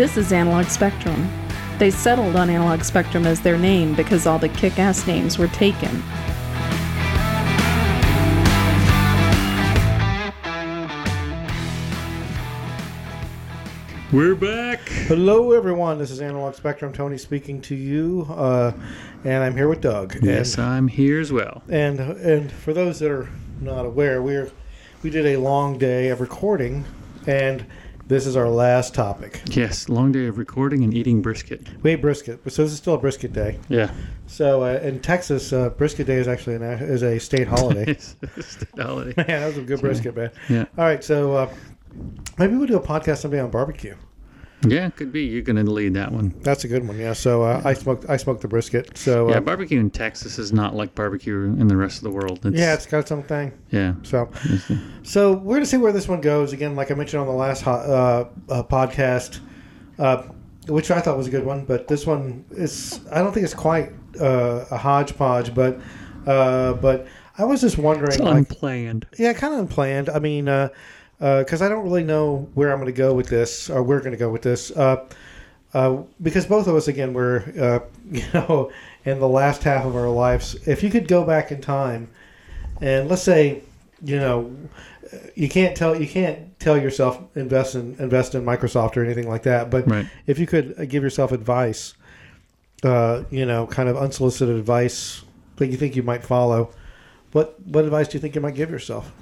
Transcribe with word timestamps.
This 0.00 0.16
is 0.16 0.32
Analog 0.32 0.64
Spectrum. 0.64 1.28
They 1.76 1.90
settled 1.90 2.34
on 2.34 2.48
Analog 2.48 2.84
Spectrum 2.84 3.26
as 3.26 3.42
their 3.42 3.58
name 3.58 3.94
because 3.94 4.26
all 4.26 4.38
the 4.38 4.48
kick 4.48 4.78
ass 4.78 5.06
names 5.06 5.36
were 5.36 5.48
taken. 5.48 6.02
We're 14.10 14.34
back. 14.34 14.80
Hello, 14.88 15.52
everyone. 15.52 15.98
This 15.98 16.10
is 16.10 16.22
Analog 16.22 16.54
Spectrum. 16.54 16.94
Tony 16.94 17.18
speaking 17.18 17.60
to 17.60 17.74
you, 17.74 18.26
uh, 18.30 18.72
and 19.24 19.44
I'm 19.44 19.54
here 19.54 19.68
with 19.68 19.82
Doug. 19.82 20.16
Yes, 20.22 20.58
I'm 20.58 20.88
here 20.88 21.20
as 21.20 21.30
well. 21.30 21.62
And, 21.68 22.00
and 22.00 22.16
and 22.20 22.50
for 22.50 22.72
those 22.72 23.00
that 23.00 23.10
are 23.10 23.28
not 23.60 23.84
aware, 23.84 24.22
we're 24.22 24.50
we 25.02 25.10
did 25.10 25.26
a 25.26 25.36
long 25.36 25.76
day 25.76 26.08
of 26.08 26.22
recording, 26.22 26.86
and 27.26 27.66
this 28.10 28.26
is 28.26 28.36
our 28.36 28.48
last 28.48 28.92
topic. 28.92 29.40
Yes, 29.50 29.88
long 29.88 30.10
day 30.10 30.26
of 30.26 30.36
recording 30.36 30.82
and 30.82 30.92
eating 30.92 31.22
brisket. 31.22 31.68
We 31.84 31.92
ate 31.92 32.02
brisket, 32.02 32.40
so 32.50 32.64
this 32.64 32.72
is 32.72 32.78
still 32.78 32.94
a 32.94 32.98
brisket 32.98 33.32
day. 33.32 33.60
Yeah. 33.68 33.94
So 34.26 34.64
uh, 34.64 34.80
in 34.82 34.98
Texas, 34.98 35.52
uh, 35.52 35.70
brisket 35.70 36.08
day 36.08 36.16
is 36.16 36.26
actually 36.26 36.56
an, 36.56 36.62
is 36.62 37.04
a 37.04 37.20
state 37.20 37.46
holiday. 37.46 37.84
It's 37.86 38.16
holiday. 38.76 39.14
man, 39.16 39.26
that 39.28 39.46
was 39.46 39.58
a 39.58 39.62
good 39.62 39.80
brisket, 39.80 40.16
man. 40.16 40.32
Yeah. 40.48 40.64
All 40.76 40.84
right, 40.84 41.04
so 41.04 41.34
uh, 41.34 41.54
maybe 42.36 42.56
we'll 42.56 42.66
do 42.66 42.76
a 42.76 42.80
podcast 42.80 43.18
someday 43.18 43.38
on 43.38 43.50
barbecue. 43.50 43.94
Yeah, 44.66 44.90
could 44.90 45.10
be. 45.12 45.22
You're 45.24 45.42
going 45.42 45.64
to 45.64 45.70
lead 45.70 45.94
that 45.94 46.12
one. 46.12 46.34
That's 46.42 46.64
a 46.64 46.68
good 46.68 46.86
one. 46.86 46.98
Yeah. 46.98 47.14
So 47.14 47.42
uh, 47.42 47.62
I 47.64 47.72
smoked 47.72 48.04
I 48.10 48.16
smoked 48.18 48.42
the 48.42 48.48
brisket. 48.48 48.98
So 48.98 49.28
uh, 49.28 49.32
Yeah, 49.32 49.40
barbecue 49.40 49.80
in 49.80 49.90
Texas 49.90 50.38
is 50.38 50.52
not 50.52 50.74
like 50.74 50.94
barbecue 50.94 51.44
in 51.44 51.66
the 51.68 51.76
rest 51.76 51.96
of 51.98 52.02
the 52.04 52.10
world. 52.10 52.40
It's, 52.44 52.58
yeah, 52.58 52.74
it's 52.74 52.84
got 52.86 52.98
its 52.98 53.12
own 53.12 53.22
thing. 53.22 53.52
yeah. 53.70 53.94
So, 54.02 54.30
so 55.02 55.32
we're 55.32 55.56
gonna 55.56 55.66
see 55.66 55.76
where 55.78 55.92
this 55.92 56.08
one 56.08 56.20
goes. 56.20 56.52
Again, 56.52 56.76
like 56.76 56.90
I 56.90 56.94
mentioned 56.94 57.20
on 57.22 57.26
the 57.26 57.32
last 57.32 57.66
uh, 57.66 58.26
uh, 58.50 58.62
podcast, 58.64 59.40
uh, 59.98 60.24
which 60.68 60.90
I 60.90 61.00
thought 61.00 61.16
was 61.16 61.26
a 61.26 61.30
good 61.30 61.44
one, 61.46 61.64
but 61.64 61.88
this 61.88 62.06
one 62.06 62.44
is 62.50 63.00
I 63.10 63.18
don't 63.20 63.32
think 63.32 63.44
it's 63.44 63.54
quite 63.54 63.92
uh, 64.20 64.66
a 64.70 64.76
hodgepodge, 64.76 65.54
but 65.54 65.80
uh, 66.26 66.74
but 66.74 67.06
I 67.38 67.44
was 67.44 67.62
just 67.62 67.78
wondering, 67.78 68.08
It's 68.12 68.20
like, 68.20 68.36
unplanned. 68.36 69.06
yeah, 69.16 69.32
kind 69.32 69.54
of 69.54 69.60
unplanned. 69.60 70.10
I 70.10 70.18
mean, 70.18 70.46
because 71.20 71.60
I 71.62 71.68
don't 71.68 71.84
really 71.84 72.02
know 72.02 72.48
where 72.54 72.72
I'm 72.72 72.78
going 72.80 72.92
to 72.92 72.96
go 72.96 73.12
with 73.14 73.28
this, 73.28 73.68
or 73.70 73.82
we're 73.82 74.00
going 74.00 74.12
to 74.12 74.16
go 74.16 74.30
with 74.30 74.42
this, 74.42 74.70
uh, 74.72 75.06
uh, 75.74 75.98
because 76.22 76.46
both 76.46 76.66
of 76.66 76.74
us, 76.74 76.88
again, 76.88 77.12
we're 77.12 77.44
uh, 77.60 77.80
you 78.10 78.24
know 78.34 78.72
in 79.04 79.20
the 79.20 79.28
last 79.28 79.62
half 79.62 79.84
of 79.84 79.94
our 79.94 80.08
lives. 80.08 80.56
If 80.66 80.82
you 80.82 80.90
could 80.90 81.06
go 81.06 81.24
back 81.24 81.52
in 81.52 81.60
time, 81.60 82.08
and 82.80 83.08
let's 83.08 83.22
say, 83.22 83.62
you 84.02 84.16
know, 84.18 84.56
you 85.34 85.48
can't 85.48 85.76
tell 85.76 85.94
you 86.00 86.08
can't 86.08 86.58
tell 86.58 86.78
yourself 86.78 87.20
invest 87.36 87.74
in 87.74 87.96
invest 87.98 88.34
in 88.34 88.42
Microsoft 88.44 88.96
or 88.96 89.04
anything 89.04 89.28
like 89.28 89.42
that, 89.42 89.70
but 89.70 89.86
Right. 89.88 90.06
if 90.26 90.38
you 90.38 90.46
could 90.46 90.74
uh, 90.78 90.84
give 90.86 91.02
yourself 91.02 91.32
advice, 91.32 91.94
uh, 92.82 93.24
you 93.30 93.44
know, 93.44 93.66
kind 93.66 93.88
of 93.90 93.96
unsolicited 93.96 94.56
advice 94.56 95.22
that 95.56 95.66
you 95.68 95.76
think 95.76 95.96
you 95.96 96.02
might 96.02 96.24
follow. 96.24 96.70
What 97.32 97.60
what 97.66 97.84
advice 97.84 98.08
do 98.08 98.16
you 98.16 98.20
think 98.20 98.34
you 98.34 98.40
might 98.40 98.54
give 98.54 98.70
yourself? 98.70 99.12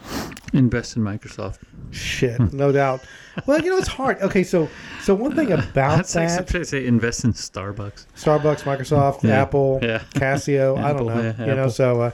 Invest 0.52 0.96
in 0.96 1.02
Microsoft. 1.02 1.58
Shit, 1.90 2.40
no 2.52 2.72
doubt. 2.72 3.00
Well, 3.46 3.60
you 3.60 3.70
know 3.70 3.78
it's 3.78 3.88
hard. 3.88 4.20
Okay, 4.22 4.42
so 4.42 4.68
so 5.02 5.14
one 5.14 5.34
thing 5.34 5.52
about 5.52 5.72
That's 5.74 6.14
like 6.14 6.28
that, 6.28 6.48
some- 6.48 6.64
say 6.64 6.86
invest 6.86 7.24
in 7.24 7.32
Starbucks. 7.32 8.06
Starbucks, 8.16 8.62
Microsoft, 8.62 9.22
Yeah, 9.22 9.42
Apple, 9.42 9.78
yeah. 9.82 10.02
Casio, 10.14 10.78
I 10.82 10.92
don't 10.92 11.06
know. 11.06 11.20
yeah, 11.22 11.46
you 11.46 11.54
know, 11.54 11.68
so 11.68 12.00
uh, 12.02 12.10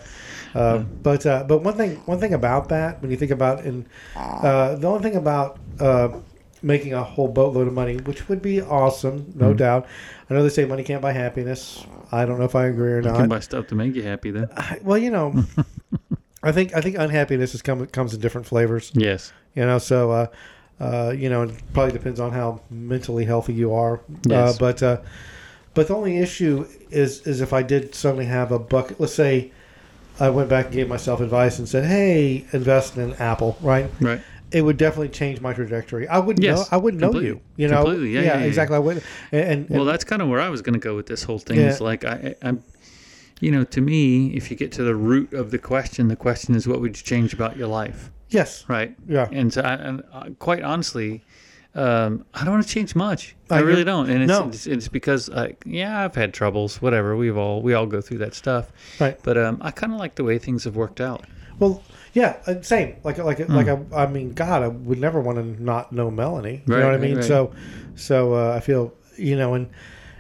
uh, 0.55 0.79
but 0.79 1.25
uh, 1.27 1.45
but 1.45 1.59
one 1.63 1.77
thing 1.77 1.97
one 2.07 2.19
thing 2.21 2.35
about 2.35 2.69
that 2.69 3.01
when 3.03 3.11
you 3.11 3.17
think 3.17 3.31
about 3.31 3.65
and 3.65 3.87
uh, 4.17 4.75
the 4.77 4.87
only 4.89 5.03
thing 5.03 5.17
about 5.17 5.59
uh, 5.81 6.09
making 6.63 6.95
a 6.95 7.03
whole 7.03 7.29
boatload 7.29 7.67
of 7.69 7.75
money, 7.75 7.97
which 7.99 8.29
would 8.29 8.41
be 8.43 8.61
awesome, 8.63 9.33
no 9.35 9.49
Mm-hmm. 9.49 9.57
doubt. 9.59 9.87
I 10.31 10.35
know 10.35 10.43
they 10.43 10.49
say 10.49 10.65
money 10.65 10.83
can't 10.85 11.03
buy 11.03 11.13
happiness. 11.13 11.85
I 12.11 12.25
don't 12.25 12.39
know 12.39 12.47
if 12.47 12.55
I 12.55 12.67
agree 12.67 12.93
or 12.93 12.97
You 13.01 13.09
not. 13.09 13.17
can 13.17 13.29
buy 13.29 13.41
stuff 13.41 13.67
to 13.69 13.75
make 13.75 13.95
you 13.95 14.03
happy 14.03 14.31
then. 14.31 14.49
I- 14.57 14.79
well, 14.83 14.97
you 14.99 15.11
know, 15.11 15.45
I 16.45 16.53
think 16.53 16.75
I 16.75 16.81
think 16.81 16.97
unhappiness 16.99 17.55
is 17.55 17.63
come, 17.63 17.87
comes 17.87 18.15
in 18.15 18.21
different 18.21 18.47
flavors. 18.47 18.91
Yes. 18.95 19.33
You 19.55 19.65
know, 19.65 19.79
so 19.79 20.11
uh, 20.11 20.27
uh, 20.81 21.15
you 21.17 21.29
know, 21.29 21.43
it 21.43 21.55
probably 21.73 21.93
depends 21.93 22.21
on 22.21 22.33
how 22.33 22.61
mentally 22.71 23.25
healthy 23.25 23.55
you 23.55 23.73
are. 23.75 24.01
Yes. 24.27 24.55
Uh, 24.55 24.59
but 24.59 24.83
uh, 24.83 25.01
but 25.75 25.89
the 25.89 25.95
only 25.95 26.19
issue 26.19 26.67
is 26.91 27.27
is 27.27 27.41
if 27.41 27.53
I 27.53 27.63
did 27.63 27.95
suddenly 27.95 28.27
have 28.27 28.53
a 28.53 28.59
bucket. 28.59 29.01
Let's 29.01 29.15
say 29.15 29.53
I 30.21 30.31
went 30.31 30.49
back 30.49 30.67
and 30.67 30.75
gave 30.75 30.89
myself 30.89 31.21
advice 31.21 31.59
and 31.59 31.69
said, 31.69 31.85
"Hey, 31.85 32.45
invest 32.53 32.97
in 32.97 33.15
Apple," 33.15 33.57
right? 33.61 33.91
Right. 34.01 34.21
It 34.53 34.63
would 34.63 34.77
definitely 34.77 35.09
change 35.09 35.41
my 35.41 35.53
trajectory. 35.53 36.07
I 36.07 36.19
wouldn't 36.21 36.45
Yes, 36.45 36.59
know. 36.61 36.67
I 36.71 36.77
wouldn't 36.77 37.01
know 37.01 37.19
you. 37.19 37.41
You 37.57 37.67
know, 37.67 37.83
Completely, 37.83 38.15
yeah, 38.15 38.21
yeah, 38.21 38.39
yeah, 38.39 38.45
exactly. 38.45 38.77
I 38.77 38.79
would. 38.79 39.03
And, 39.33 39.69
and, 39.69 39.71
Well, 39.71 39.85
that's 39.85 40.05
kind 40.05 40.23
of 40.23 40.29
where 40.29 40.41
I 40.41 40.49
was 40.49 40.63
going 40.63 40.75
to 40.75 40.79
go 40.79 40.95
with 40.95 41.07
this 41.07 41.25
whole 41.25 41.41
thing. 41.41 41.59
Yeah. 41.59 41.71
Is 41.71 41.81
like 41.81 42.05
I, 42.05 42.37
I, 42.43 42.49
I'm, 42.49 42.63
you 43.41 43.51
know, 43.51 43.65
to 43.65 43.81
me, 43.81 44.29
if 44.35 44.51
you 44.51 44.57
get 44.57 44.73
to 44.73 44.83
the 44.85 44.95
root 44.95 45.33
of 45.33 45.51
the 45.51 45.59
question, 45.59 46.09
the 46.09 46.17
question 46.17 46.55
is, 46.55 46.67
what 46.69 46.81
would 46.81 46.97
you 46.97 47.03
change 47.03 47.35
about 47.35 47.57
your 47.57 47.69
life, 47.69 48.11
yes, 48.29 48.65
right? 48.69 48.97
Yeah. 49.09 49.29
And, 49.33 49.53
so 49.53 49.63
I, 49.63 49.75
and 49.75 50.03
uh, 50.13 50.31
quite 50.39 50.63
honestly, 50.63 51.23
um, 51.75 52.25
I 52.35 52.45
don't 52.45 52.55
want 52.55 52.67
to 52.67 52.73
change 52.73 52.95
much. 52.95 53.35
I 53.51 53.57
I, 53.57 53.61
really 53.61 53.83
don't. 53.85 54.09
And 54.09 54.23
it's, 54.23 54.29
No. 54.29 54.49
it's, 54.49 54.67
it's 54.67 54.89
because, 54.89 55.29
I, 55.31 55.57
yeah, 55.67 56.05
I've 56.05 56.15
had 56.15 56.33
troubles. 56.33 56.81
Whatever. 56.81 57.17
We've 57.17 57.37
all 57.37 57.63
we 57.63 57.75
all 57.75 57.87
go 57.87 58.01
through 58.01 58.19
that 58.19 58.35
stuff. 58.35 58.73
Right. 59.01 59.19
But 59.25 59.37
um, 59.37 59.59
I 59.61 59.73
kind 59.73 59.93
of 59.93 59.99
like 59.99 60.15
the 60.15 60.23
way 60.25 60.39
things 60.39 60.63
have 60.65 60.77
worked 60.77 61.01
out. 61.01 61.25
Well, 61.59 61.83
yeah, 62.13 62.37
uh, 62.47 62.63
same. 62.63 62.97
Like, 63.03 63.19
like, 63.19 63.39
Hmm. 63.45 63.55
like. 63.57 63.67
I, 63.69 64.05
I 64.05 64.07
mean, 64.07 64.35
God, 64.35 64.63
I 64.63 64.69
would 64.69 65.01
never 65.01 65.21
want 65.21 65.39
to 65.39 65.63
not 65.63 65.93
know 65.93 66.11
Melanie. 66.13 66.63
You 66.67 66.75
Right, 66.75 66.81
know 66.81 66.87
what 66.87 66.95
I 66.95 66.99
mean? 66.99 67.17
right. 67.17 67.25
So, 67.25 67.53
so 67.97 68.35
uh, 68.35 68.55
I 68.57 68.61
feel, 68.61 68.93
you 69.17 69.37
know, 69.37 69.55
and 69.55 69.69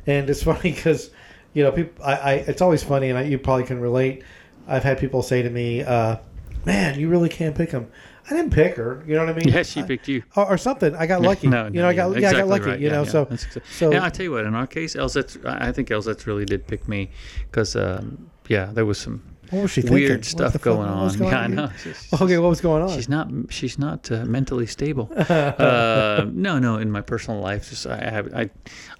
and 0.08 0.28
it's 0.28 0.42
funny 0.50 0.72
because, 0.72 1.10
you 1.54 1.62
know, 1.62 1.72
people. 1.72 2.04
I, 2.04 2.12
I 2.14 2.32
it's 2.34 2.60
always 2.60 2.82
funny, 2.82 3.08
and 3.08 3.18
I, 3.18 3.22
you 3.22 3.38
probably 3.38 3.64
can 3.64 3.80
relate. 3.80 4.22
I've 4.68 4.82
had 4.82 4.98
people 4.98 5.22
say 5.22 5.42
to 5.42 5.50
me, 5.50 5.82
uh, 5.82 6.16
"Man, 6.64 7.00
you 7.00 7.08
really 7.08 7.28
can't 7.28 7.56
pick 7.56 7.70
him." 7.70 7.90
I 8.26 8.34
didn't 8.34 8.52
pick 8.52 8.76
her. 8.76 9.04
You 9.06 9.14
know 9.14 9.26
what 9.26 9.34
I 9.34 9.38
mean? 9.38 9.48
Yeah, 9.54 9.62
she 9.62 9.82
picked 9.82 10.08
you. 10.08 10.22
or, 10.34 10.46
or 10.46 10.58
something. 10.58 10.94
I 10.94 11.06
got 11.06 11.20
lucky. 11.20 11.46
No, 11.46 11.66
you 11.66 11.72
no, 11.72 11.82
know, 11.82 11.88
I 11.88 11.94
got 11.94 12.20
yeah, 12.20 12.30
I 12.30 12.32
got 12.32 12.48
lucky. 12.48 12.66
right. 12.66 12.80
You 12.80 12.90
know, 12.90 13.02
yeah. 13.02 13.08
so 13.08 13.28
so 13.70 13.92
yeah, 13.92 14.04
I 14.04 14.08
tell 14.08 14.24
you 14.24 14.32
what. 14.32 14.44
In 14.44 14.54
our 14.54 14.66
case, 14.66 14.94
Elsette, 14.94 15.44
I 15.44 15.68
I 15.68 15.72
think 15.72 15.88
Elsette 15.88 16.26
really 16.26 16.44
did 16.44 16.66
pick 16.66 16.88
me 16.88 17.10
because, 17.50 17.76
um, 17.76 18.30
yeah, 18.48 18.66
there 18.66 18.86
was 18.86 18.98
some 18.98 19.22
what 19.50 19.62
was 19.62 19.70
she 19.70 19.82
thinking? 19.82 19.94
weird 19.96 20.24
stuff 20.24 20.60
going 20.60 20.88
on. 20.88 21.16
going 21.16 21.30
yeah, 21.30 21.38
I 21.38 21.46
know. 21.46 21.70
Okay, 22.20 22.38
what 22.38 22.48
was 22.48 22.60
going 22.60 22.82
on? 22.82 22.90
she's 22.90 23.08
not. 23.08 23.30
She's 23.50 23.78
not 23.78 24.10
uh, 24.10 24.24
mentally 24.24 24.66
stable. 24.66 25.10
uh, 25.16 26.26
no, 26.32 26.58
no. 26.58 26.76
In 26.76 26.90
my 26.90 27.00
personal 27.00 27.40
life, 27.40 27.70
just 27.70 27.86
I 27.86 27.96
have. 28.10 28.34
I, 28.34 28.50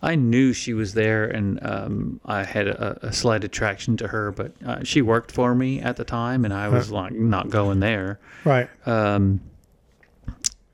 I 0.03 0.15
knew 0.15 0.53
she 0.53 0.75
was 0.75 0.95
there, 0.95 1.27
and 1.27 1.65
um, 1.65 2.21
I 2.25 2.45
had 2.45 2.69
a, 2.69 3.07
a 3.07 3.13
slight 3.13 3.45
attraction 3.45 3.97
to 3.99 4.09
her. 4.09 4.33
But 4.33 4.53
uh, 4.65 4.85
she 4.85 5.03
worked 5.03 5.33
for 5.33 5.55
me 5.55 5.81
at 5.81 5.97
the 5.97 6.05
time, 6.05 6.45
and 6.45 6.53
I 6.53 6.69
was 6.69 6.91
like 6.91 7.13
not 7.13 7.51
going 7.51 7.81
there. 7.81 8.21
right. 8.45 8.69
Um, 8.87 9.41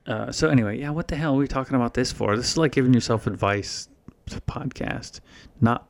uh, 0.07 0.31
so 0.31 0.49
anyway, 0.49 0.79
yeah, 0.79 0.89
what 0.89 1.07
the 1.07 1.15
hell 1.15 1.35
are 1.35 1.37
we 1.37 1.47
talking 1.47 1.75
about 1.75 1.93
this 1.93 2.11
for? 2.11 2.35
This 2.35 2.51
is 2.51 2.57
like 2.57 2.71
giving 2.71 2.93
yourself 2.93 3.27
advice 3.27 3.87
podcast, 4.47 5.19
not 5.59 5.89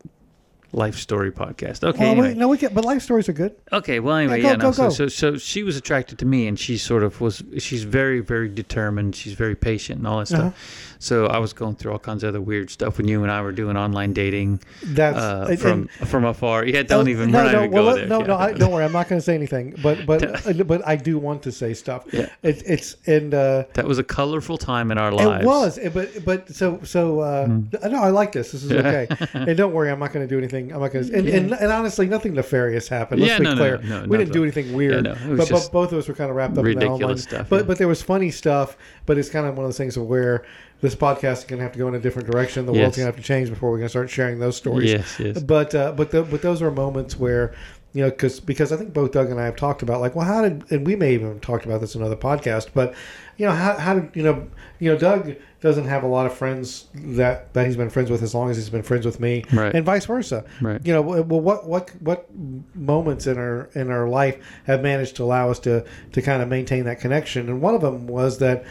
life 0.73 0.95
story 0.97 1.31
podcast. 1.31 1.83
Okay, 1.83 1.99
Well, 1.99 2.11
anyway. 2.11 2.27
wait, 2.29 2.37
no, 2.37 2.47
we 2.47 2.57
get, 2.57 2.73
but 2.73 2.85
life 2.85 3.01
stories 3.01 3.27
are 3.29 3.33
good. 3.33 3.55
okay. 3.73 3.99
Well, 3.99 4.15
anyway, 4.15 4.41
go, 4.41 4.47
yeah, 4.49 4.55
no. 4.55 4.65
go, 4.65 4.71
so, 4.71 4.83
go. 4.83 4.89
so, 4.89 5.07
so 5.07 5.37
she 5.37 5.63
was 5.63 5.75
attracted 5.77 6.17
to 6.19 6.25
me, 6.25 6.47
and 6.47 6.57
she 6.59 6.77
sort 6.77 7.03
of 7.03 7.19
was. 7.21 7.43
She's 7.59 7.83
very, 7.83 8.19
very 8.21 8.47
determined. 8.49 9.15
She's 9.15 9.33
very 9.33 9.55
patient 9.55 9.99
and 9.99 10.07
all 10.07 10.19
that 10.19 10.27
stuff. 10.27 10.39
Uh-huh. 10.39 10.51
So 10.99 11.25
I 11.25 11.39
was 11.39 11.51
going 11.51 11.75
through 11.77 11.93
all 11.93 11.99
kinds 11.99 12.23
of 12.23 12.29
other 12.29 12.41
weird 12.41 12.69
stuff 12.69 12.99
when 12.99 13.07
you 13.07 13.23
and 13.23 13.31
I 13.31 13.41
were 13.41 13.51
doing 13.51 13.75
online 13.75 14.13
dating 14.13 14.59
That's 14.83 15.17
uh, 15.17 15.47
and- 15.49 15.59
from 15.59 15.87
from 16.05 16.25
afar. 16.25 16.63
Yeah, 16.63 16.83
don't 16.83 17.07
Oh, 17.07 17.09
even. 17.11 17.31
no, 17.31 17.43
no, 17.43 17.49
even 17.63 17.71
well, 17.71 17.83
go 17.83 17.89
let- 17.89 17.95
there. 17.95 18.07
no, 18.07 18.19
yeah. 18.21 18.27
no, 18.27 18.35
I, 18.35 18.53
don't 18.53 18.71
worry. 18.71 18.85
I'm 18.85 18.91
not 18.91 19.09
going 19.09 19.19
to 19.19 19.25
say 19.25 19.33
anything, 19.33 19.75
but 19.81 20.05
but 20.05 20.45
uh, 20.59 20.63
but 20.63 20.87
I 20.87 20.95
do 20.95 21.17
want 21.17 21.41
to 21.43 21.51
say 21.51 21.73
stuff. 21.73 22.05
Yeah. 22.13 22.27
it, 22.43 22.61
it's 22.67 22.97
and 23.07 23.33
uh, 23.33 23.63
that 23.73 23.87
was 23.87 23.97
a 23.97 24.03
colorful 24.03 24.59
time 24.59 24.91
in 24.91 24.99
our 24.99 25.11
lives. 25.11 25.43
it 25.43 25.47
was, 25.47 25.79
but 25.91 26.23
but 26.25 26.49
so 26.55 26.79
so. 26.83 27.19
Uh, 27.21 27.41
Mm-hmm. 27.41 27.91
No, 27.91 28.01
I 28.03 28.09
like 28.09 28.31
this. 28.33 28.51
This 28.51 28.63
is 28.63 28.71
okay. 28.71 29.07
and 29.33 29.57
don't 29.57 29.73
worry, 29.73 29.89
I'm 29.89 29.97
not 29.99 30.13
going 30.13 30.25
to 30.27 30.29
do 30.29 30.37
anything. 30.37 30.60
I'm 30.69 30.81
not 30.81 30.91
going 30.91 31.07
to. 31.07 31.17
And, 31.17 31.27
and, 31.27 31.51
and 31.53 31.71
honestly, 31.71 32.05
nothing 32.07 32.33
nefarious 32.33 32.87
happened. 32.87 33.21
Let's 33.21 33.31
Yeah, 33.31 33.37
be 33.39 33.43
no, 33.45 33.55
clear. 33.55 33.77
no, 33.79 34.01
no, 34.01 34.07
we 34.07 34.17
didn't 34.17 34.33
do 34.33 34.43
anything 34.43 34.73
weird. 34.73 35.03
no, 35.03 35.15
but, 35.35 35.49
but 35.49 35.69
both 35.71 35.91
of 35.91 35.97
us 35.97 36.07
were 36.07 36.13
kind 36.13 36.29
of 36.29 36.35
wrapped 36.35 36.57
up 36.57 36.65
in 36.65 36.73
that 36.75 36.79
the 36.81 36.87
online 36.87 37.17
stuff, 37.17 37.49
But 37.49 37.55
yeah. 37.61 37.63
but 37.63 37.77
there 37.77 37.87
was 37.87 38.01
funny 38.01 38.29
stuff. 38.29 38.77
But 39.05 39.17
it's 39.17 39.29
kind 39.29 39.47
of 39.47 39.55
one 39.57 39.65
of 39.65 39.69
those 39.69 39.77
things 39.77 39.97
where 39.97 40.45
this 40.81 40.95
podcast 40.95 41.39
is 41.39 41.43
going 41.45 41.59
to 41.59 41.63
have 41.63 41.71
to 41.73 41.79
go 41.79 41.87
in 41.87 41.95
a 41.95 41.99
different 41.99 42.29
direction. 42.29 42.65
The 42.65 42.73
world's 42.73 42.97
going 42.97 43.05
to 43.07 43.11
have 43.13 43.15
to 43.15 43.21
change 43.23 43.49
before 43.49 43.71
we're 43.71 43.77
going 43.77 43.85
to 43.87 43.89
start 43.89 44.09
sharing 44.09 44.39
those 44.39 44.57
stories. 44.57 44.91
Yes, 44.91 45.19
yes. 45.19 45.41
But 45.41 45.73
uh, 45.73 45.93
but 45.93 46.11
the, 46.11 46.23
but 46.23 46.41
those 46.41 46.61
are 46.61 46.69
moments 46.71 47.17
where 47.17 47.53
you 47.93 48.03
know 48.03 48.09
because 48.09 48.39
because 48.39 48.71
I 48.71 48.77
think 48.77 48.93
both 48.93 49.11
Doug 49.11 49.29
and 49.29 49.39
I 49.39 49.45
have 49.45 49.55
talked 49.55 49.81
about 49.81 50.01
like 50.01 50.15
well 50.15 50.25
how 50.25 50.41
did 50.41 50.63
and 50.71 50.85
we 50.87 50.95
may 50.95 51.13
even 51.13 51.27
have 51.27 51.41
talked 51.41 51.65
about 51.65 51.81
this 51.81 51.93
in 51.95 52.01
another 52.01 52.15
podcast 52.15 52.69
but 52.73 52.93
you 53.37 53.45
know 53.45 53.51
how 53.51 53.77
how 53.77 53.95
did 53.95 54.15
you 54.15 54.23
know 54.23 54.47
you 54.79 54.91
know 54.91 54.97
Doug 54.97 55.35
doesn't 55.61 55.85
have 55.85 56.01
a 56.03 56.07
lot 56.07 56.25
of 56.25 56.33
friends 56.33 56.87
that 56.95 57.53
that 57.53 57.67
he's 57.67 57.77
been 57.77 57.89
friends 57.89 58.09
with 58.09 58.23
as 58.23 58.33
long 58.33 58.49
as 58.49 58.57
he's 58.57 58.69
been 58.69 58.81
friends 58.81 59.05
with 59.05 59.19
me 59.19 59.43
Right. 59.53 59.73
and 59.73 59.85
vice 59.85 60.05
versa 60.05 60.43
Right. 60.59 60.81
you 60.85 60.91
know 60.91 61.01
well 61.01 61.23
what 61.39 61.67
what 61.67 61.89
what 62.01 62.27
moments 62.75 63.27
in 63.27 63.37
our 63.37 63.69
in 63.75 63.91
our 63.91 64.07
life 64.07 64.37
have 64.65 64.81
managed 64.81 65.15
to 65.17 65.23
allow 65.23 65.51
us 65.51 65.59
to 65.59 65.85
to 66.13 66.21
kind 66.21 66.41
of 66.41 66.49
maintain 66.49 66.85
that 66.85 66.99
connection 66.99 67.47
and 67.47 67.61
one 67.61 67.75
of 67.75 67.81
them 67.81 68.07
was 68.07 68.39
that 68.39 68.63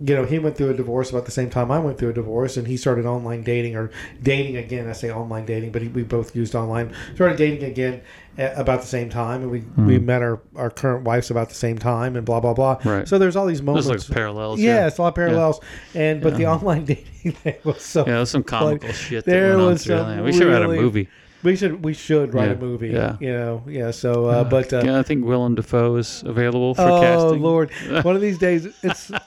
you 0.00 0.14
know, 0.14 0.24
he 0.24 0.38
went 0.38 0.56
through 0.56 0.70
a 0.70 0.74
divorce 0.74 1.10
about 1.10 1.24
the 1.24 1.30
same 1.30 1.48
time 1.48 1.70
I 1.70 1.78
went 1.78 1.98
through 1.98 2.10
a 2.10 2.14
divorce, 2.14 2.56
and 2.56 2.66
he 2.66 2.76
started 2.76 3.06
online 3.06 3.42
dating 3.42 3.76
or 3.76 3.90
dating 4.22 4.56
again. 4.56 4.88
I 4.88 4.92
say 4.92 5.10
online 5.10 5.46
dating, 5.46 5.72
but 5.72 5.82
he, 5.82 5.88
we 5.88 6.02
both 6.02 6.36
used 6.36 6.54
online. 6.54 6.92
Started 7.14 7.38
dating 7.38 7.64
again 7.64 8.02
about 8.36 8.82
the 8.82 8.86
same 8.86 9.08
time, 9.08 9.42
and 9.42 9.50
we, 9.50 9.60
we 9.82 9.98
met 9.98 10.20
our, 10.20 10.40
our 10.54 10.68
current 10.68 11.04
wives 11.04 11.30
about 11.30 11.48
the 11.48 11.54
same 11.54 11.78
time, 11.78 12.16
and 12.16 12.26
blah 12.26 12.40
blah 12.40 12.52
blah. 12.52 12.78
Right. 12.84 13.08
So 13.08 13.18
there's 13.18 13.36
all 13.36 13.46
these 13.46 13.62
moments. 13.62 13.88
like 13.88 14.06
parallels. 14.08 14.60
yeah, 14.60 14.86
it's 14.86 14.98
a 14.98 15.02
lot 15.02 15.08
of 15.08 15.14
parallels, 15.14 15.60
and 15.94 16.20
but 16.20 16.36
the 16.36 16.46
online 16.46 16.84
dating 16.86 17.32
thing 17.32 17.56
was 17.64 17.82
so. 17.82 18.00
Yeah, 18.00 18.16
there's 18.16 18.30
some 18.30 18.44
comical 18.44 18.92
shit 18.92 19.24
that 19.24 19.30
there 19.30 19.56
was 19.56 19.84
some. 19.84 20.22
We 20.22 20.32
should 20.32 20.42
have 20.48 20.62
had 20.62 20.62
a 20.62 20.68
movie. 20.68 21.08
We 21.42 21.54
should 21.54 21.84
we 21.84 21.94
should 21.94 22.34
write 22.34 22.48
Yeah, 22.48 22.54
a 22.54 22.58
movie. 22.58 22.88
yeah. 22.88 23.16
You 23.20 23.32
know, 23.32 23.62
yeah. 23.68 23.90
So, 23.92 24.26
uh, 24.26 24.44
but 24.44 24.72
uh, 24.72 24.82
yeah, 24.84 24.98
I 24.98 25.02
think 25.02 25.24
Willem 25.24 25.54
Dafoe 25.54 25.96
is 25.96 26.22
available 26.26 26.74
for 26.74 26.82
oh 26.82 27.00
casting. 27.00 27.40
Oh 27.40 27.42
Lord, 27.44 27.70
one 28.02 28.16
of 28.16 28.20
these 28.20 28.38
days, 28.38 28.66
it's. 28.82 29.10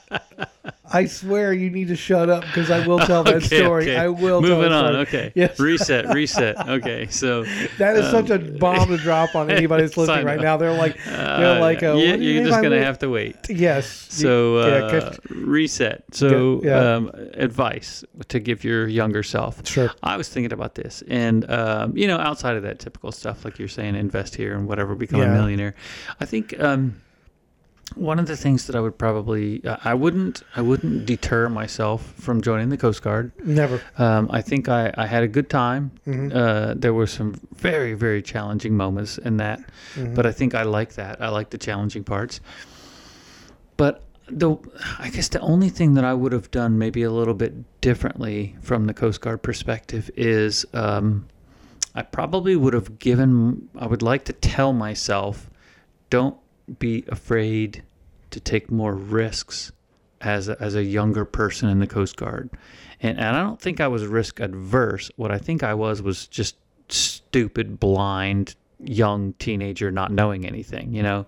I 0.92 1.06
swear 1.06 1.52
you 1.52 1.70
need 1.70 1.88
to 1.88 1.96
shut 1.96 2.28
up 2.28 2.42
because 2.42 2.70
I 2.70 2.86
will 2.86 2.98
tell 2.98 3.22
that 3.24 3.34
Okay, 3.44 3.62
story. 3.62 3.84
okay. 3.84 3.96
I 3.96 4.08
will. 4.08 4.40
tell 4.42 4.56
Moving 4.56 4.72
on. 4.72 4.96
Okay. 4.96 5.32
Yes. 5.36 5.58
Reset. 5.60 6.12
Reset. 6.14 6.68
Okay. 6.68 7.06
So. 7.08 7.44
That 7.78 7.96
is 7.96 8.10
such 8.10 8.28
a 8.30 8.34
um, 8.36 8.56
bomb 8.58 8.88
to 8.88 8.96
drop 8.98 9.34
on 9.34 9.50
anybody 9.50 9.84
that's 9.84 9.96
listening 9.96 10.26
right 10.26 10.40
now. 10.40 10.56
They're 10.56 10.72
like, 10.72 10.96
they're 11.04 11.56
uh, 11.56 11.60
like, 11.60 11.82
uh, 11.82 11.94
yeah, 11.94 12.14
you 12.14 12.32
you're 12.32 12.44
just 12.44 12.60
gonna 12.62 12.82
have 12.84 12.98
to 12.98 13.08
wait. 13.08 13.36
Yes. 13.48 13.86
So 14.10 14.58
yeah, 14.60 14.66
uh, 14.74 14.90
'cause- 14.90 15.18
reset. 15.30 16.04
So 16.12 16.60
Yeah, 16.62 16.70
yeah. 16.82 16.94
Um, 16.96 17.10
advice 17.34 18.04
to 18.28 18.38
give 18.40 18.64
your 18.64 18.86
younger 18.88 19.22
self. 19.22 19.66
Sure. 19.66 19.90
I 20.02 20.16
was 20.16 20.28
thinking 20.28 20.52
about 20.52 20.74
this, 20.74 21.02
and 21.08 21.48
um, 21.50 21.96
you 21.96 22.06
know, 22.06 22.18
outside 22.18 22.56
of 22.56 22.62
that 22.64 22.78
typical 22.80 23.12
stuff, 23.12 23.44
like 23.44 23.58
you're 23.58 23.68
saying, 23.68 23.94
invest 23.94 24.34
here 24.34 24.54
and 24.56 24.66
whatever, 24.68 24.94
become 24.94 25.20
Yeah. 25.20 25.32
a 25.32 25.34
millionaire. 25.34 25.74
I 26.20 26.24
think 26.26 26.58
um, 26.60 26.96
one 27.96 28.18
of 28.18 28.26
the 28.26 28.36
things 28.36 28.66
that 28.66 28.76
I 28.76 28.80
would 28.80 28.96
probably, 28.98 29.64
uh, 29.64 29.76
I 29.84 29.94
wouldn't, 29.94 30.42
I 30.56 30.60
wouldn't 30.62 31.06
deter 31.06 31.48
myself 31.48 32.12
from 32.16 32.40
joining 32.40 32.68
the 32.68 32.76
Coast 32.76 33.02
Guard. 33.02 33.32
never. 33.44 33.80
Um, 33.98 34.28
I 34.30 34.42
think 34.42 34.68
I, 34.68 34.92
I 34.96 35.06
had 35.06 35.22
a 35.22 35.28
good 35.28 35.48
time. 35.50 35.90
Mhm. 36.06 36.34
Uh, 36.34 36.74
there 36.76 36.94
were 36.94 37.06
some 37.06 37.34
very, 37.56 37.94
very 37.94 38.22
challenging 38.22 38.76
moments 38.76 39.18
in 39.18 39.36
that, 39.38 39.60
Mhm. 39.96 40.14
but 40.14 40.26
I 40.26 40.32
think 40.32 40.54
I 40.54 40.62
like 40.62 40.94
that. 40.94 41.20
I 41.20 41.28
like 41.28 41.50
the 41.50 41.58
challenging 41.58 42.04
parts. 42.04 42.40
But 43.76 44.02
the, 44.28 44.56
I 44.98 45.10
guess 45.10 45.28
the 45.28 45.40
only 45.40 45.68
thing 45.68 45.94
that 45.94 46.04
I 46.04 46.14
would 46.14 46.32
have 46.32 46.50
done 46.50 46.78
maybe 46.78 47.02
a 47.02 47.10
little 47.10 47.34
bit 47.34 47.80
differently 47.80 48.56
from 48.60 48.86
the 48.86 48.94
Coast 48.94 49.20
Guard 49.20 49.42
perspective 49.42 50.10
is 50.16 50.64
um, 50.72 51.26
I 51.94 52.02
probably 52.02 52.54
would 52.56 52.74
have 52.74 52.98
given, 53.00 53.68
I 53.76 53.86
would 53.86 54.02
like 54.02 54.24
to 54.26 54.32
tell 54.32 54.72
myself, 54.72 55.50
don't 56.10 56.36
be 56.78 57.04
afraid 57.08 57.82
to 58.30 58.40
take 58.40 58.70
more 58.70 58.94
risks 58.94 59.72
as 60.20 60.48
a, 60.48 60.60
as 60.60 60.74
a 60.74 60.84
younger 60.84 61.24
person 61.24 61.68
in 61.68 61.78
the 61.78 61.86
Coast 61.86 62.16
Guard. 62.16 62.50
And, 63.00 63.18
and 63.18 63.36
I 63.36 63.42
don't 63.42 63.60
think 63.60 63.80
I 63.80 63.88
was 63.88 64.06
risk 64.06 64.40
adverse. 64.40 65.10
What 65.16 65.30
I 65.30 65.38
think 65.38 65.62
I 65.62 65.74
was 65.74 66.02
was 66.02 66.26
just 66.26 66.56
stupid, 66.88 67.80
blind, 67.80 68.54
young 68.84 69.32
teenager 69.34 69.90
not 69.90 70.12
knowing 70.12 70.46
anything, 70.46 70.92
you 70.92 71.02
know? 71.02 71.26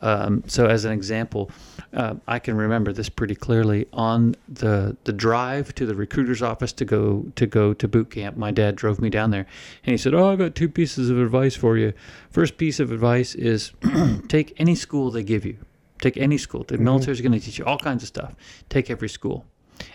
Um, 0.00 0.42
so, 0.46 0.66
as 0.66 0.84
an 0.84 0.92
example, 0.92 1.50
uh, 1.92 2.14
I 2.26 2.38
can 2.38 2.56
remember 2.56 2.92
this 2.92 3.08
pretty 3.08 3.34
clearly. 3.34 3.86
On 3.92 4.34
the 4.48 4.96
the 5.04 5.12
drive 5.12 5.74
to 5.76 5.86
the 5.86 5.94
recruiter's 5.94 6.42
office 6.42 6.72
to 6.74 6.84
go 6.84 7.26
to 7.36 7.46
go 7.46 7.72
to 7.74 7.88
boot 7.88 8.10
camp, 8.10 8.36
my 8.36 8.50
dad 8.50 8.74
drove 8.76 9.00
me 9.00 9.10
down 9.10 9.30
there, 9.30 9.46
and 9.84 9.92
he 9.92 9.96
said, 9.96 10.14
"Oh, 10.14 10.32
I 10.32 10.36
got 10.36 10.54
two 10.54 10.68
pieces 10.68 11.08
of 11.08 11.18
advice 11.18 11.54
for 11.54 11.76
you. 11.76 11.92
First 12.30 12.56
piece 12.56 12.80
of 12.80 12.90
advice 12.90 13.34
is 13.34 13.72
take 14.28 14.54
any 14.58 14.74
school 14.74 15.10
they 15.10 15.22
give 15.22 15.44
you. 15.44 15.58
Take 16.00 16.16
any 16.16 16.38
school. 16.38 16.64
The 16.64 16.78
military's 16.78 17.20
going 17.20 17.32
to 17.32 17.40
teach 17.40 17.58
you 17.58 17.64
all 17.64 17.78
kinds 17.78 18.02
of 18.02 18.08
stuff. 18.08 18.34
Take 18.68 18.90
every 18.90 19.08
school." 19.08 19.46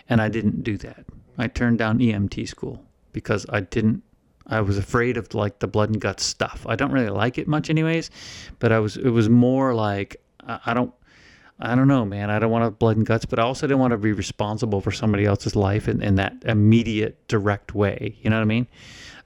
And 0.08 0.20
I 0.20 0.28
didn't 0.28 0.64
do 0.64 0.76
that. 0.78 1.04
I 1.36 1.48
turned 1.48 1.78
down 1.78 1.98
EMT 1.98 2.48
school 2.48 2.84
because 3.12 3.46
I 3.48 3.60
didn't 3.60 4.02
I 4.48 4.60
was 4.60 4.78
afraid 4.78 5.16
of 5.16 5.34
like 5.34 5.58
the 5.58 5.66
blood 5.66 5.90
and 5.90 6.00
guts 6.00 6.24
stuff. 6.24 6.64
I 6.68 6.76
don't 6.76 6.92
really 6.92 7.10
like 7.10 7.38
it 7.38 7.46
much, 7.46 7.70
anyways. 7.70 8.10
But 8.58 8.72
I 8.72 8.78
was. 8.78 8.96
It 8.96 9.10
was 9.10 9.28
more 9.28 9.74
like 9.74 10.16
I, 10.46 10.60
I 10.66 10.74
don't. 10.74 10.92
I 11.60 11.74
don't 11.74 11.88
know, 11.88 12.04
man. 12.04 12.30
I 12.30 12.38
don't 12.38 12.52
want 12.52 12.64
to 12.64 12.70
blood 12.70 12.96
and 12.96 13.04
guts, 13.04 13.24
but 13.24 13.40
I 13.40 13.42
also 13.42 13.66
didn't 13.66 13.80
want 13.80 13.90
to 13.90 13.98
be 13.98 14.12
responsible 14.12 14.80
for 14.80 14.92
somebody 14.92 15.24
else's 15.24 15.56
life 15.56 15.88
in, 15.88 16.00
in 16.00 16.14
that 16.14 16.34
immediate, 16.44 17.26
direct 17.26 17.74
way. 17.74 18.16
You 18.22 18.30
know 18.30 18.36
what 18.36 18.42
I 18.42 18.46
mean? 18.46 18.68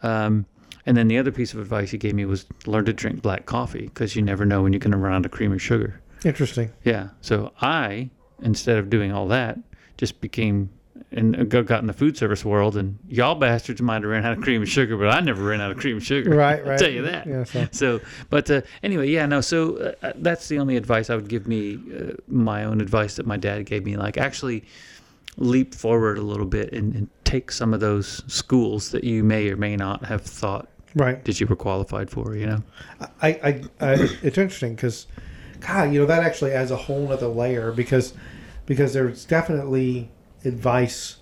Um, 0.02 0.46
and 0.86 0.96
then 0.96 1.08
the 1.08 1.18
other 1.18 1.30
piece 1.30 1.52
of 1.52 1.60
advice 1.60 1.90
he 1.90 1.98
gave 1.98 2.14
me 2.14 2.24
was 2.24 2.46
learn 2.66 2.86
to 2.86 2.92
drink 2.92 3.20
black 3.20 3.44
coffee 3.44 3.82
because 3.82 4.16
you 4.16 4.22
never 4.22 4.46
know 4.46 4.62
when 4.62 4.72
you're 4.72 4.80
going 4.80 4.92
to 4.92 4.96
run 4.96 5.12
out 5.12 5.26
of 5.26 5.30
cream 5.30 5.52
or 5.52 5.58
sugar. 5.58 6.00
Interesting. 6.24 6.72
Yeah. 6.84 7.08
So 7.20 7.52
I, 7.60 8.10
instead 8.42 8.78
of 8.78 8.88
doing 8.88 9.12
all 9.12 9.28
that, 9.28 9.58
just 9.96 10.20
became 10.20 10.70
and 11.10 11.48
go- 11.50 11.62
got 11.62 11.80
in 11.80 11.86
the 11.86 11.92
food 11.92 12.16
service 12.16 12.44
world. 12.44 12.76
And 12.76 12.98
y'all 13.08 13.34
bastards 13.34 13.82
might 13.82 14.02
have 14.02 14.10
ran 14.10 14.24
out 14.24 14.36
of 14.38 14.42
cream 14.42 14.62
and 14.62 14.68
sugar, 14.70 14.96
but 14.96 15.08
I 15.08 15.20
never 15.20 15.42
ran 15.42 15.60
out 15.60 15.70
of 15.70 15.78
cream 15.78 15.96
and 15.96 16.04
sugar. 16.04 16.30
Right, 16.30 16.60
I'll 16.62 16.68
right. 16.70 16.78
tell 16.78 16.90
you 16.90 17.02
that. 17.02 17.26
Yeah, 17.26 17.44
so- 17.44 17.68
So, 17.72 18.00
but 18.30 18.50
uh, 18.50 18.62
anyway, 18.82 19.08
yeah, 19.08 19.26
no. 19.26 19.40
So 19.40 19.94
uh, 20.02 20.12
that's 20.16 20.48
the 20.48 20.58
only 20.58 20.76
advice 20.76 21.10
I 21.10 21.16
would 21.16 21.28
give 21.28 21.46
me. 21.48 21.78
Uh, 21.94 22.12
my 22.28 22.64
own 22.64 22.80
advice 22.80 23.16
that 23.16 23.26
my 23.26 23.36
dad 23.36 23.66
gave 23.66 23.84
me, 23.84 23.96
like 23.96 24.16
actually 24.18 24.64
leap 25.38 25.74
forward 25.74 26.18
a 26.18 26.22
little 26.22 26.44
bit 26.46 26.72
and, 26.72 26.94
and 26.94 27.08
take 27.24 27.50
some 27.50 27.72
of 27.72 27.80
those 27.80 28.22
schools 28.32 28.90
that 28.90 29.02
you 29.02 29.24
may 29.24 29.48
or 29.48 29.56
may 29.56 29.76
not 29.76 30.04
have 30.04 30.20
thought 30.22 30.68
Right. 30.94 31.24
that 31.24 31.40
you 31.40 31.46
were 31.46 31.56
qualified 31.56 32.10
for. 32.10 32.36
You 32.36 32.46
know. 32.46 32.62
I, 33.22 33.28
I, 33.28 33.62
I 33.80 33.92
it's 34.22 34.36
interesting 34.36 34.74
because, 34.74 35.06
God, 35.60 35.92
you 35.92 36.00
know 36.00 36.06
that 36.06 36.22
actually 36.22 36.52
adds 36.52 36.70
a 36.70 36.76
whole 36.76 37.10
other 37.10 37.28
layer 37.28 37.72
because, 37.72 38.12
because 38.66 38.92
there's 38.92 39.24
definitely 39.24 40.10
advice 40.44 41.16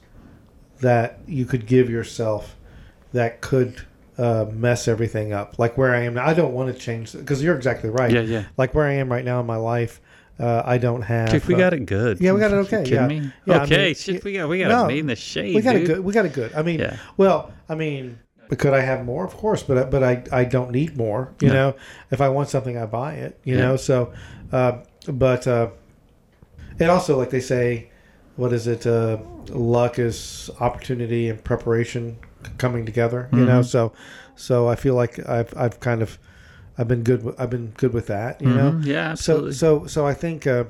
that 0.80 1.18
you 1.26 1.44
could 1.44 1.66
give 1.66 1.90
yourself 1.90 2.56
that 3.12 3.40
could 3.40 3.82
uh, 4.18 4.46
mess 4.52 4.86
everything 4.88 5.32
up. 5.32 5.58
Like 5.58 5.76
where 5.76 5.94
I 5.94 6.00
am 6.02 6.14
now, 6.14 6.26
I 6.26 6.34
don't 6.34 6.52
want 6.52 6.72
to 6.74 6.78
change 6.78 7.12
because 7.12 7.42
you're 7.42 7.56
exactly 7.56 7.90
right. 7.90 8.10
Yeah, 8.10 8.20
yeah. 8.20 8.44
Like 8.56 8.74
where 8.74 8.86
I 8.86 8.94
am 8.94 9.10
right 9.10 9.24
now 9.24 9.40
in 9.40 9.46
my 9.46 9.56
life, 9.56 10.00
uh, 10.38 10.62
I 10.64 10.78
don't 10.78 11.02
have. 11.02 11.46
We 11.48 11.54
uh, 11.54 11.58
got 11.58 11.74
it 11.74 11.86
good. 11.86 12.20
yeah, 12.20 12.32
we 12.32 12.40
got 12.40 12.50
it 12.52 12.56
okay, 12.72 12.84
yeah. 12.86 13.06
me? 13.06 13.30
Yeah, 13.46 13.58
I 13.58 13.62
okay, 13.64 13.86
mean, 13.86 13.94
shit, 13.94 14.24
we 14.24 14.34
got 14.34 14.48
we 14.48 14.58
got 14.60 14.68
no, 14.68 14.84
a 14.84 14.88
made 14.88 14.98
in 15.00 15.06
the 15.06 15.16
shade. 15.16 15.54
we 15.54 15.60
got 15.60 15.72
dude. 15.72 15.82
it 15.82 15.86
good. 15.86 16.00
We 16.04 16.12
got 16.12 16.24
it 16.26 16.32
good. 16.32 16.52
I 16.54 16.62
mean, 16.62 16.80
Yeah. 16.80 16.96
well, 17.18 17.52
I 17.68 17.74
mean, 17.74 18.18
could 18.56 18.72
I 18.72 18.80
have 18.80 19.04
more? 19.04 19.24
Of 19.24 19.36
course, 19.36 19.62
but 19.62 19.76
I- 19.78 19.84
but 19.84 20.02
I 20.02 20.22
I 20.32 20.44
don't 20.44 20.70
need 20.70 20.96
more. 20.96 21.32
You 21.40 21.48
No. 21.48 21.54
know, 21.54 21.76
if 22.10 22.20
I 22.22 22.28
want 22.30 22.48
something, 22.48 22.76
I 22.78 22.86
buy 22.86 23.14
it. 23.14 23.38
You 23.44 23.56
Yeah. 23.56 23.60
know, 23.62 23.76
so, 23.76 24.12
uh, 24.50 24.78
but 25.06 25.46
uh, 25.46 25.68
and 26.78 26.90
also 26.90 27.18
like 27.18 27.30
they 27.30 27.40
say, 27.40 27.89
what 28.40 28.52
is 28.52 28.66
it? 28.66 28.86
Uh, 28.86 29.18
luck 29.50 29.98
is 29.98 30.50
opportunity 30.60 31.28
and 31.28 31.42
preparation 31.44 32.16
coming 32.58 32.84
together. 32.86 33.28
You 33.32 33.44
know, 33.44 33.60
Mhm. 33.60 33.64
so 33.66 33.92
so 34.36 34.68
I 34.68 34.76
feel 34.76 34.94
like 34.94 35.18
I've 35.28 35.52
I've 35.56 35.78
kind 35.80 36.02
of 36.02 36.18
I've 36.78 36.88
been 36.88 37.02
good. 37.02 37.22
with- 37.24 37.38
I've 37.40 37.50
been 37.50 37.72
good 37.76 37.92
with 37.92 38.06
that. 38.06 38.40
You 38.40 38.48
know, 38.58 38.70
Mhm, 38.72 38.84
Yeah, 38.86 39.08
so 39.14 39.32
absolutely. 39.34 39.52
so 39.52 39.86
so 39.86 40.06
I 40.06 40.14
think 40.14 40.46
uh, 40.46 40.64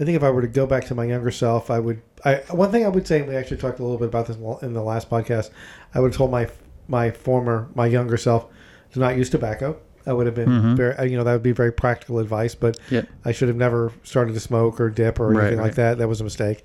I 0.00 0.04
think 0.04 0.16
if 0.16 0.22
I 0.24 0.30
were 0.30 0.42
to 0.42 0.48
go 0.60 0.66
back 0.66 0.84
to 0.86 0.94
my 0.94 1.04
younger 1.04 1.30
self, 1.30 1.70
I 1.70 1.78
would. 1.78 2.00
I 2.24 2.36
one 2.50 2.70
thing 2.72 2.84
I 2.84 2.88
would 2.88 3.06
say, 3.06 3.20
and 3.20 3.28
we 3.28 3.36
actually 3.36 3.58
talked 3.58 3.78
a 3.78 3.82
little 3.82 3.98
bit 3.98 4.08
about 4.08 4.26
this 4.26 4.36
in 4.62 4.72
the 4.72 4.82
last 4.82 5.08
podcast. 5.10 5.50
I 5.94 6.00
would 6.00 6.10
have 6.12 6.16
told 6.18 6.30
my 6.32 6.48
my 6.88 7.10
former 7.12 7.68
my 7.74 7.86
younger 7.86 8.16
self 8.16 8.46
to 8.92 8.98
not 8.98 9.16
use 9.16 9.30
tobacco. 9.30 9.76
I 10.06 10.12
would 10.12 10.26
have 10.26 10.34
been 10.34 10.48
Mhm. 10.48 10.76
very, 10.76 10.94
uh, 10.96 11.04
you 11.04 11.16
know, 11.16 11.24
that 11.24 11.32
would 11.32 11.42
be 11.42 11.52
very 11.52 11.72
practical 11.72 12.18
advice. 12.18 12.54
But 12.54 12.78
Yep. 12.90 13.06
I 13.24 13.32
should 13.32 13.48
have 13.48 13.56
never 13.56 13.92
started 14.02 14.34
to 14.34 14.40
smoke 14.40 14.80
or 14.80 14.90
dip 14.90 15.20
or 15.20 15.28
Right, 15.28 15.40
anything 15.42 15.58
like 15.58 15.64
right. 15.68 15.74
that. 15.76 15.98
That 15.98 16.08
was 16.08 16.20
a 16.20 16.24
mistake. 16.24 16.64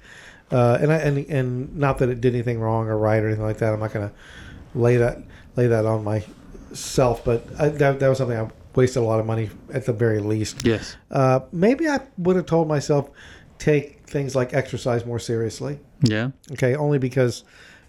Uh, 0.51 0.77
and 0.81 0.91
I 0.93 0.95
and 0.97 1.25
and 1.29 1.75
not 1.77 1.97
that 1.97 2.09
it 2.09 2.21
did 2.21 2.33
anything 2.33 2.59
wrong 2.59 2.87
or 2.87 2.97
right 2.97 3.21
or 3.21 3.27
anything 3.27 3.43
like 3.43 3.57
that. 3.57 3.73
I'm 3.73 3.79
not 3.79 3.91
going 3.93 4.07
to 4.09 4.13
lay 4.79 4.97
that 4.97 5.21
lay 5.55 5.67
that 5.67 5.85
on 5.85 6.03
myself. 6.03 7.23
But 7.25 7.45
I, 7.59 7.69
that 7.69 7.99
that 7.99 8.07
was 8.07 8.17
something 8.17 8.37
I 8.37 8.47
wasted 8.75 9.03
a 9.03 9.05
lot 9.05 9.19
of 9.19 9.25
money 9.25 9.49
at 9.73 9.85
the 9.85 9.93
very 9.93 10.19
least. 10.19 10.65
yes. 10.65 10.95
Uh, 11.11 11.39
maybe 11.51 11.87
I 11.87 11.99
would 12.17 12.35
have 12.35 12.45
told 12.45 12.67
myself 12.67 13.09
take 13.59 14.01
things 14.05 14.35
like 14.35 14.53
exercise 14.53 15.05
more 15.05 15.19
seriously. 15.19 15.79
Yeah. 16.03 16.29
Okay, 16.53 16.75
only 16.75 16.99
because 16.99 17.43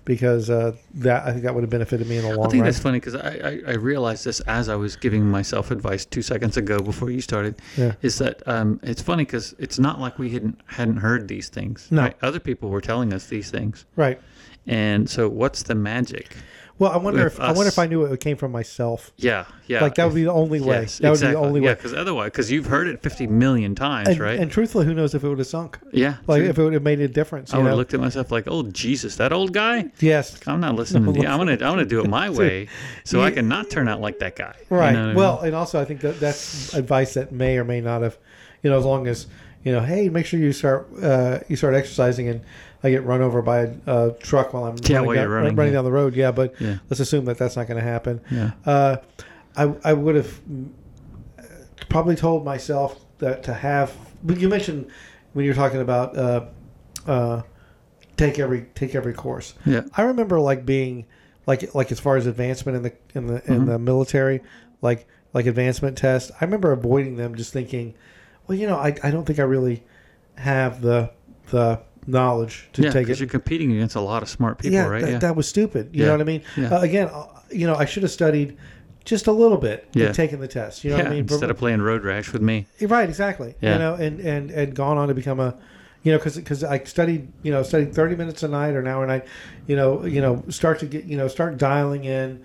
because 0.08 0.48
uh, 0.48 0.74
that 0.94 1.26
I 1.26 1.32
think 1.32 1.42
that 1.44 1.54
would 1.54 1.62
have 1.62 1.70
benefited 1.70 2.08
me 2.08 2.16
in 2.16 2.22
the 2.22 2.30
long 2.30 2.38
run. 2.38 2.46
I 2.46 2.50
think 2.50 2.62
run. 2.62 2.64
that's 2.70 2.78
funny 2.80 2.98
because 2.98 3.14
I, 3.14 3.28
I, 3.28 3.72
I 3.72 3.74
realized 3.74 4.24
this 4.24 4.40
as 4.40 4.70
I 4.70 4.74
was 4.74 4.96
giving 4.96 5.22
myself 5.24 5.70
advice 5.70 6.06
two 6.06 6.22
seconds 6.22 6.56
ago 6.56 6.78
before 6.80 7.10
you 7.10 7.20
started. 7.20 7.60
Yeah. 7.76 7.92
Is 8.00 8.16
that 8.18 8.42
um, 8.48 8.80
it's 8.82 9.02
funny 9.02 9.24
because 9.24 9.54
it's 9.58 9.78
not 9.78 10.00
like 10.00 10.18
we 10.18 10.30
hadn't 10.30 10.58
hadn't 10.66 10.96
heard 10.96 11.28
these 11.28 11.50
things. 11.50 11.86
No. 11.90 12.02
right? 12.04 12.16
Other 12.22 12.40
people 12.40 12.70
were 12.70 12.80
telling 12.80 13.12
us 13.12 13.26
these 13.26 13.50
things, 13.50 13.84
Right. 13.96 14.18
and 14.66 15.08
so 15.08 15.28
what's 15.28 15.62
the 15.64 15.74
magic? 15.74 16.34
Well, 16.78 16.92
I 16.92 16.96
wonder 16.96 17.26
if 17.26 17.40
I 17.40 17.48
wonder 17.52 17.68
if 17.68 17.78
I 17.78 17.86
knew 17.86 18.04
it 18.04 18.20
came 18.20 18.36
from 18.36 18.52
myself. 18.52 19.12
Yeah, 19.16 19.46
yeah. 19.66 19.80
like 19.80 19.96
that 19.96 20.04
would 20.06 20.14
be 20.14 20.22
the 20.22 20.32
only 20.32 20.60
way. 20.60 20.82
Yes, 20.82 20.98
that 20.98 21.10
exactly. 21.10 21.10
would 21.10 21.30
be 21.30 21.40
the 21.42 21.46
only 21.48 21.60
way. 21.60 21.66
Yeah, 21.66 21.74
because 21.74 21.92
otherwise, 21.92 22.26
because 22.26 22.50
you've 22.52 22.66
heard 22.66 22.86
it 22.86 23.02
fifty 23.02 23.26
million 23.26 23.74
times, 23.74 24.08
And, 24.10 24.20
right? 24.20 24.38
and 24.38 24.50
truthfully, 24.50 24.86
who 24.86 24.94
knows 24.94 25.14
if 25.14 25.24
it 25.24 25.28
would 25.28 25.38
have 25.38 25.46
sunk? 25.48 25.78
yeah. 25.92 26.18
Like 26.28 26.40
true. 26.42 26.48
if 26.50 26.58
it 26.58 26.62
would 26.62 26.72
have 26.74 26.82
made 26.84 27.00
a 27.00 27.08
difference. 27.08 27.52
I 27.52 27.58
would 27.58 27.66
have 27.66 27.76
looked 27.76 27.94
at 27.94 28.00
myself 28.00 28.30
like, 28.30 28.44
"Oh 28.46 28.62
Jesus, 28.62 29.16
that 29.16 29.32
old 29.32 29.52
guy." 29.52 29.90
yes. 29.98 30.38
I'm 30.46 30.60
not 30.60 30.76
listening 30.76 31.04
No, 31.06 31.12
to 31.14 31.20
you. 31.22 31.26
I'm 31.26 31.38
gonna 31.38 31.52
I'm 31.52 31.58
gonna 31.58 31.84
do 31.84 32.00
it 32.00 32.08
my 32.08 32.30
way, 32.40 32.68
so 33.04 33.20
I 33.22 33.28
You- 33.28 33.34
can 33.34 33.48
not 33.48 33.70
turn 33.70 33.88
out 33.88 34.00
like 34.00 34.20
that 34.20 34.36
guy. 34.36 34.54
You 34.70 34.76
Right. 34.76 34.92
know 34.92 34.98
what 35.00 35.04
I 35.04 35.06
mean? 35.08 35.16
well, 35.16 35.40
and 35.40 35.54
also 35.56 35.80
I 35.80 35.84
think 35.84 36.00
that 36.02 36.20
that's 36.20 36.74
advice 36.74 37.14
that 37.14 37.32
may 37.32 37.58
or 37.58 37.64
may 37.64 37.80
not 37.80 38.02
have, 38.02 38.16
you 38.62 38.70
know, 38.70 38.78
as 38.78 38.84
long 38.84 39.06
as 39.08 39.26
you 39.64 39.72
know, 39.72 39.80
hey, 39.80 40.08
make 40.08 40.24
sure 40.26 40.38
you 40.38 40.52
start 40.52 40.88
uh, 41.02 41.40
you 41.48 41.56
start 41.56 41.74
exercising, 41.74 42.28
and 42.28 42.40
I 42.82 42.90
get 42.90 43.04
run 43.04 43.22
over 43.22 43.42
by 43.42 43.58
a 43.60 43.70
uh, 43.86 44.10
truck 44.20 44.52
while 44.54 44.64
I'm 44.64 44.76
Yeah, 44.84 44.96
running, 44.98 45.06
while 45.06 45.14
down, 45.16 45.28
running, 45.28 45.56
running 45.56 45.72
yeah. 45.72 45.78
down 45.78 45.84
the 45.84 45.92
road. 45.92 46.14
Yeah, 46.14 46.30
but 46.30 46.54
Yeah. 46.60 46.78
let's 46.88 47.00
assume 47.00 47.24
that 47.24 47.36
that's 47.38 47.56
not 47.56 47.66
going 47.66 47.78
to 47.80 47.84
happen. 47.88 48.20
Yeah. 48.30 48.52
Uh, 48.64 48.96
I 49.56 49.74
I 49.84 49.92
would 49.92 50.14
have 50.14 50.40
probably 51.88 52.16
told 52.16 52.44
myself 52.44 53.04
that 53.18 53.42
to 53.44 53.54
have. 53.54 53.94
But 54.22 54.38
you 54.38 54.48
mentioned 54.48 54.90
when 55.32 55.44
you're 55.44 55.54
talking 55.54 55.80
about 55.80 56.16
uh, 56.16 56.46
uh, 57.06 57.42
take 58.16 58.38
every 58.38 58.66
take 58.74 58.94
every 58.94 59.12
course. 59.14 59.54
Yeah. 59.64 59.82
I 59.96 60.02
remember 60.02 60.40
like 60.40 60.64
being 60.66 61.06
like 61.46 61.74
like 61.74 61.90
as 61.92 62.00
far 62.00 62.16
as 62.16 62.26
advancement 62.26 62.76
in 62.76 62.82
the 62.82 62.92
in 63.14 63.26
the 63.26 63.34
in 63.50 63.60
Mm-hmm. 63.60 63.64
the 63.66 63.78
military, 63.78 64.40
like 64.82 65.06
like 65.32 65.46
advancement 65.46 65.96
tests. 65.98 66.30
I 66.40 66.44
remember 66.44 66.72
avoiding 66.72 67.16
them, 67.16 67.34
just 67.34 67.52
thinking, 67.52 67.94
well, 68.46 68.56
you 68.56 68.66
know, 68.66 68.76
I, 68.76 68.94
I 69.02 69.10
don't 69.10 69.24
think 69.26 69.38
I 69.38 69.42
really 69.42 69.82
have 70.36 70.80
the 70.80 71.10
the 71.50 71.80
knowledge 72.08 72.68
to 72.72 72.82
yeah, 72.82 72.90
take 72.90 73.06
because 73.06 73.18
it. 73.20 73.24
you're 73.24 73.30
competing 73.30 73.70
against 73.72 73.94
a 73.94 74.00
lot 74.00 74.22
of 74.22 74.28
smart 74.28 74.58
people, 74.58 74.74
yeah, 74.74 74.86
right? 74.86 75.02
that, 75.02 75.10
yeah. 75.10 75.18
that 75.18 75.36
was 75.36 75.48
stupid. 75.48 75.90
You 75.92 76.00
Yeah. 76.00 76.06
know 76.06 76.12
what 76.12 76.20
I 76.22 76.24
mean? 76.24 76.42
Yeah. 76.56 76.74
Uh, 76.74 76.80
again, 76.80 77.08
uh, 77.12 77.26
you 77.50 77.66
know, 77.66 77.76
I 77.76 77.84
should 77.84 78.02
have 78.02 78.12
studied 78.12 78.56
just 79.04 79.26
a 79.26 79.32
little 79.32 79.58
bit 79.58 79.88
Yeah. 79.92 80.12
taken 80.12 80.40
the 80.40 80.48
test. 80.48 80.84
You 80.84 80.90
know 80.90 80.96
what 80.98 81.06
I 81.06 81.10
mean? 81.10 81.20
instead 81.20 81.50
of 81.50 81.56
playing 81.58 81.80
road 81.82 82.04
rash 82.04 82.32
with 82.32 82.42
me. 82.42 82.66
Right, 82.80 83.08
exactly. 83.08 83.54
Yeah. 83.60 83.74
You 83.74 83.78
know, 83.78 83.94
and, 83.94 84.20
and, 84.20 84.50
and 84.50 84.74
gone 84.74 84.98
on 84.98 85.08
to 85.08 85.14
become 85.14 85.38
a, 85.40 85.54
you 86.02 86.12
know, 86.12 86.18
because 86.18 86.64
I 86.64 86.78
studied, 86.84 87.28
you 87.42 87.50
know, 87.50 87.62
studied 87.62 87.92
thirty 87.92 88.16
minutes 88.16 88.42
a 88.42 88.48
night 88.48 88.74
or 88.74 88.80
an 88.80 88.86
hour 88.86 89.04
a 89.04 89.06
night, 89.06 89.26
you 89.66 89.76
know, 89.76 90.04
you 90.04 90.20
know, 90.20 90.44
start 90.48 90.78
to 90.80 90.86
get, 90.86 91.04
you 91.04 91.16
know, 91.16 91.26
start 91.28 91.58
dialing 91.58 92.04
in 92.04 92.44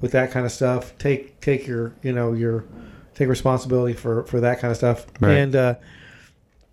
with 0.00 0.12
that 0.12 0.30
kind 0.30 0.46
of 0.46 0.52
stuff. 0.52 0.96
Take 0.98 1.40
take 1.40 1.66
your, 1.66 1.92
you 2.02 2.12
know, 2.12 2.32
your 2.32 2.64
take 3.14 3.28
responsibility 3.28 3.94
for 3.94 4.24
for 4.24 4.40
that 4.40 4.58
kind 4.58 4.70
of 4.70 4.76
stuff. 4.76 5.06
Right. 5.20 5.32
And 5.34 5.54
uh, 5.54 5.74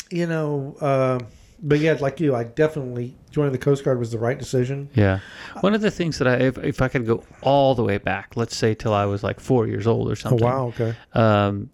you 0.09 0.25
know, 0.25 0.75
uh, 0.81 1.19
but 1.61 1.79
yeah, 1.79 1.93
like 1.99 2.19
you, 2.19 2.35
I 2.35 2.43
definitely 2.43 3.15
joining 3.31 3.51
the 3.51 3.57
Coast 3.57 3.83
Guard 3.83 3.99
was 3.99 4.11
the 4.11 4.17
right 4.19 4.37
decision. 4.37 4.89
Yeah. 4.95 5.19
One 5.61 5.73
of 5.73 5.81
the 5.81 5.91
things 5.91 6.17
that 6.17 6.27
I, 6.27 6.35
if, 6.35 6.57
if 6.57 6.81
I 6.81 6.87
could 6.87 7.05
go 7.05 7.23
all 7.41 7.75
the 7.75 7.83
way 7.83 7.97
back, 7.97 8.35
let's 8.35 8.55
say 8.55 8.73
till 8.73 8.93
I 8.93 9.05
was 9.05 9.23
like 9.23 9.39
four 9.39 9.67
years 9.67 9.85
old 9.87 10.07
or 10.07 10.11
Oh 10.11 10.15
something. 10.15 10.45
wow, 10.47 10.67
okay. 10.67 10.95
Um, 11.13 11.69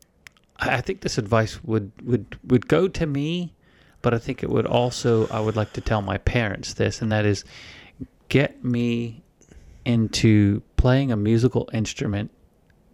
I 0.60 0.78
I 0.78 0.82
think 0.82 1.02
this 1.02 1.18
advice 1.18 1.64
would, 1.64 1.92
would, 2.04 2.38
would 2.48 2.68
go 2.68 2.88
to 2.88 3.06
me, 3.06 3.54
but 4.02 4.14
I 4.14 4.18
think 4.18 4.44
it 4.44 4.50
would 4.50 4.66
also, 4.66 5.28
I 5.28 5.40
would 5.40 5.56
like 5.56 5.74
to 5.74 5.82
tell 5.82 6.02
my 6.02 6.18
parents 6.18 6.74
this, 6.74 7.02
and 7.02 7.12
that 7.12 7.26
is 7.26 7.44
get 8.30 8.64
me 8.64 9.24
into 9.86 10.62
playing 10.76 11.12
a 11.12 11.16
musical 11.16 11.70
instrument 11.74 12.30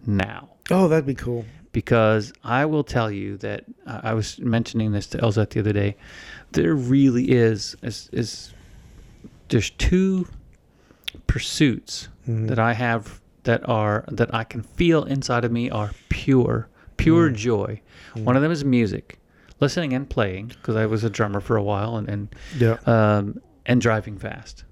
now. 0.06 0.50
Oh, 0.70 0.88
that'd 0.88 1.06
be 1.06 1.16
cool. 1.16 1.46
because 1.72 2.32
I 2.44 2.66
will 2.66 2.84
tell 2.84 3.10
you 3.12 3.38
that 3.38 3.64
uh, 3.88 4.02
I 4.04 4.14
was 4.14 4.40
mentioning 4.40 4.92
this 4.92 5.08
to 5.08 5.18
Elzette 5.18 5.50
the 5.52 5.60
other 5.60 5.74
day. 5.74 5.96
There 6.54 6.76
really 6.76 7.32
is 7.32 7.76
is, 7.84 8.10
is 8.14 8.54
there's 9.50 9.70
two 9.72 10.28
pursuits 11.28 12.08
Mhm. 12.28 12.48
that 12.48 12.60
I 12.60 12.74
have 12.74 13.20
that 13.44 13.68
are 13.68 14.06
that 14.08 14.34
I 14.34 14.44
can 14.44 14.62
feel 14.64 15.04
inside 15.04 15.44
of 15.44 15.52
me 15.52 15.70
are 15.70 15.92
pure, 16.10 16.68
pure 16.98 17.30
Mm. 17.30 17.36
joy. 17.36 17.82
One 18.16 18.36
of 18.36 18.42
them 18.42 18.52
is 18.52 18.64
music, 18.64 19.20
listening 19.60 19.94
and 19.94 20.10
playing 20.10 20.48
because 20.48 20.76
I 20.76 20.86
was 20.86 21.04
a 21.04 21.10
drummer 21.10 21.42
for 21.42 21.58
a 21.58 21.64
while 21.64 21.98
and 21.98 22.08
and 22.10 22.36
Yeah. 22.58 22.78
um, 22.86 23.42
and 23.66 23.82
driving 23.82 24.18
fast. 24.18 24.64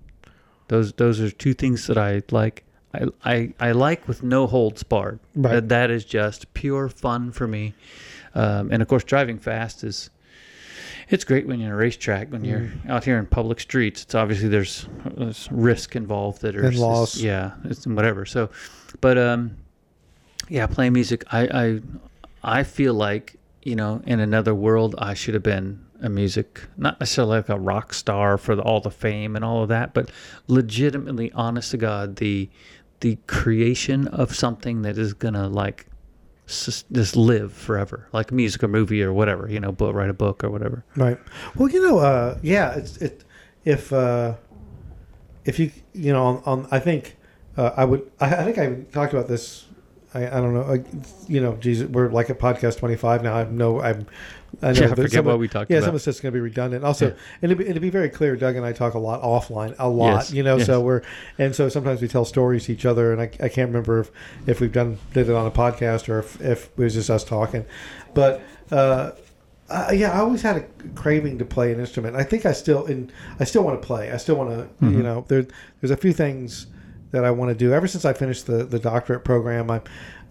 Those 0.70 0.94
those 0.94 1.20
are 1.20 1.30
two 1.32 1.54
things 1.54 1.88
that 1.88 1.98
I 1.98 2.22
like. 2.32 2.64
I, 2.94 3.06
I, 3.24 3.54
I 3.60 3.72
like 3.72 4.06
with 4.08 4.22
no 4.22 4.48
holds 4.48 4.84
barred. 4.84 5.20
Right. 5.34 5.54
That, 5.54 5.70
that 5.70 5.90
is 5.92 6.04
just 6.04 6.54
pure 6.54 6.90
fun 6.90 7.32
for 7.32 7.48
me. 7.48 7.74
Um, 8.36 8.70
and 8.70 8.82
of 8.82 8.88
course, 8.90 9.06
driving 9.06 9.38
fast 9.40 9.84
is 9.86 10.10
it's 11.12 11.24
great 11.24 11.46
when 11.46 11.60
you're 11.60 11.68
in 11.70 11.74
a 11.74 11.78
racetrack. 11.78 12.32
When 12.32 12.44
you're 12.44 12.62
Mm. 12.62 12.90
out 12.90 13.04
here 13.04 13.20
in 13.20 13.26
public 13.28 13.60
streets, 13.60 14.02
it's 14.04 14.16
obviously 14.16 14.48
there's, 14.50 14.88
there's 15.16 15.48
risk 15.52 15.96
involved 15.96 16.42
that 16.42 16.56
are 16.56 16.66
And 16.66 16.78
loss. 16.80 17.18
yeah, 17.18 17.52
it's 17.66 17.86
whatever. 17.86 18.26
So, 18.26 18.50
but 19.02 19.18
um, 19.18 19.58
yeah, 20.50 20.66
playing 20.68 20.94
music, 20.94 21.24
I 21.32 21.42
I 22.44 22.60
I 22.60 22.64
feel 22.64 22.94
like 22.96 23.36
you 23.64 23.76
know 23.76 24.02
in 24.06 24.20
another 24.20 24.56
world 24.56 24.96
I 24.98 25.14
should 25.14 25.34
have 25.36 25.44
been 25.44 25.80
a 26.02 26.10
music, 26.10 26.62
not 26.78 27.00
necessarily 27.00 27.38
like 27.38 27.50
a 27.50 27.60
rock 27.60 27.94
star 27.94 28.38
for 28.40 28.56
the, 28.56 28.64
all 28.64 28.80
the 28.82 28.90
fame 28.90 29.36
and 29.36 29.46
all 29.46 29.62
of 29.62 29.70
that, 29.70 29.94
but 29.94 30.10
legitimately, 30.48 31.32
honest 31.34 31.72
to 31.72 31.78
God, 31.78 32.16
the 32.16 32.50
the 33.02 33.18
creation 33.28 34.08
of 34.08 34.34
something 34.36 34.82
that 34.84 34.98
is 34.98 35.14
gonna 35.14 35.48
like 35.48 35.86
just 36.52 37.16
live 37.16 37.54
forever, 37.54 38.08
like 38.14 38.32
music 38.32 38.64
or 38.64 38.68
movie 38.68 39.02
or 39.04 39.14
whatever, 39.14 39.50
you 39.50 39.60
know, 39.60 39.72
book, 39.72 39.96
write 39.96 40.10
a 40.10 40.14
book 40.14 40.44
or 40.44 40.50
whatever. 40.50 40.84
Right. 40.96 41.18
Well, 41.56 41.70
you 41.70 41.82
know, 41.82 42.00
uh, 42.00 42.38
yeah, 42.42 42.74
it's 42.74 42.98
it 42.98 43.24
if 43.66 43.92
uh, 43.94 44.36
if 45.46 45.60
you 45.60 45.72
you 45.94 46.14
know 46.14 46.24
on, 46.24 46.44
on 46.46 46.68
I 46.72 46.80
think 46.80 47.18
uh, 47.58 47.72
I 47.76 47.86
would 47.86 48.10
I, 48.20 48.36
I 48.36 48.44
think 48.44 48.58
I 48.58 48.92
talked 48.92 49.14
about 49.14 49.28
this. 49.28 49.66
I, 50.14 50.28
I 50.28 50.42
don't 50.42 50.54
know. 50.54 50.64
I, 50.64 50.84
you 51.28 51.40
know, 51.40 51.56
Jesus, 51.56 51.88
we're 51.88 52.10
like 52.10 52.30
at 52.30 52.40
podcast 52.40 52.78
twenty 52.80 52.96
five 52.96 53.24
now. 53.24 53.36
I 53.36 53.46
know 53.46 53.82
I'm. 53.82 54.08
I 54.64 54.72
know 54.74 54.80
Yeah, 54.82 54.86
I 54.92 54.96
forget 54.96 55.12
some 55.12 55.26
what 55.26 55.40
we 55.40 55.48
talked 55.48 55.72
yeah, 55.72 55.78
about. 55.78 55.86
some 55.88 55.96
of 55.96 56.04
this 56.04 56.16
is 56.16 56.22
going 56.22 56.32
to 56.34 56.36
be 56.38 56.42
redundant. 56.42 56.84
Also, 56.84 57.08
Yeah. 57.08 57.14
and, 57.42 57.50
to 57.50 57.56
be, 57.56 57.80
be 57.80 57.90
very 57.90 58.10
clear, 58.10 58.36
Doug 58.36 58.56
and 58.56 58.66
I 58.66 58.74
talk 58.74 58.94
a 58.94 59.00
lot 59.00 59.22
offline, 59.24 59.76
a 59.80 59.90
lot. 59.90 60.16
Yes, 60.16 60.34
You 60.34 60.44
know, 60.44 60.58
yes. 60.58 60.66
so 60.68 60.82
we're 60.82 61.02
and 61.38 61.56
so 61.56 61.68
sometimes 61.70 62.02
we 62.02 62.08
tell 62.08 62.26
stories 62.26 62.66
to 62.66 62.74
each 62.74 62.86
other, 62.86 63.12
and 63.12 63.22
I, 63.22 63.26
I 63.44 63.50
can't 63.50 63.70
remember 63.70 64.00
if, 64.02 64.12
if 64.46 64.62
we've 64.62 64.72
done 64.72 64.98
did 65.14 65.30
it 65.30 65.36
on 65.36 65.48
a 65.48 65.52
podcast 65.52 66.10
or 66.10 66.20
if, 66.20 66.40
if 66.42 66.66
it 66.68 66.78
was 66.78 66.94
just 66.94 67.10
us 67.10 67.24
talking, 67.24 67.66
but. 68.14 68.42
Uh, 68.72 69.12
uh, 69.70 69.90
yeah, 69.94 70.12
I 70.12 70.20
always 70.20 70.42
had 70.42 70.58
a 70.58 70.62
craving 70.96 71.38
to 71.40 71.46
play 71.46 71.72
an 71.72 71.80
instrument. 71.80 72.14
I 72.18 72.24
think 72.24 72.46
I 72.46 72.52
still 72.52 72.86
and 72.88 73.10
I 73.40 73.46
still 73.46 73.64
want 73.64 73.82
to 73.82 73.86
play. 73.88 74.12
I 74.12 74.18
still 74.18 74.36
want 74.36 74.50
to, 74.50 74.64
Mm-hmm. 74.86 74.98
you 74.98 75.02
know, 75.04 75.24
there, 75.30 75.46
there's 75.80 75.92
a 75.92 75.96
few 75.98 76.12
things 76.12 76.68
that 77.12 77.24
I 77.24 77.32
want 77.32 77.52
to 77.52 77.56
do. 77.56 77.72
Ever 77.74 77.88
since 77.88 78.04
I 78.04 78.12
finished 78.12 78.48
the, 78.48 78.66
the 78.66 78.80
doctorate 78.80 79.24
program, 79.24 79.72
I'm, 79.72 79.82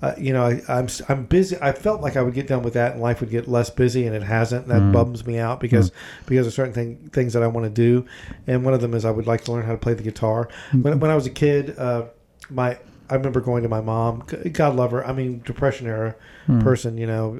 uh, 0.02 0.14
you 0.18 0.32
know, 0.32 0.44
I, 0.46 0.62
I'm 0.68 0.84
s- 0.84 1.02
I'm 1.08 1.24
busy. 1.26 1.56
I 1.60 1.72
felt 1.72 2.00
like 2.00 2.16
I 2.16 2.22
would 2.22 2.34
get 2.34 2.46
done 2.46 2.62
with 2.62 2.74
that 2.74 2.92
and 2.92 3.02
life 3.02 3.20
would 3.20 3.30
get 3.30 3.48
less 3.48 3.68
busy, 3.70 4.06
and 4.06 4.16
it 4.16 4.22
hasn't. 4.22 4.62
And 4.66 4.70
that 4.70 4.80
Mm. 4.82 4.92
bums 4.92 5.26
me 5.26 5.38
out 5.38 5.60
because 5.60 5.92
because 6.26 6.46
of 6.46 6.52
certain 6.52 6.72
thing, 6.72 7.10
things 7.12 7.32
that 7.34 7.42
I 7.42 7.46
want 7.48 7.64
to 7.66 7.70
do, 7.70 8.06
and 8.46 8.64
one 8.64 8.72
of 8.74 8.80
them 8.80 8.94
is 8.94 9.04
I 9.04 9.10
would 9.10 9.26
like 9.26 9.44
to 9.44 9.52
learn 9.52 9.64
how 9.64 9.72
to 9.72 9.78
play 9.78 9.94
the 9.94 10.02
guitar. 10.02 10.48
Mm-hmm. 10.68 10.82
When, 10.82 11.00
when 11.00 11.10
I 11.10 11.14
was 11.14 11.26
a 11.26 11.30
kid, 11.30 11.78
uh, 11.78 12.04
my 12.48 12.78
I 13.10 13.14
remember 13.14 13.40
going 13.40 13.62
to 13.64 13.68
my 13.68 13.80
mom. 13.80 14.22
God 14.52 14.76
love 14.76 14.92
her. 14.92 15.04
I 15.04 15.12
mean, 15.12 15.42
depression 15.44 15.86
era 15.88 16.14
Hmm. 16.46 16.60
person, 16.60 16.96
you 16.96 17.06
know. 17.06 17.38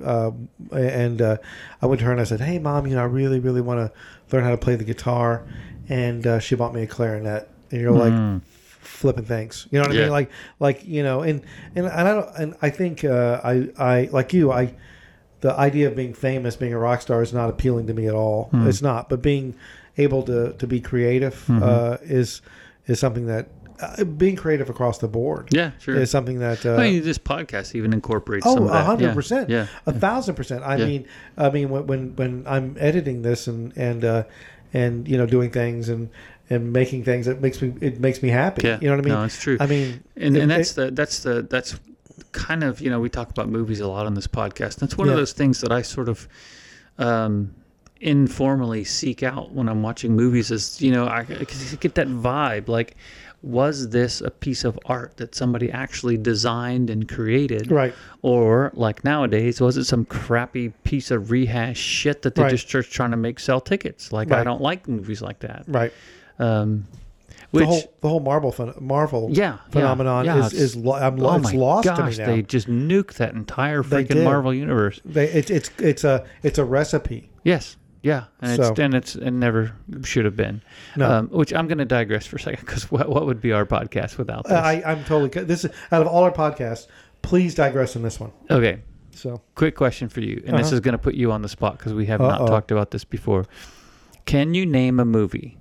Uh, 0.73 0.77
and 0.77 1.23
uh, 1.23 1.37
I 1.81 1.87
went 1.87 2.01
to 2.01 2.05
her 2.07 2.13
and 2.13 2.21
I 2.21 2.25
said, 2.25 2.41
"Hey, 2.41 2.59
mom, 2.59 2.87
you 2.87 2.97
know, 2.97 3.03
I 3.03 3.07
really, 3.07 3.39
really 3.41 3.61
want 3.63 3.79
to 3.81 4.37
learn 4.37 4.45
how 4.45 4.51
to 4.51 4.59
play 4.59 4.75
the 4.77 4.85
guitar." 4.85 5.45
And 5.89 6.27
uh, 6.27 6.39
she 6.41 6.55
bought 6.57 6.75
me 6.75 6.83
a 6.83 6.87
clarinet. 6.87 7.49
And 7.71 7.81
you're 7.81 7.93
like, 7.93 8.13
Mm. 8.13 8.43
Flipping 8.81 9.25
things. 9.25 9.67
You 9.71 9.79
know 9.79 9.87
what 9.89 9.97
I 9.97 10.01
mean? 10.01 10.11
Like, 10.11 10.31
like 10.59 10.87
you 10.87 11.03
know, 11.03 11.23
and 11.23 11.43
and, 11.77 11.87
and 11.87 12.09
I 12.09 12.13
don't, 12.15 12.37
and 12.37 12.55
I 12.63 12.71
think 12.71 13.05
uh, 13.05 13.41
I 13.45 13.69
I 13.79 14.09
like 14.13 14.33
you. 14.33 14.51
I 14.53 14.75
the 15.41 15.53
idea 15.59 15.89
of 15.89 15.97
being 15.97 16.13
famous, 16.15 16.57
being 16.57 16.75
a 16.75 16.79
rock 16.79 17.01
star, 17.01 17.23
is 17.23 17.33
not 17.33 17.49
appealing 17.49 17.87
to 17.87 17.95
me 17.95 18.07
at 18.07 18.15
all. 18.15 18.49
Hmm. 18.51 18.67
It's 18.69 18.83
not. 18.83 19.09
But 19.09 19.23
being 19.23 19.55
able 19.99 20.23
to 20.25 20.53
to 20.55 20.67
be 20.67 20.81
creative 20.81 21.35
Mm-hmm. 21.49 21.63
uh, 21.63 21.97
is 22.03 22.43
is 22.87 22.99
something 22.99 23.27
that 23.27 23.49
uh, 23.81 24.05
being 24.05 24.37
creative 24.37 24.69
across 24.69 24.99
the 24.99 25.09
board 25.09 25.49
Yeah, 25.53 25.71
sure. 25.79 25.97
is 25.97 26.11
something 26.11 26.39
that. 26.41 26.67
Uh, 26.67 26.77
I 26.77 26.91
mean, 26.91 27.03
this 27.03 27.17
podcast 27.19 27.75
even 27.75 27.93
incorporates 27.95 28.45
some 28.45 28.65
Oh, 28.65 28.69
a 28.69 28.83
hundred 28.83 29.09
Yeah, 29.09 29.15
percent. 29.15 29.49
Yeah. 29.51 29.67
A 29.87 29.93
thousand 29.93 30.35
percent. 30.35 30.63
I 30.65 30.77
Yeah. 30.77 30.87
mean, 30.87 31.07
I 31.39 31.49
mean, 31.51 31.71
when 31.71 31.87
when, 31.87 32.17
when 32.17 32.45
I'm 32.47 32.77
editing 32.79 33.23
this 33.23 33.47
and 33.47 33.73
and 33.77 34.05
uh, 34.05 34.25
and 34.75 35.09
you 35.09 35.17
know 35.17 35.27
doing 35.27 35.51
things 35.51 35.89
and 35.89 36.11
and 36.51 36.73
making 36.73 37.05
things, 37.05 37.27
that 37.27 37.41
makes 37.41 37.63
me 37.63 37.73
it 37.81 38.01
makes 38.01 38.23
me 38.23 38.29
happy. 38.29 38.67
Yeah. 38.67 38.79
You 38.81 38.89
know 38.89 38.97
what 38.97 39.05
I 39.07 39.09
mean? 39.09 39.15
No, 39.15 39.25
it's 39.25 39.41
true. 39.41 39.57
I 39.61 39.67
mean, 39.67 40.03
and, 40.17 40.37
it- 40.37 40.41
and 40.43 40.51
that's 40.51 40.73
it- 40.73 40.77
the 40.77 40.91
that's 40.91 41.21
the 41.23 41.43
that's 41.43 41.79
kind 42.33 42.63
of 42.63 42.81
you 42.81 42.91
know 42.91 43.01
we 43.01 43.09
talk 43.09 43.31
about 43.31 43.49
movies 43.49 43.81
a 43.81 43.89
lot 43.89 44.07
on 44.07 44.15
this 44.15 44.27
podcast. 44.27 44.77
That's 44.77 44.99
one 44.99 45.09
of 45.09 45.17
those 45.17 45.33
things 45.33 45.61
that 45.63 45.73
I 45.73 45.83
sort 45.83 46.09
of 46.09 46.29
um, 46.99 47.55
informally 48.01 48.85
seek 48.85 49.23
out 49.23 49.53
when 49.53 49.69
I'm 49.69 49.83
watching 49.83 50.15
movies. 50.17 50.51
Is 50.51 50.81
you 50.81 50.93
know 50.93 51.07
I, 51.07 51.23
you 51.29 51.77
get 51.79 51.95
that 51.97 52.09
vibe 52.09 52.69
like. 52.69 52.97
Was 53.43 53.89
this 53.89 54.21
a 54.21 54.31
piece 54.31 54.65
of 54.65 54.79
art 54.85 55.17
that 55.17 55.35
somebody 55.35 55.73
actually 55.73 56.19
designed 56.19 56.91
and 56.91 57.09
created? 57.09 57.71
right. 57.73 57.95
Or 58.21 58.71
like 58.75 59.03
nowadays, 59.03 59.63
was 59.63 59.79
it 59.79 59.85
some 59.85 60.05
crappy 60.05 60.75
piece 60.85 61.11
of 61.11 61.31
rehash 61.31 61.79
shit 61.79 62.21
that 62.21 62.35
they 62.35 62.43
Right. 62.43 62.55
just 62.55 62.69
trying 62.93 63.13
to 63.13 63.17
make 63.17 63.41
sell 63.41 63.59
tickets? 63.63 64.13
Like 64.13 64.31
I 64.31 64.45
don't 64.45 64.61
like 64.61 64.87
movies 64.87 65.23
like 65.23 65.39
that. 65.39 65.65
Right. 65.67 65.91
Um, 66.41 66.87
which 67.51 67.63
the 67.63 67.67
whole 67.67 67.95
the 68.01 68.09
whole 68.09 68.21
Marvel 68.21 68.53
phen- 68.53 68.81
Marvel 68.81 69.29
yeah, 69.33 69.59
phenomenon 69.71 70.25
yeah, 70.25 70.37
yeah, 70.37 70.47
is 70.47 70.53
is 70.53 70.77
lo- 70.77 70.95
I'm, 70.95 71.17
lo- 71.17 71.31
oh 71.31 71.37
it's 71.37 71.53
lost 71.53 71.85
gosh, 71.87 71.97
to 71.97 72.05
me 72.23 72.27
now. 72.29 72.35
they 72.37 72.43
just 72.43 72.69
nuked 72.69 73.15
that 73.15 73.35
entire 73.35 73.83
freaking. 73.83 74.23
Marvel 74.23 74.55
universe. 74.55 75.01
They, 75.05 75.29
it's 75.31 75.51
it's 75.51 75.71
it's 75.79 76.05
a 76.05 76.25
it's 76.45 76.59
a 76.59 76.65
recipe. 76.65 77.29
Yes, 77.43 77.77
yeah, 78.03 78.25
and 78.41 78.57
So- 78.57 78.71
it's 78.71 78.79
and 78.79 78.95
it's 78.95 79.15
it 79.17 79.33
never 79.33 79.73
should 80.05 80.25
have 80.27 80.37
been. 80.37 80.63
No. 80.97 81.11
Um, 81.11 81.29
which 81.31 81.53
I'm 81.53 81.67
going 81.67 81.79
to 81.79 81.85
digress 81.85 82.25
for 82.25 82.37
a 82.37 82.41
second 82.41 82.65
because 82.65 82.89
what 82.91 83.09
what 83.09 83.27
would 83.27 83.41
be 83.41 83.51
our 83.53 83.67
podcast 83.67 84.17
without 84.17 84.45
this? 84.45 84.53
I 84.53 84.83
I'm 84.87 85.03
totally 85.05 85.29
this 85.45 85.65
is 85.65 85.73
out 85.91 86.03
of 86.03 86.07
all 86.07 86.23
our 86.23 86.33
podcasts. 86.33 86.87
Please 87.23 87.55
digress 87.57 87.97
in 87.97 88.03
this 88.03 88.21
one. 88.21 88.31
okay, 88.49 88.81
So 89.11 89.43
Quick 89.57 89.75
question 89.75 90.09
for 90.09 90.21
you, 90.21 90.41
and 90.47 90.57
this 90.57 90.69
Uh-huh. 90.69 90.75
is 90.77 90.81
going 90.81 90.93
to 90.93 90.99
put 90.99 91.15
you 91.17 91.33
on 91.33 91.43
the 91.43 91.49
spot 91.49 91.77
because 91.79 91.93
we 91.95 92.07
have 92.07 92.21
not 92.21 92.41
Uh-oh. 92.41 92.47
talked 92.47 92.71
about 92.71 92.93
this 92.93 93.05
before. 93.05 93.45
Can 94.25 94.55
you 94.55 94.65
name 94.65 95.01
a 95.01 95.05
movie 95.05 95.59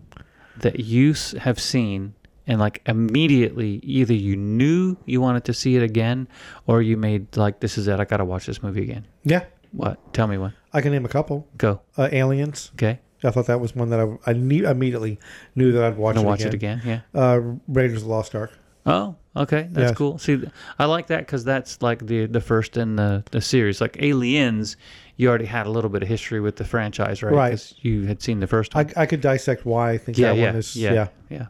that 0.62 0.80
you 0.82 1.14
have 1.40 1.60
seen 1.60 2.14
and 2.48 2.60
like 2.60 2.82
immediately 2.86 3.80
either 3.84 4.14
you 4.14 4.36
knew 4.36 4.98
you 5.06 5.22
wanted 5.22 5.44
to 5.46 5.54
see 5.54 5.76
it 5.76 5.84
again, 5.84 6.28
or 6.68 6.82
you 6.82 6.98
made 6.98 7.36
like 7.38 7.60
this 7.60 7.78
is 7.78 7.88
it, 7.88 8.00
I 8.00 8.06
got 8.06 8.18
to 8.18 8.26
watch 8.26 8.46
this 8.46 8.64
movie 8.64 8.82
again. 8.84 9.06
yeah, 9.24 9.46
What? 9.72 10.14
Tell 10.14 10.28
me 10.28 10.38
one. 10.38 10.54
I 10.74 10.82
can 10.82 10.92
name 10.92 11.06
a 11.06 11.10
couple. 11.10 11.48
Go. 11.58 11.82
Uh, 11.98 12.10
Aliens. 12.12 12.72
Okay. 12.76 13.00
I 13.24 13.32
thought 13.32 13.48
that 13.48 13.60
was 13.60 13.76
one 13.76 13.90
that 13.90 14.00
I, 14.00 14.32
I 14.32 14.34
knew, 14.34 14.66
immediately 14.68 15.20
knew 15.54 15.72
that 15.74 15.84
I'd 15.84 15.98
watch, 15.98 16.16
it, 16.16 16.24
watch 16.24 16.40
again. 16.46 16.80
it 16.80 16.86
again. 16.86 17.04
Yeah. 17.14 17.22
Uh, 17.22 17.40
Raiders 17.68 17.98
of 17.98 18.04
the 18.04 18.10
Lost 18.10 18.34
Ark. 18.34 18.52
Oh, 18.86 19.16
okay, 19.36 19.68
that's 19.72 19.90
Yes. 19.90 19.98
cool. 19.98 20.18
See, 20.18 20.42
I 20.80 20.86
like 20.86 21.08
that 21.08 21.20
because 21.20 21.44
that's 21.44 21.82
like 21.82 22.06
the 22.08 22.26
the 22.28 22.40
first 22.42 22.78
in 22.78 22.96
the 22.96 23.24
the 23.32 23.42
series. 23.42 23.82
Like 23.82 24.02
Aliens, 24.02 24.78
you 25.20 25.28
already 25.28 25.46
had 25.46 25.68
a 25.68 25.70
little 25.70 25.90
bit 25.90 26.02
of 26.02 26.08
history 26.08 26.40
with 26.40 26.56
the 26.56 26.64
franchise, 26.64 27.22
right? 27.22 27.34
Right. 27.34 27.50
'Cause 27.52 27.76
you 27.82 28.06
had 28.06 28.22
seen 28.22 28.40
the 28.40 28.48
first 28.48 28.74
one. 28.74 28.90
I, 28.96 29.02
I 29.02 29.06
could 29.06 29.20
dissect 29.20 29.66
why 29.66 29.92
I 29.92 29.98
think 29.98 30.18
yeah, 30.18 30.30
that 30.30 30.38
yeah, 30.38 30.46
one 30.46 30.56
is. 30.56 30.76
yeah, 30.78 30.94
Yeah. 30.94 31.08
yeah, 31.30 31.46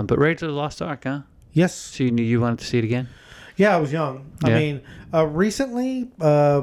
Um, 0.00 0.06
but 0.08 0.18
Raiders 0.18 0.42
of 0.42 0.48
the 0.48 0.54
Lost 0.56 0.82
Ark, 0.82 1.04
huh? 1.04 1.20
Yes. 1.52 1.72
So 1.76 2.02
you 2.02 2.10
knew 2.10 2.24
you 2.24 2.40
wanted 2.40 2.58
to 2.58 2.64
see 2.64 2.78
it 2.78 2.84
again? 2.84 3.06
Yeah, 3.56 3.76
I 3.76 3.78
was 3.78 3.92
young. 3.92 4.32
I 4.42 4.50
mean, 4.50 4.80
uh, 5.14 5.26
recently, 5.26 6.10
uh, 6.20 6.62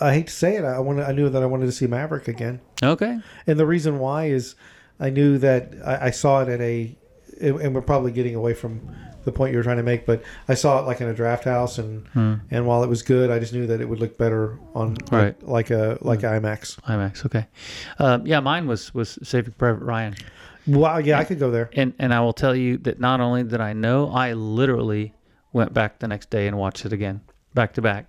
I 0.00 0.14
hate 0.14 0.28
to 0.28 0.32
say 0.32 0.54
it, 0.56 0.64
I 0.64 0.78
wanted, 0.78 1.06
I 1.08 1.12
knew 1.12 1.28
that 1.28 1.42
I 1.42 1.46
wanted 1.46 1.66
to 1.66 1.72
see 1.72 1.88
Maverick 1.88 2.28
again, 2.28 2.60
Okay. 2.80 3.18
and 3.48 3.58
the 3.58 3.66
reason 3.66 3.98
why 3.98 4.26
is 4.26 4.54
I 5.00 5.10
knew 5.10 5.38
that 5.38 5.72
I, 5.84 6.06
I 6.06 6.10
saw 6.10 6.42
it 6.42 6.48
at 6.48 6.60
a, 6.60 6.96
and 7.40 7.74
we're 7.74 7.82
probably 7.82 8.12
getting 8.12 8.36
away 8.36 8.54
from 8.54 8.80
the 9.24 9.32
point 9.32 9.52
you 9.52 9.58
were 9.58 9.64
trying 9.64 9.76
to 9.78 9.82
make, 9.82 10.06
but 10.06 10.22
I 10.48 10.54
saw 10.54 10.78
it 10.80 10.86
like 10.86 11.00
in 11.00 11.08
a 11.08 11.14
draft 11.14 11.44
house, 11.44 11.78
and 11.78 12.06
Hmm. 12.08 12.34
and 12.50 12.66
while 12.66 12.82
it 12.84 12.88
was 12.88 13.02
good, 13.02 13.30
I 13.30 13.38
just 13.38 13.52
knew 13.52 13.66
that 13.66 13.80
it 13.80 13.88
would 13.88 14.00
look 14.00 14.16
better 14.18 14.58
on 14.74 14.96
Right. 15.10 15.36
like, 15.42 15.70
like 15.70 15.70
a 15.70 15.98
like 16.00 16.20
IMAX. 16.20 16.78
IMAX. 16.88 17.24
Okay. 17.26 17.46
Um, 17.98 18.26
yeah, 18.26 18.40
mine 18.40 18.66
was 18.66 18.92
was 18.94 19.18
Saving 19.22 19.54
Private 19.58 19.84
Ryan, 19.84 20.14
Wow, 20.66 20.96
yeah, 20.98 21.18
I 21.18 21.24
could 21.24 21.38
go 21.38 21.50
there. 21.50 21.68
and 21.74 21.92
and 21.98 22.12
I 22.14 22.20
will 22.20 22.32
tell 22.32 22.54
you 22.56 22.78
that 22.78 22.98
not 23.00 23.20
only 23.20 23.42
did 23.44 23.60
I 23.60 23.72
know, 23.72 24.08
I 24.10 24.32
literally 24.32 25.14
went 25.52 25.72
back 25.74 25.98
the 25.98 26.08
next 26.08 26.30
day 26.30 26.46
and 26.46 26.56
watched 26.56 26.84
it 26.86 26.92
again, 26.92 27.20
back 27.54 27.74
to 27.74 27.82
back. 27.82 28.06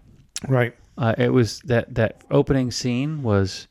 Right. 0.48 0.74
Uh, 0.98 1.14
it 1.18 1.34
was 1.34 1.60
that 1.66 1.94
that 1.96 2.22
opening 2.32 2.72
scene 2.72 3.22
was 3.24 3.68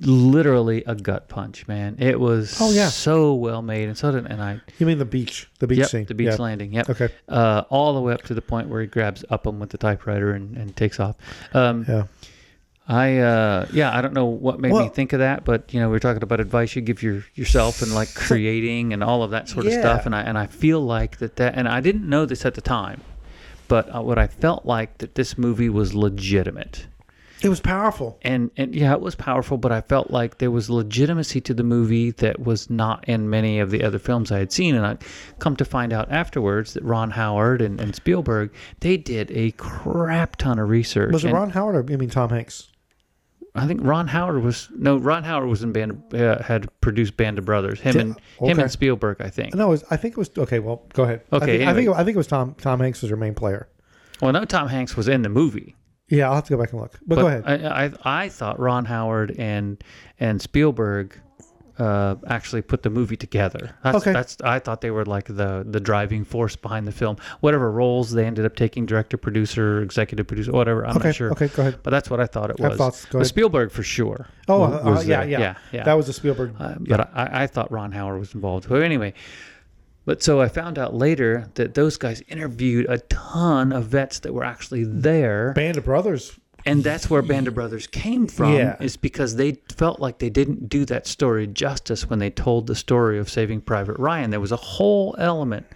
literally 0.00 0.82
a 0.86 0.94
gut 0.94 1.28
punch, 1.28 1.66
man. 1.68 1.96
It 1.98 2.18
was 2.20 2.56
Oh, 2.60 2.70
yeah. 2.72 2.88
so 2.88 3.34
well 3.34 3.62
made, 3.62 3.88
and 3.88 3.96
so 3.96 4.12
did 4.12 4.26
and 4.26 4.42
I. 4.42 4.60
You 4.78 4.86
mean 4.86 4.98
the 4.98 5.04
beach? 5.04 5.48
The 5.58 5.66
beach 5.66 5.78
Yep, 5.78 5.88
scene. 5.88 6.04
the 6.06 6.14
beach 6.14 6.28
yeah. 6.28 6.36
landing. 6.36 6.72
Yep. 6.72 6.90
Okay. 6.90 7.08
Uh, 7.28 7.62
all 7.70 7.94
the 7.94 8.00
way 8.00 8.12
up 8.12 8.22
to 8.22 8.34
the 8.34 8.42
point 8.42 8.68
where 8.68 8.80
he 8.80 8.86
grabs 8.86 9.24
up 9.30 9.46
Upham 9.46 9.58
with 9.58 9.70
the 9.70 9.78
typewriter 9.78 10.32
and, 10.32 10.56
and 10.56 10.74
takes 10.76 11.00
off. 11.00 11.16
Um, 11.54 11.84
Yeah. 11.88 12.04
I 12.88 13.18
uh, 13.18 13.66
yeah, 13.72 13.96
I 13.96 14.00
don't 14.00 14.14
know 14.14 14.26
what 14.26 14.60
made 14.60 14.70
me 14.72 14.88
think 14.88 15.12
of 15.12 15.18
that, 15.18 15.44
but 15.44 15.74
you 15.74 15.80
know, 15.80 15.90
we 15.90 15.96
are 15.96 16.00
talking 16.00 16.22
about 16.22 16.38
advice 16.38 16.76
you 16.76 16.82
give 16.82 17.02
your 17.02 17.24
yourself 17.34 17.82
and 17.82 17.92
like 17.92 18.14
creating 18.14 18.92
and 18.92 19.02
all 19.02 19.24
of 19.24 19.32
that 19.32 19.48
sort 19.48 19.66
of 19.66 19.72
stuff, 19.72 20.06
and 20.06 20.14
I 20.14 20.20
and 20.20 20.38
I 20.38 20.46
feel 20.46 20.80
like 20.80 21.18
that 21.18 21.34
that 21.34 21.56
and 21.56 21.66
I 21.68 21.80
didn't 21.80 22.08
know 22.08 22.26
this 22.26 22.46
at 22.46 22.54
the 22.54 22.60
time, 22.60 23.00
but 23.66 23.92
uh, 23.92 24.02
what 24.02 24.18
I 24.18 24.28
felt 24.28 24.66
like 24.66 24.98
that 24.98 25.16
this 25.16 25.36
movie 25.36 25.68
was 25.68 25.94
legitimate. 25.94 26.86
It 27.46 27.50
was 27.50 27.60
powerful. 27.60 28.18
and 28.22 28.50
and 28.56 28.74
yeah, 28.74 28.92
it 28.92 29.00
was 29.00 29.14
powerful, 29.14 29.56
but 29.56 29.70
I 29.72 29.80
felt 29.80 30.10
like 30.10 30.38
there 30.38 30.50
was 30.50 30.68
legitimacy 30.68 31.40
to 31.42 31.54
the 31.54 31.62
movie 31.62 32.10
that 32.12 32.40
was 32.40 32.68
not 32.68 33.08
in 33.08 33.30
many 33.30 33.58
of 33.60 33.70
the 33.70 33.82
other 33.84 33.98
films 33.98 34.32
I 34.32 34.38
had 34.38 34.52
seen. 34.52 34.74
And 34.74 34.84
I 34.84 34.98
come 35.38 35.56
to 35.56 35.64
find 35.64 35.92
out 35.92 36.10
afterwards 36.10 36.74
that 36.74 36.82
Ron 36.84 37.10
Howard 37.12 37.62
and, 37.62 37.80
and 37.80 37.94
Spielberg 37.94 38.52
they 38.80 38.96
did 38.96 39.30
a 39.30 39.52
crap 39.52 40.36
ton 40.36 40.58
of 40.58 40.68
research. 40.68 41.12
Was 41.12 41.24
it 41.24 41.28
And 41.28 41.36
Ron 41.36 41.50
Howard 41.50 41.76
or 41.76 41.90
you 41.92 41.98
mean 41.98 42.10
Tom 42.10 42.30
Hanks? 42.30 42.68
I 43.54 43.66
think 43.66 43.80
Ron 43.82 44.06
Howard 44.08 44.42
was 44.42 44.68
no 44.76 44.98
Ron 44.98 45.24
Howard 45.24 45.48
was 45.48 45.62
in 45.62 45.72
Band 45.72 46.02
uh, 46.14 46.42
had 46.42 46.68
produced 46.82 47.16
Band 47.16 47.38
of 47.38 47.44
Brothers. 47.46 47.80
Him 47.80 47.96
and 47.98 48.20
him 48.40 48.58
and 48.58 48.70
Spielberg, 48.70 49.20
I 49.20 49.30
think. 49.30 49.54
No, 49.54 49.68
it 49.68 49.70
was, 49.70 49.84
I 49.90 49.96
think 49.96 50.12
it 50.12 50.18
was 50.18 50.30
okay. 50.36 50.58
Well, 50.58 50.84
go 50.92 51.04
ahead. 51.04 51.22
I 51.32 51.36
Okay, 51.36 51.46
think, 51.58 51.62
I 51.62 51.66
think 51.72 51.76
anyway. 51.78 51.94
it, 51.96 52.00
I 52.00 52.04
think 52.04 52.14
it 52.16 52.18
was 52.18 52.26
Tom 52.26 52.54
Tom 52.60 52.80
Hanks 52.80 53.00
was 53.00 53.08
your 53.08 53.16
main 53.18 53.34
player. 53.34 53.68
Well, 54.20 54.32
no, 54.32 54.44
Tom 54.44 54.68
Hanks 54.68 54.96
was 54.96 55.08
in 55.08 55.22
the 55.22 55.28
movie. 55.30 55.74
Yeah, 56.08 56.28
I'll 56.28 56.36
have 56.36 56.44
to 56.44 56.56
go 56.56 56.62
back 56.62 56.72
and 56.72 56.80
look. 56.80 56.98
But, 57.06 57.16
go 57.16 57.26
ahead. 57.26 57.44
I, 57.46 57.84
I 57.86 58.24
I 58.24 58.28
thought 58.28 58.60
Ron 58.60 58.84
Howard 58.84 59.34
and 59.38 59.82
and 60.20 60.40
Spielberg 60.40 61.20
uh, 61.78 62.14
actually 62.28 62.62
put 62.62 62.82
the 62.82 62.90
movie 62.90 63.16
together. 63.16 63.76
That's, 63.82 63.96
Okay. 63.98 64.12
That's 64.12 64.36
I 64.42 64.58
thought 64.60 64.80
they 64.80 64.90
were 64.90 65.04
like 65.04 65.26
the 65.26 65.64
the 65.68 65.80
driving 65.80 66.24
force 66.24 66.56
behind 66.56 66.86
the 66.86 66.92
film. 66.92 67.16
Whatever 67.40 67.70
roles 67.70 68.12
they 68.12 68.24
ended 68.24 68.46
up 68.46 68.56
taking, 68.56 68.86
director, 68.86 69.16
producer, 69.16 69.82
executive 69.82 70.26
producer, 70.26 70.52
whatever. 70.52 70.86
I'm 70.86 70.96
okay. 70.96 71.08
not 71.08 71.14
sure. 71.14 71.32
Okay. 71.32 71.48
Go 71.48 71.62
ahead. 71.62 71.80
But 71.82 71.90
that's 71.90 72.08
what 72.08 72.20
I 72.20 72.26
thought 72.26 72.50
it 72.50 72.58
was. 72.58 72.78
thoughts. 72.78 73.04
Go 73.06 73.12
But 73.12 73.18
ahead. 73.18 73.26
Spielberg 73.26 73.70
for 73.72 73.82
sure. 73.82 74.28
Oh, 74.48 74.62
uh, 74.62 75.02
yeah, 75.04 75.24
yeah, 75.24 75.38
yeah, 75.38 75.54
yeah. 75.72 75.84
That 75.84 75.94
was 75.94 76.08
a 76.08 76.12
Spielberg. 76.12 76.54
Uh, 76.58 76.76
but 76.78 77.10
I, 77.14 77.42
I 77.42 77.46
thought 77.46 77.70
Ron 77.70 77.92
Howard 77.92 78.20
was 78.20 78.34
involved. 78.34 78.68
But 78.68 78.82
anyway, 78.82 79.12
but 80.06 80.22
so 80.22 80.40
I 80.40 80.48
found 80.48 80.78
out 80.78 80.94
later 80.94 81.50
that 81.56 81.74
those 81.74 81.98
guys 81.98 82.22
interviewed 82.28 82.86
a 82.88 82.98
ton 83.10 83.72
of 83.72 83.84
vets 83.84 84.20
that 84.20 84.32
were 84.32 84.44
actually 84.44 84.84
there, 84.84 85.52
Band 85.52 85.76
of 85.76 85.84
Brothers. 85.84 86.38
and 86.64 86.82
that's 86.82 87.10
where 87.10 87.20
Band 87.22 87.46
of 87.48 87.54
Brothers 87.54 87.86
came 87.86 88.26
from. 88.26 88.54
Yeah. 88.54 88.76
Is 88.80 88.96
because 88.96 89.36
they 89.36 89.58
felt 89.76 90.00
like 90.00 90.18
they 90.18 90.30
didn't 90.30 90.68
do 90.70 90.84
that 90.86 91.06
story 91.06 91.46
justice 91.46 92.08
when 92.08 92.18
they 92.18 92.30
told 92.30 92.66
the 92.66 92.74
story 92.74 93.18
of 93.18 93.28
Saving 93.28 93.60
Private 93.60 93.98
Ryan. 93.98 94.30
There 94.30 94.40
was 94.40 94.52
a 94.52 94.56
whole 94.56 95.14
element 95.18 95.66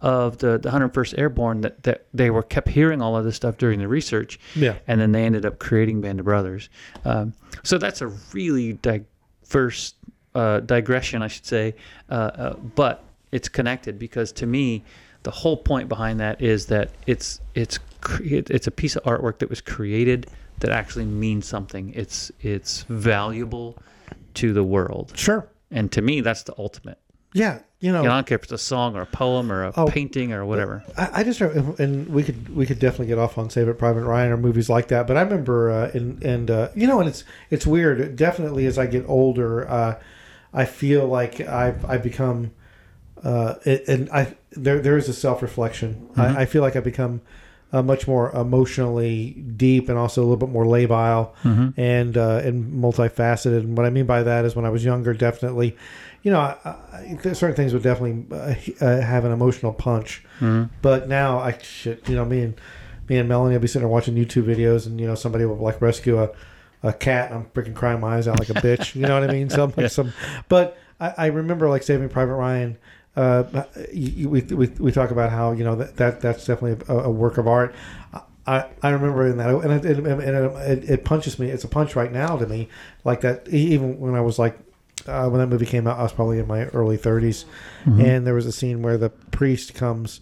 of 0.00 0.38
the, 0.38 0.58
the 0.58 0.70
101st 0.70 1.18
Airborne 1.18 1.60
that, 1.62 1.82
that 1.82 2.06
they 2.14 2.30
were 2.30 2.44
kept 2.44 2.68
hearing 2.68 3.02
all 3.02 3.16
of 3.16 3.24
this 3.24 3.34
stuff 3.34 3.56
during 3.58 3.80
the 3.80 3.88
research 3.88 4.38
Yeah. 4.54 4.76
and 4.86 5.00
then 5.00 5.10
they 5.10 5.24
ended 5.24 5.44
up 5.44 5.58
creating 5.58 6.00
Band 6.02 6.20
of 6.20 6.24
Brothers. 6.24 6.68
Um, 7.04 7.32
so 7.64 7.78
that's 7.78 8.00
a 8.00 8.06
really 8.32 8.74
diverse 8.74 9.94
uh, 10.36 10.60
digression, 10.60 11.20
I 11.22 11.26
should 11.26 11.46
say, 11.46 11.74
uh, 12.10 12.12
uh, 12.14 12.52
but 12.76 13.02
it's 13.32 13.48
connected 13.48 13.98
because 13.98 14.32
to 14.32 14.46
me, 14.46 14.84
the 15.22 15.30
whole 15.30 15.56
point 15.56 15.88
behind 15.88 16.20
that 16.20 16.40
is 16.40 16.66
that 16.66 16.90
it's 17.06 17.40
it's 17.54 17.78
cre- 18.00 18.22
it's 18.24 18.66
a 18.66 18.70
piece 18.70 18.96
of 18.96 19.02
artwork 19.04 19.38
that 19.38 19.50
was 19.50 19.60
created 19.60 20.28
that 20.60 20.70
actually 20.70 21.04
means 21.04 21.46
something. 21.46 21.92
It's 21.94 22.30
it's 22.40 22.84
valuable 22.88 23.76
to 24.34 24.52
the 24.52 24.62
world, 24.64 25.12
Sure. 25.16 25.46
and 25.70 25.90
to 25.92 26.00
me, 26.02 26.20
that's 26.20 26.44
the 26.44 26.54
ultimate. 26.58 26.98
Yeah. 27.34 27.60
You 27.80 27.92
know, 27.92 27.98
You 28.02 28.08
know, 28.08 28.14
I 28.14 28.16
don't 28.16 28.26
care 28.26 28.36
if 28.36 28.42
it's 28.44 28.52
a 28.52 28.58
song 28.58 28.96
or 28.96 29.02
a 29.02 29.06
poem 29.06 29.52
or 29.52 29.64
a 29.66 29.72
Oh. 29.76 29.86
painting 29.86 30.32
or 30.32 30.44
whatever. 30.44 30.82
I, 30.96 31.20
I 31.20 31.24
just 31.24 31.40
and 31.40 32.08
we 32.08 32.24
could 32.24 32.48
we 32.56 32.66
could 32.66 32.78
definitely 32.80 33.06
get 33.06 33.18
off 33.18 33.38
on 33.38 33.50
Saving 33.50 33.74
Private 33.74 34.02
Ryan 34.02 34.32
or 34.32 34.36
movies 34.36 34.68
like 34.68 34.88
that. 34.88 35.06
But 35.06 35.16
I 35.16 35.22
remember 35.22 35.70
uh, 35.70 35.90
and 35.94 36.20
and 36.24 36.50
uh, 36.50 36.68
you 36.74 36.86
know, 36.88 36.98
and 37.00 37.08
it's 37.08 37.22
it's 37.50 37.66
weird. 37.66 38.16
Definitely, 38.16 38.66
as 38.66 38.78
I 38.78 38.86
get 38.86 39.04
older, 39.06 39.68
uh, 39.68 39.94
I 40.52 40.64
feel 40.64 41.06
like 41.06 41.40
I've 41.40 41.84
I 41.84 41.98
become 41.98 42.50
uh, 43.24 43.54
it, 43.64 43.88
and 43.88 44.10
I 44.10 44.36
there 44.52 44.80
there 44.80 44.96
is 44.96 45.08
a 45.08 45.14
self 45.14 45.42
reflection. 45.42 46.08
I, 46.16 46.42
I 46.42 46.44
feel 46.46 46.62
like 46.62 46.76
I've 46.76 46.84
become 46.84 47.20
uh, 47.72 47.82
much 47.82 48.08
more 48.08 48.30
emotionally 48.34 49.32
deep 49.56 49.88
and 49.88 49.98
also 49.98 50.22
a 50.22 50.24
little 50.24 50.38
bit 50.38 50.48
more 50.48 50.64
labile 50.64 51.32
and 51.76 52.16
uh, 52.16 52.40
and 52.42 52.82
multifaceted. 52.82 53.58
And 53.60 53.76
what 53.76 53.86
I 53.86 53.90
mean 53.90 54.06
by 54.06 54.22
that 54.22 54.44
is 54.44 54.56
when 54.56 54.64
I 54.64 54.70
was 54.70 54.84
younger, 54.84 55.12
definitely, 55.12 55.76
you 56.22 56.30
know, 56.30 56.40
I, 56.40 56.56
I, 56.92 57.32
certain 57.34 57.54
things 57.54 57.74
would 57.74 57.82
definitely 57.82 58.26
uh, 58.36 58.54
uh, 58.84 59.00
have 59.00 59.24
an 59.24 59.32
emotional 59.32 59.72
punch. 59.72 60.24
But 60.82 61.08
now 61.08 61.38
I 61.40 61.58
shit, 61.58 62.08
you 62.08 62.16
know, 62.16 62.24
me 62.24 62.42
and 62.42 62.54
me 63.08 63.18
and 63.18 63.28
Melanie 63.28 63.54
will 63.54 63.60
be 63.60 63.68
sitting 63.68 63.82
there 63.82 63.88
watching 63.88 64.14
YouTube 64.14 64.44
videos, 64.44 64.86
and 64.86 65.00
you 65.00 65.06
know, 65.06 65.14
somebody 65.14 65.44
will 65.44 65.56
like 65.56 65.80
rescue 65.80 66.22
a, 66.22 66.30
a 66.82 66.92
cat, 66.92 67.30
and 67.30 67.40
I'm 67.40 67.46
freaking 67.50 67.74
crying 67.74 68.00
my 68.00 68.16
eyes 68.16 68.28
out 68.28 68.38
like 68.38 68.50
a 68.50 68.54
bitch. 68.54 68.94
You 68.94 69.02
know 69.02 69.18
what 69.20 69.28
I 69.28 69.32
mean? 69.32 69.50
Some 69.58 69.72
some, 69.88 70.12
but 70.48 70.78
I, 71.00 71.14
I 71.16 71.26
remember 71.26 71.68
like 71.68 71.82
Saving 71.82 72.08
Private 72.08 72.34
Ryan. 72.34 72.78
Uh, 73.18 73.64
we, 73.92 74.26
we, 74.26 74.66
we 74.66 74.92
talk 74.92 75.10
about 75.10 75.30
how 75.30 75.50
you 75.50 75.64
know 75.64 75.74
that, 75.74 75.96
that 75.96 76.20
that's 76.20 76.46
definitely 76.46 76.86
a, 76.88 76.98
a 76.98 77.10
work 77.10 77.36
of 77.36 77.48
art. 77.48 77.74
I, 78.46 78.66
I 78.82 78.90
remember 78.90 79.26
in 79.26 79.36
that, 79.38 79.48
and, 79.50 79.84
it, 79.84 79.98
and 79.98 80.20
it, 80.22 80.84
it, 80.84 80.90
it 80.90 81.04
punches 81.04 81.38
me. 81.38 81.48
It's 81.50 81.64
a 81.64 81.68
punch 81.68 81.96
right 81.96 82.12
now 82.12 82.36
to 82.38 82.46
me, 82.46 82.68
like 83.04 83.20
that. 83.22 83.48
Even 83.48 83.98
when 84.00 84.14
I 84.14 84.20
was 84.22 84.38
like, 84.38 84.56
uh, 85.06 85.28
when 85.28 85.40
that 85.40 85.48
movie 85.48 85.66
came 85.66 85.86
out, 85.86 85.98
I 85.98 86.02
was 86.02 86.12
probably 86.12 86.38
in 86.38 86.46
my 86.46 86.66
early 86.66 86.96
30s, 86.96 87.44
and 88.00 88.26
there 88.26 88.34
was 88.34 88.46
a 88.46 88.52
scene 88.52 88.82
where 88.82 88.96
the 88.96 89.10
priest 89.10 89.74
comes 89.74 90.20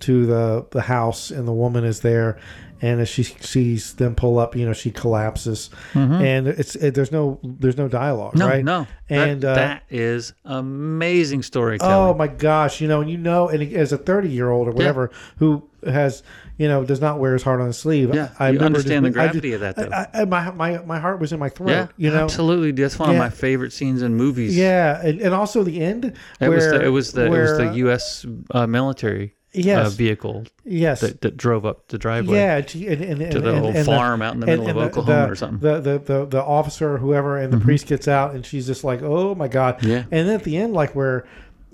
to 0.00 0.26
the 0.26 0.66
the 0.70 0.82
house, 0.82 1.30
and 1.30 1.46
the 1.46 1.52
woman 1.52 1.84
is 1.84 2.00
there, 2.00 2.38
and 2.80 3.00
as 3.00 3.08
she 3.08 3.22
sees 3.22 3.94
them 3.94 4.14
pull 4.14 4.38
up, 4.38 4.54
you 4.56 4.64
know, 4.66 4.72
she 4.72 4.90
collapses, 4.90 5.70
and 5.94 6.46
it's 6.48 6.74
it, 6.76 6.94
there's 6.94 7.12
no 7.12 7.40
there's 7.42 7.76
no 7.76 7.88
dialogue, 7.88 8.36
No, 8.36 8.46
right? 8.48 8.64
no, 8.64 8.86
and 9.08 9.40
that, 9.42 9.50
uh, 9.50 9.54
that 9.54 9.82
is 9.90 10.32
amazing 10.44 11.42
storytelling. 11.42 11.94
Oh 11.94 12.14
my 12.14 12.28
gosh, 12.28 12.80
you 12.80 12.88
know, 12.88 13.00
and 13.00 13.10
you 13.10 13.18
know, 13.18 13.48
and 13.48 13.62
as 13.74 13.92
a 13.92 13.98
30 13.98 14.28
year 14.28 14.50
old 14.50 14.68
or 14.68 14.72
whatever 14.72 15.10
who 15.38 15.68
has, 15.86 16.22
you 16.56 16.66
know, 16.66 16.84
does 16.84 17.00
not 17.00 17.18
wear 17.20 17.32
his 17.34 17.42
heart 17.44 17.60
on 17.60 17.68
his 17.68 17.78
sleeve. 17.78 18.12
Yeah, 18.14 18.30
I 18.38 18.50
you 18.50 18.58
understand 18.58 19.04
the 19.04 19.10
just- 19.10 19.18
I 19.18 19.24
gravity 19.26 19.52
of 19.52 19.60
that, 19.60 19.76
though. 19.76 19.88
I, 19.92 20.08
I, 20.12 20.24
my, 20.24 20.50
my, 20.50 20.78
my 20.84 20.98
heart 20.98 21.20
was 21.20 21.32
in 21.32 21.38
my 21.38 21.48
throat, 21.48 21.70
Yeah, 21.70 21.86
you 21.96 22.10
know? 22.10 22.24
absolutely. 22.24 22.72
That's 22.72 22.98
one 22.98 23.10
Yeah. 23.10 23.14
of 23.16 23.20
my 23.20 23.30
favorite 23.30 23.72
scenes 23.72 24.02
in 24.02 24.14
movies. 24.16 24.56
Yeah. 24.56 25.00
And, 25.00 25.20
and 25.20 25.32
also 25.34 25.62
the 25.62 25.80
end. 25.80 26.04
it 26.40 26.48
was 26.48 26.64
where- 26.64 26.78
the 26.78 26.84
it 26.84 26.88
was 26.88 27.12
the 27.12 27.26
it 27.26 27.30
was 27.30 27.58
the 27.58 27.72
U.S. 27.74 28.26
Uh, 28.50 28.66
military. 28.66 29.34
Yes. 29.52 29.94
vehicle 29.94 30.44
yes. 30.64 31.00
that, 31.00 31.22
that 31.22 31.36
drove 31.36 31.64
up 31.64 31.88
the 31.88 31.96
driveway 31.98 32.36
yeah, 32.36 32.60
to, 32.60 32.86
and, 32.86 33.02
and, 33.22 33.32
to 33.32 33.40
the 33.40 33.54
and- 33.54 33.64
old 33.64 33.76
and 33.76 33.86
farm 33.86 34.20
out 34.20 34.34
in 34.34 34.40
the 34.40 34.46
middle 34.46 34.68
of 34.68 34.76
Oklahoma 34.76 35.26
the, 35.26 35.32
or 35.32 35.34
something. 35.34 35.58
Mm-hmm. 35.58 35.82
The, 35.84 35.98
the 35.98 36.18
the 36.20 36.26
the 36.26 36.42
officer 36.42 36.94
or 36.94 36.98
whoever 36.98 37.38
and 37.38 37.52
the 37.52 37.58
priest 37.58 37.86
gets 37.86 38.06
out 38.08 38.34
and 38.34 38.44
she's 38.44 38.66
just 38.66 38.84
like, 38.84 39.00
oh 39.02 39.34
my 39.34 39.48
god. 39.48 39.82
Yeah. 39.82 40.04
And 40.10 40.28
then 40.28 40.30
at 40.30 40.44
the 40.44 40.56
end, 40.56 40.74
like 40.74 40.94
where, 40.94 41.26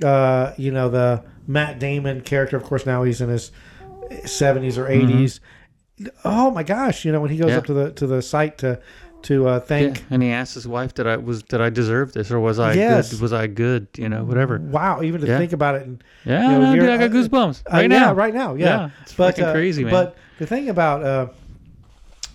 uh, 0.02 0.52
you 0.56 0.70
know, 0.70 0.88
the 0.88 1.24
Matt 1.46 1.78
Damon 1.78 2.20
character, 2.20 2.56
of 2.56 2.62
course, 2.62 2.87
now 2.87 3.02
he's 3.02 3.20
in 3.20 3.28
his 3.28 3.50
seventies 4.24 4.78
or 4.78 4.84
80s 4.87 5.40
Oh 6.24 6.50
my 6.50 6.64
gosh! 6.64 7.04
You 7.04 7.12
know 7.12 7.20
when 7.20 7.30
he 7.30 7.37
goes 7.37 7.46
Mm-hmm. 7.46 7.52
Yeah. 7.52 7.58
up 7.58 7.66
to 7.66 7.72
the 7.74 7.92
to 7.92 8.06
the 8.08 8.20
site 8.20 8.58
to 8.58 8.80
to 9.24 9.48
uh, 9.48 9.60
thank. 9.60 9.98
yeah, 9.98 10.04
and 10.10 10.22
he 10.22 10.30
asked 10.30 10.54
his 10.54 10.66
wife, 10.66 10.94
"Did 10.94 11.06
I 11.06 11.16
was 11.16 11.42
did 11.42 11.60
I 11.60 11.68
deserve 11.70 12.12
this, 12.12 12.30
or 12.30 12.40
was 12.40 12.58
I 12.58 12.72
Yes. 12.74 13.10
good? 13.12 13.20
Was 13.20 13.32
I 13.32 13.46
good? 13.46 13.88
You 13.96 14.08
know, 14.08 14.24
whatever." 14.24 14.58
Wow! 14.58 15.02
Even 15.02 15.20
to 15.20 15.26
Yeah. 15.26 15.38
think 15.38 15.52
about 15.52 15.74
it 15.74 15.82
and 15.87 16.02
Yeah, 16.24 16.50
You 16.52 16.58
know, 16.58 16.74
dude, 16.76 16.88
I 16.88 16.96
got 16.96 17.10
goosebumps 17.10 17.62
Uh, 17.66 17.70
right 17.76 17.90
yeah, 17.90 17.98
now. 17.98 18.12
right 18.14 18.32
now, 18.34 18.54
yeah. 18.54 18.66
Yeah, 18.66 18.90
it's 19.02 19.12
freaking 19.12 19.52
crazy, 19.52 19.84
man. 19.84 19.92
But 19.92 20.16
the 20.38 20.46
thing 20.46 20.68
about, 20.68 21.02
uh, 21.04 21.26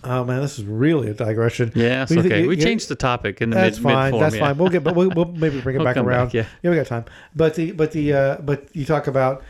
oh 0.04 0.24
man, 0.24 0.40
this 0.40 0.58
is 0.58 0.64
really 0.64 1.10
a 1.10 1.14
digression. 1.14 1.72
Yeah, 1.74 2.02
it's 2.02 2.10
We 2.10 2.18
okay. 2.20 2.46
We 2.46 2.56
changed 2.56 2.88
the 2.88 2.94
topic 2.94 3.40
in 3.42 3.50
the 3.50 3.56
That's 3.56 3.78
mid, 3.78 3.82
fine. 3.84 4.04
mid-form, 4.12 4.22
That's 4.22 4.34
yeah. 4.36 4.40
fine. 4.40 4.58
We'll 4.58 4.68
get, 4.70 4.82
but 4.84 4.94
we'll, 4.94 5.10
we'll 5.10 5.26
maybe 5.26 5.60
bring 5.60 5.76
it 5.76 5.78
We'll 5.78 5.84
back 5.84 5.94
come 5.96 6.06
back, 6.06 6.14
around. 6.16 6.34
yeah. 6.34 6.44
we 6.62 6.74
got 6.76 6.86
time. 6.86 7.04
But 7.36 7.54
the, 7.54 7.72
but 7.72 7.92
the, 7.92 8.12
uh, 8.12 8.36
but 8.42 8.64
you 8.74 8.84
talk 8.84 9.06
about, 9.06 9.42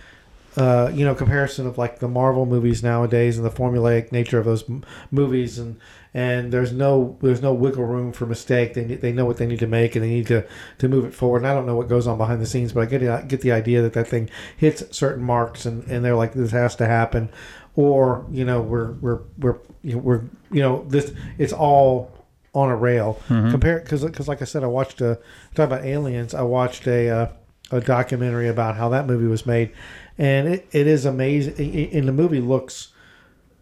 uh, 0.61 0.91
you 0.93 1.07
know, 1.07 1.15
comparison 1.15 1.67
of 1.67 1.79
like 1.79 2.01
the 2.01 2.09
Marvel 2.09 2.45
movies 2.45 2.83
nowadays 2.83 3.39
and 3.39 3.47
the 3.47 3.51
formulaic 3.51 4.13
nature 4.13 4.39
of 4.39 4.45
those 4.45 4.69
m- 4.69 4.85
movies, 5.11 5.59
and 5.59 5.81
and 6.13 6.53
there's 6.53 6.71
no 6.71 7.17
there's 7.23 7.41
no 7.41 7.55
wiggle 7.55 7.85
room 7.87 8.13
for 8.13 8.27
mistake. 8.27 8.75
They 8.75 8.85
they 8.85 9.11
know 9.13 9.25
what 9.25 9.39
they 9.39 9.47
need 9.47 9.61
to 9.61 9.67
make, 9.67 9.97
and 9.97 10.05
they 10.05 10.11
need 10.11 10.27
to 10.27 10.45
to 10.79 10.89
move 10.89 11.07
it 11.07 11.15
forward. 11.15 11.39
And 11.39 11.47
I 11.47 11.55
don't 11.55 11.65
know 11.65 11.77
what 11.77 11.89
goes 11.89 12.07
on 12.07 12.19
behind 12.19 12.43
the 12.43 12.47
scenes, 12.47 12.73
but 12.75 12.81
I 12.83 12.87
get 12.87 13.03
I 13.03 13.23
get 13.23 13.41
the 13.41 13.53
idea 13.53 13.81
that 13.81 13.95
that 13.95 14.07
thing 14.09 14.29
hits 14.55 14.83
certain 14.95 15.25
marks, 15.25 15.65
and 15.65 15.83
and 15.85 16.05
they're 16.05 16.15
like 16.15 16.35
this 16.35 16.51
has 16.51 16.77
to 16.77 16.87
happen, 16.87 17.31
or 17.75 18.27
you 18.31 18.45
know 18.45 18.61
we're 18.61 18.93
we're 18.93 19.21
we're 19.39 19.57
you 19.83 19.95
know, 19.95 19.99
we're 19.99 20.23
you 20.53 20.61
know 20.61 20.85
this 20.89 21.13
it's 21.39 21.55
all 21.55 22.13
on 22.55 22.69
a 22.69 22.77
rail. 22.77 23.19
Compare 23.29 23.81
because 23.81 24.05
because 24.05 24.29
like 24.29 24.43
I 24.43 24.45
said, 24.45 24.63
I 24.63 24.67
watched 24.67 25.01
a 25.01 25.19
talk 25.55 25.69
about 25.69 25.85
aliens. 25.87 26.35
I 26.35 26.43
watched 26.43 26.87
a 26.87 27.09
uh, 27.09 27.29
a 27.71 27.81
documentary 27.81 28.49
about 28.49 28.77
how 28.77 28.89
that 28.91 29.07
movie 29.07 29.27
was 29.29 29.47
made, 29.47 29.71
and 30.19 30.49
it, 30.49 30.69
it 30.73 30.87
is 30.87 31.05
amazing. 31.07 31.91
And 31.95 32.07
the 32.09 32.13
movie 32.13 32.41
looks 32.41 32.89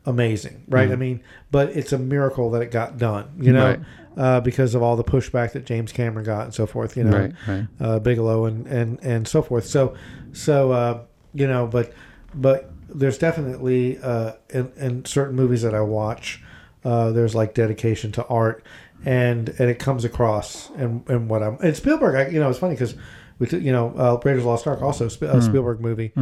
amazing, 0.06 0.64
right? 0.68 0.90
I 0.90 0.96
mean, 0.96 1.20
but 1.50 1.70
it's 1.70 1.92
a 1.92 1.98
miracle 1.98 2.50
that 2.52 2.62
it 2.62 2.70
got 2.70 2.98
done. 2.98 3.30
You 3.38 3.52
know. 3.52 3.64
Right. 3.70 3.80
Uh, 4.16 4.40
because 4.40 4.74
of 4.74 4.82
all 4.82 4.96
the 4.96 5.04
pushback 5.04 5.52
that 5.52 5.64
James 5.64 5.92
Cameron 5.92 6.24
got 6.26 6.46
and 6.46 6.52
so 6.52 6.66
forth, 6.66 6.96
you 6.96 7.04
know, 7.04 7.16
Right, 7.16 7.32
right. 7.46 7.66
uh, 7.78 8.00
Bigelow 8.00 8.46
and, 8.46 8.66
and, 8.66 8.98
and 9.00 9.28
so 9.28 9.42
forth. 9.42 9.64
So, 9.64 9.94
so 10.32 10.72
uh, 10.72 11.02
you 11.34 11.46
know, 11.46 11.68
but 11.68 11.92
but 12.34 12.68
there's 12.88 13.16
definitely 13.16 13.96
uh, 13.98 14.32
in, 14.50 14.72
in 14.76 15.04
certain 15.04 15.36
movies 15.36 15.62
that 15.62 15.72
I 15.72 15.82
watch, 15.82 16.42
uh, 16.84 17.12
there's 17.12 17.36
like 17.36 17.54
dedication 17.54 18.10
to 18.12 18.26
art, 18.26 18.64
and 19.04 19.50
and 19.50 19.70
it 19.70 19.78
comes 19.78 20.04
across 20.04 20.70
and 20.70 21.08
and 21.08 21.28
what 21.30 21.44
I'm 21.44 21.56
and 21.62 21.76
Spielberg. 21.76 22.16
I, 22.16 22.28
you 22.28 22.40
know, 22.40 22.50
it's 22.50 22.58
funny 22.58 22.74
because 22.74 22.96
we 23.38 23.48
you 23.50 23.72
know 23.72 23.92
uh, 23.96 24.20
Raiders 24.24 24.40
of 24.40 24.44
the 24.44 24.50
Lost 24.50 24.66
Ark 24.66 24.82
also 24.82 25.06
a 25.06 25.10
Sp- 25.10 25.30
a 25.30 25.40
Spielberg 25.42 25.80
movie 25.80 26.12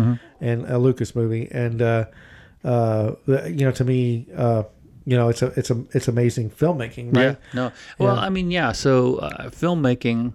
and 0.41 0.65
a 0.67 0.79
Lucas 0.79 1.15
movie, 1.15 1.49
and 1.51 1.81
uh, 1.83 2.05
uh, 2.65 3.13
you 3.27 3.65
know 3.65 3.73
to 3.73 3.85
me. 3.85 4.27
Uh, 4.37 4.65
you 5.09 5.17
know, 5.17 5.29
it's 5.29 5.41
a 5.41 5.47
it's 5.57 5.71
a 5.71 5.85
it's 5.93 6.09
amazing 6.09 6.51
filmmaking, 6.51 7.15
right? 7.17 7.23
Yeah. 7.23 7.35
No. 7.55 7.73
Well, 7.97 8.17
Yeah. 8.17 8.23
I 8.23 8.29
mean, 8.29 8.51
yeah. 8.51 8.73
So 8.73 9.19
uh, 9.19 9.51
filmmaking. 9.51 10.33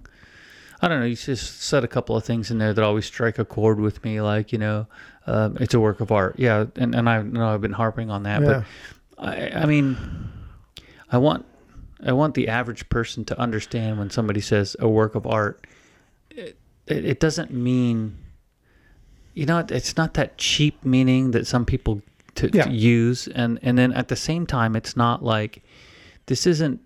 I 0.82 0.88
don't 0.88 1.02
know. 1.02 1.06
You 1.06 1.18
just 1.18 1.62
said 1.62 1.84
a 1.84 1.90
couple 1.90 2.16
of 2.16 2.24
things 2.24 2.50
in 2.52 2.58
there 2.58 2.74
that 2.74 2.82
always 2.82 3.06
strike 3.06 3.38
a 3.38 3.44
chord 3.44 3.82
with 3.82 4.02
me. 4.06 4.22
Like 4.22 4.54
you 4.54 4.58
know, 4.60 4.88
um, 5.28 5.58
it's 5.60 5.74
a 5.74 5.80
work 5.82 6.00
of 6.00 6.10
art. 6.10 6.36
Yeah, 6.40 6.68
and 6.78 6.96
and 6.96 7.10
I 7.10 7.22
know 7.22 7.54
I've 7.54 7.60
been 7.60 7.74
harping 7.74 8.10
on 8.10 8.24
that, 8.24 8.42
Yeah. 8.42 8.64
but 9.20 9.28
I, 9.28 9.50
I 9.64 9.66
mean, 9.66 9.98
I 11.12 11.18
want 11.18 11.46
I 12.02 12.14
want 12.14 12.36
the 12.36 12.48
average 12.48 12.88
person 12.88 13.26
to 13.26 13.38
understand 13.38 14.00
when 14.00 14.10
somebody 14.10 14.40
says 14.40 14.78
a 14.80 14.88
work 14.88 15.16
of 15.16 15.28
art. 15.28 15.68
It, 16.88 17.06
it, 17.06 17.20
doesn't 17.20 17.52
mean. 17.52 18.18
You 19.34 19.46
know, 19.46 19.66
it's 19.70 19.96
not 19.96 20.16
that 20.16 20.38
cheap 20.38 20.84
meaning 20.84 21.32
that 21.32 21.48
some 21.48 21.66
people 21.66 22.02
to, 22.36 22.50
Yeah. 22.54 22.64
to 22.64 22.72
use, 22.72 23.28
and 23.28 23.60
and 23.62 23.78
then 23.78 23.94
at 23.94 24.08
the 24.08 24.16
same 24.16 24.46
time, 24.46 24.76
it's 24.76 24.98
not 24.98 25.24
like 25.24 25.64
this 26.26 26.46
isn't 26.46 26.82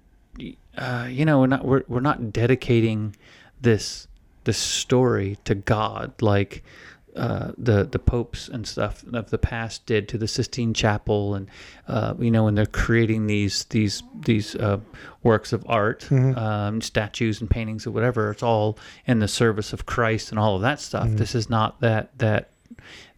uh, 0.78 1.08
you 1.10 1.26
know 1.26 1.40
we're 1.40 1.48
not 1.48 1.66
we're, 1.66 1.84
we're 1.88 2.00
not 2.00 2.34
dedicating 2.34 3.16
this 3.62 4.08
this 4.44 4.58
story 4.58 5.38
to 5.46 5.56
God 5.56 6.14
like 6.22 6.64
uh, 7.16 7.52
the 7.58 7.84
the 7.86 8.00
popes 8.00 8.50
and 8.50 8.68
stuff 8.68 9.04
of 9.14 9.30
the 9.30 9.38
past 9.38 9.86
did 9.86 10.08
to 10.10 10.18
the 10.18 10.28
Sistine 10.28 10.74
Chapel 10.74 11.36
and 11.36 11.50
uh, 11.88 12.14
you 12.20 12.32
know 12.32 12.44
when 12.44 12.56
they're 12.56 12.66
creating 12.66 13.28
these 13.28 13.66
these 13.66 14.04
these 14.22 14.56
uh, 14.56 14.80
works 15.24 15.54
of 15.54 15.66
art 15.68 16.12
um, 16.12 16.82
statues 16.82 17.42
and 17.42 17.50
paintings 17.50 17.88
or 17.88 17.92
whatever 17.92 18.32
it's 18.32 18.44
all 18.44 18.78
in 19.06 19.20
the 19.20 19.28
service 19.28 19.74
of 19.74 19.86
Christ 19.86 20.32
and 20.32 20.40
all 20.40 20.56
of 20.56 20.62
that 20.62 20.80
stuff. 20.80 21.08
This 21.10 21.36
is 21.36 21.50
not 21.50 21.80
that 21.82 22.18
that 22.20 22.50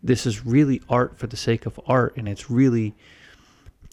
this 0.03 0.25
is 0.25 0.45
really 0.45 0.81
art 0.89 1.17
for 1.17 1.27
the 1.27 1.37
sake 1.37 1.65
of 1.65 1.79
art. 1.87 2.15
And 2.17 2.27
it's 2.27 2.49
really 2.49 2.95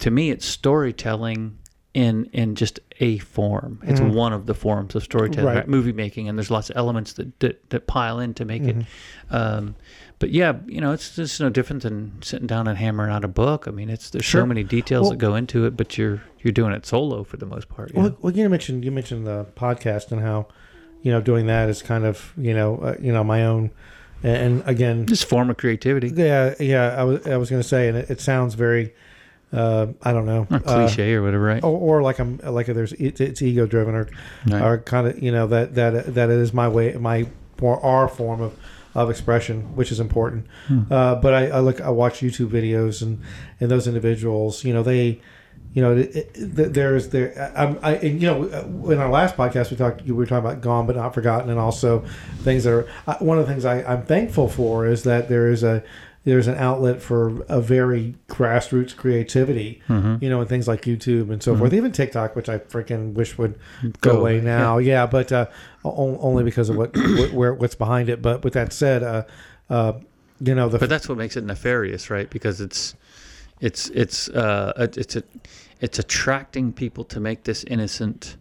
to 0.00 0.10
me 0.10 0.30
it's 0.30 0.46
storytelling 0.46 1.58
in 1.94 2.28
in 2.32 2.54
just 2.56 2.80
a 3.00 3.18
form 3.18 3.78
it's 3.84 4.00
one 4.00 4.32
of 4.32 4.46
the 4.46 4.54
forms 4.54 4.94
of 4.96 5.02
storytelling 5.04 5.54
Right. 5.54 5.68
movie 5.68 5.92
making 5.92 6.28
and 6.28 6.36
there's 6.36 6.50
lots 6.50 6.68
of 6.70 6.76
elements 6.76 7.12
that 7.14 7.38
that, 7.40 7.70
that 7.70 7.86
pile 7.86 8.18
in 8.18 8.34
to 8.34 8.44
make 8.44 8.62
it 8.64 8.76
um, 9.30 9.76
but 10.18 10.30
yeah 10.30 10.54
you 10.66 10.80
know 10.80 10.90
it's 10.92 11.14
just 11.14 11.40
no 11.40 11.50
different 11.50 11.82
than 11.84 12.20
sitting 12.20 12.46
down 12.48 12.66
and 12.66 12.76
hammering 12.78 13.12
out 13.12 13.24
a 13.24 13.28
book 13.28 13.68
i 13.68 13.70
mean 13.70 13.88
it's 13.90 14.10
there's 14.10 14.24
Sure. 14.24 14.40
so 14.42 14.46
many 14.46 14.64
details 14.64 15.02
Well- 15.04 15.10
that 15.12 15.16
go 15.18 15.34
into 15.36 15.66
it 15.66 15.76
but 15.76 15.96
you're 15.96 16.20
you're 16.40 16.52
doing 16.52 16.72
it 16.72 16.84
solo 16.84 17.22
for 17.24 17.36
the 17.36 17.46
most 17.46 17.68
part 17.68 17.94
you? 17.94 18.00
Well, 18.00 18.16
well, 18.20 18.32
you 18.32 18.48
mentioned 18.48 18.84
you 18.84 18.90
mentioned 18.90 19.26
the 19.26 19.46
podcast 19.56 20.10
and 20.12 20.20
how, 20.20 20.46
you 21.02 21.10
know, 21.12 21.20
doing 21.20 21.46
that 21.46 21.68
is 21.70 21.80
kind 21.80 22.04
of 22.04 22.32
you 22.36 22.52
know 22.54 22.76
uh, 22.78 22.96
you 23.00 23.12
know 23.12 23.24
my 23.24 23.44
own, 23.46 23.70
and, 24.22 24.36
and 24.36 24.62
again, 24.66 25.06
just 25.06 25.24
form 25.26 25.48
of 25.48 25.56
creativity 25.56 26.08
yeah, 26.14 26.54
yeah. 26.60 26.96
I 26.98 27.04
was 27.04 27.26
I 27.26 27.36
was 27.38 27.48
going 27.50 27.62
to 27.62 27.68
say, 27.68 27.88
and 27.88 27.96
it, 27.96 28.10
it 28.10 28.20
sounds 28.20 28.54
very, 28.54 28.92
uh, 29.54 29.86
I 30.02 30.12
don't 30.12 30.26
know, 30.26 30.46
or 30.50 30.56
uh, 30.56 30.60
cliche 30.60 31.14
or 31.14 31.22
whatever 31.22 31.44
right 31.44 31.62
or, 31.64 31.78
or 31.98 32.02
like 32.02 32.18
I'm 32.18 32.38
like 32.42 32.66
there's 32.66 32.92
it's, 32.94 33.20
it's 33.20 33.40
ego 33.42 33.66
driven 33.66 33.94
or 33.94 34.08
Right. 34.46 34.62
or 34.62 34.78
kind 34.78 35.06
of 35.06 35.22
you 35.22 35.30
know 35.32 35.46
that 35.46 35.74
that 35.76 36.14
that 36.14 36.30
it 36.30 36.38
is 36.38 36.52
my 36.52 36.68
way 36.68 36.92
my 36.94 37.26
or 37.62 37.82
our 37.84 38.08
form 38.08 38.40
of 38.40 38.52
of 38.94 39.10
expression 39.10 39.74
which 39.76 39.90
is 39.92 40.00
important 40.00 40.46
Hmm. 40.68 40.82
uh, 40.90 41.14
but 41.16 41.34
I, 41.34 41.48
I 41.48 41.60
look 41.60 41.80
I 41.80 41.90
watch 41.90 42.20
YouTube 42.20 42.48
videos 42.48 43.02
and 43.02 43.20
and 43.60 43.70
those 43.70 43.86
individuals 43.86 44.64
you 44.64 44.72
know 44.74 44.82
they 44.82 45.20
you 45.72 45.82
know 45.82 45.96
it, 45.96 46.14
it, 46.14 46.72
there's 46.74 47.08
there 47.08 47.52
I'm, 47.56 47.78
I 47.82 47.94
and, 47.96 48.22
you 48.22 48.28
know 48.28 48.44
in 48.92 48.98
our 48.98 49.10
last 49.10 49.36
podcast 49.36 49.70
we 49.72 49.76
talked 49.76 50.02
we 50.02 50.12
were 50.12 50.26
talking 50.26 50.44
about 50.48 50.60
gone 50.60 50.86
but 50.86 50.94
not 50.96 51.14
forgotten 51.14 51.50
and 51.50 51.58
also 51.58 52.04
things 52.42 52.62
that 52.64 52.72
are 52.72 53.16
one 53.18 53.38
of 53.38 53.46
the 53.46 53.52
things 53.52 53.64
I, 53.64 53.82
I'm 53.82 54.04
thankful 54.04 54.48
for 54.48 54.86
is 54.86 55.02
that 55.04 55.28
there 55.28 55.48
is 55.48 55.62
a 55.64 55.82
there's 56.24 56.46
an 56.46 56.56
outlet 56.56 57.02
for 57.02 57.42
a 57.48 57.60
very 57.60 58.14
grassroots 58.28 58.96
creativity, 58.96 59.82
Mm-hmm. 59.88 60.24
you 60.24 60.30
know, 60.30 60.40
and 60.40 60.48
things 60.48 60.66
like 60.66 60.82
YouTube 60.82 61.30
and 61.30 61.42
so 61.42 61.56
forth, 61.56 61.72
even 61.72 61.92
TikTok, 61.92 62.34
which 62.34 62.48
I 62.48 62.58
freaking 62.58 63.12
wish 63.12 63.36
would 63.38 63.58
go, 64.00 64.12
Go 64.14 64.20
away 64.20 64.40
now. 64.40 64.78
Yeah, 64.78 65.06
but 65.06 65.30
uh, 65.32 65.46
only 65.84 66.44
because 66.44 66.70
of 66.70 66.76
what, 66.76 66.96
what 66.96 67.32
where 67.32 67.54
what's 67.54 67.74
behind 67.74 68.08
it. 68.08 68.22
But 68.22 68.42
with 68.42 68.54
that 68.54 68.72
said, 68.72 69.02
uh, 69.02 69.24
uh, 69.68 69.92
you 70.40 70.54
know, 70.54 70.68
the 70.68 70.78
but 70.78 70.88
that's 70.88 71.08
what 71.08 71.18
makes 71.18 71.36
it 71.36 71.44
nefarious 71.44 72.10
right? 72.10 72.28
Because 72.30 72.60
it's 72.60 72.94
it's 73.60 73.88
it's 73.90 74.28
uh 74.30 74.72
it's 74.96 75.16
a 75.16 75.22
it's 75.80 75.98
attracting 75.98 76.72
people 76.72 77.04
to 77.04 77.20
make 77.20 77.44
this 77.44 77.64
innocent 77.64 78.36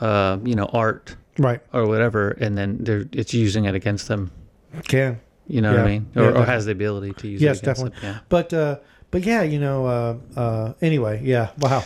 uh 0.00 0.38
you 0.44 0.54
know 0.54 0.66
art 0.72 1.16
right. 1.38 1.60
or 1.72 1.86
whatever 1.86 2.30
and 2.40 2.58
then 2.58 2.78
they're 2.80 3.04
it's 3.12 3.32
using 3.32 3.64
it 3.64 3.74
against 3.74 4.08
them. 4.08 4.30
Can 4.88 5.20
you 5.46 5.60
know 5.60 5.72
what 5.72 5.80
i 5.80 5.84
mean 5.86 6.06
Yeah, 6.14 6.22
or, 6.22 6.38
or 6.38 6.44
has 6.44 6.64
the 6.66 6.72
ability 6.72 7.12
to 7.14 7.28
use 7.28 7.40
Yes, 7.42 7.58
it 7.60 7.64
definitely. 7.64 8.00
them. 8.00 8.20
but 8.28 8.52
uh, 8.52 8.78
but 9.10 9.22
yeah, 9.24 9.42
you 9.42 9.60
know, 9.60 9.86
uh, 9.86 10.16
uh, 10.40 10.72
anyway, 10.82 11.20
yeah, 11.22 11.50
wow. 11.60 11.84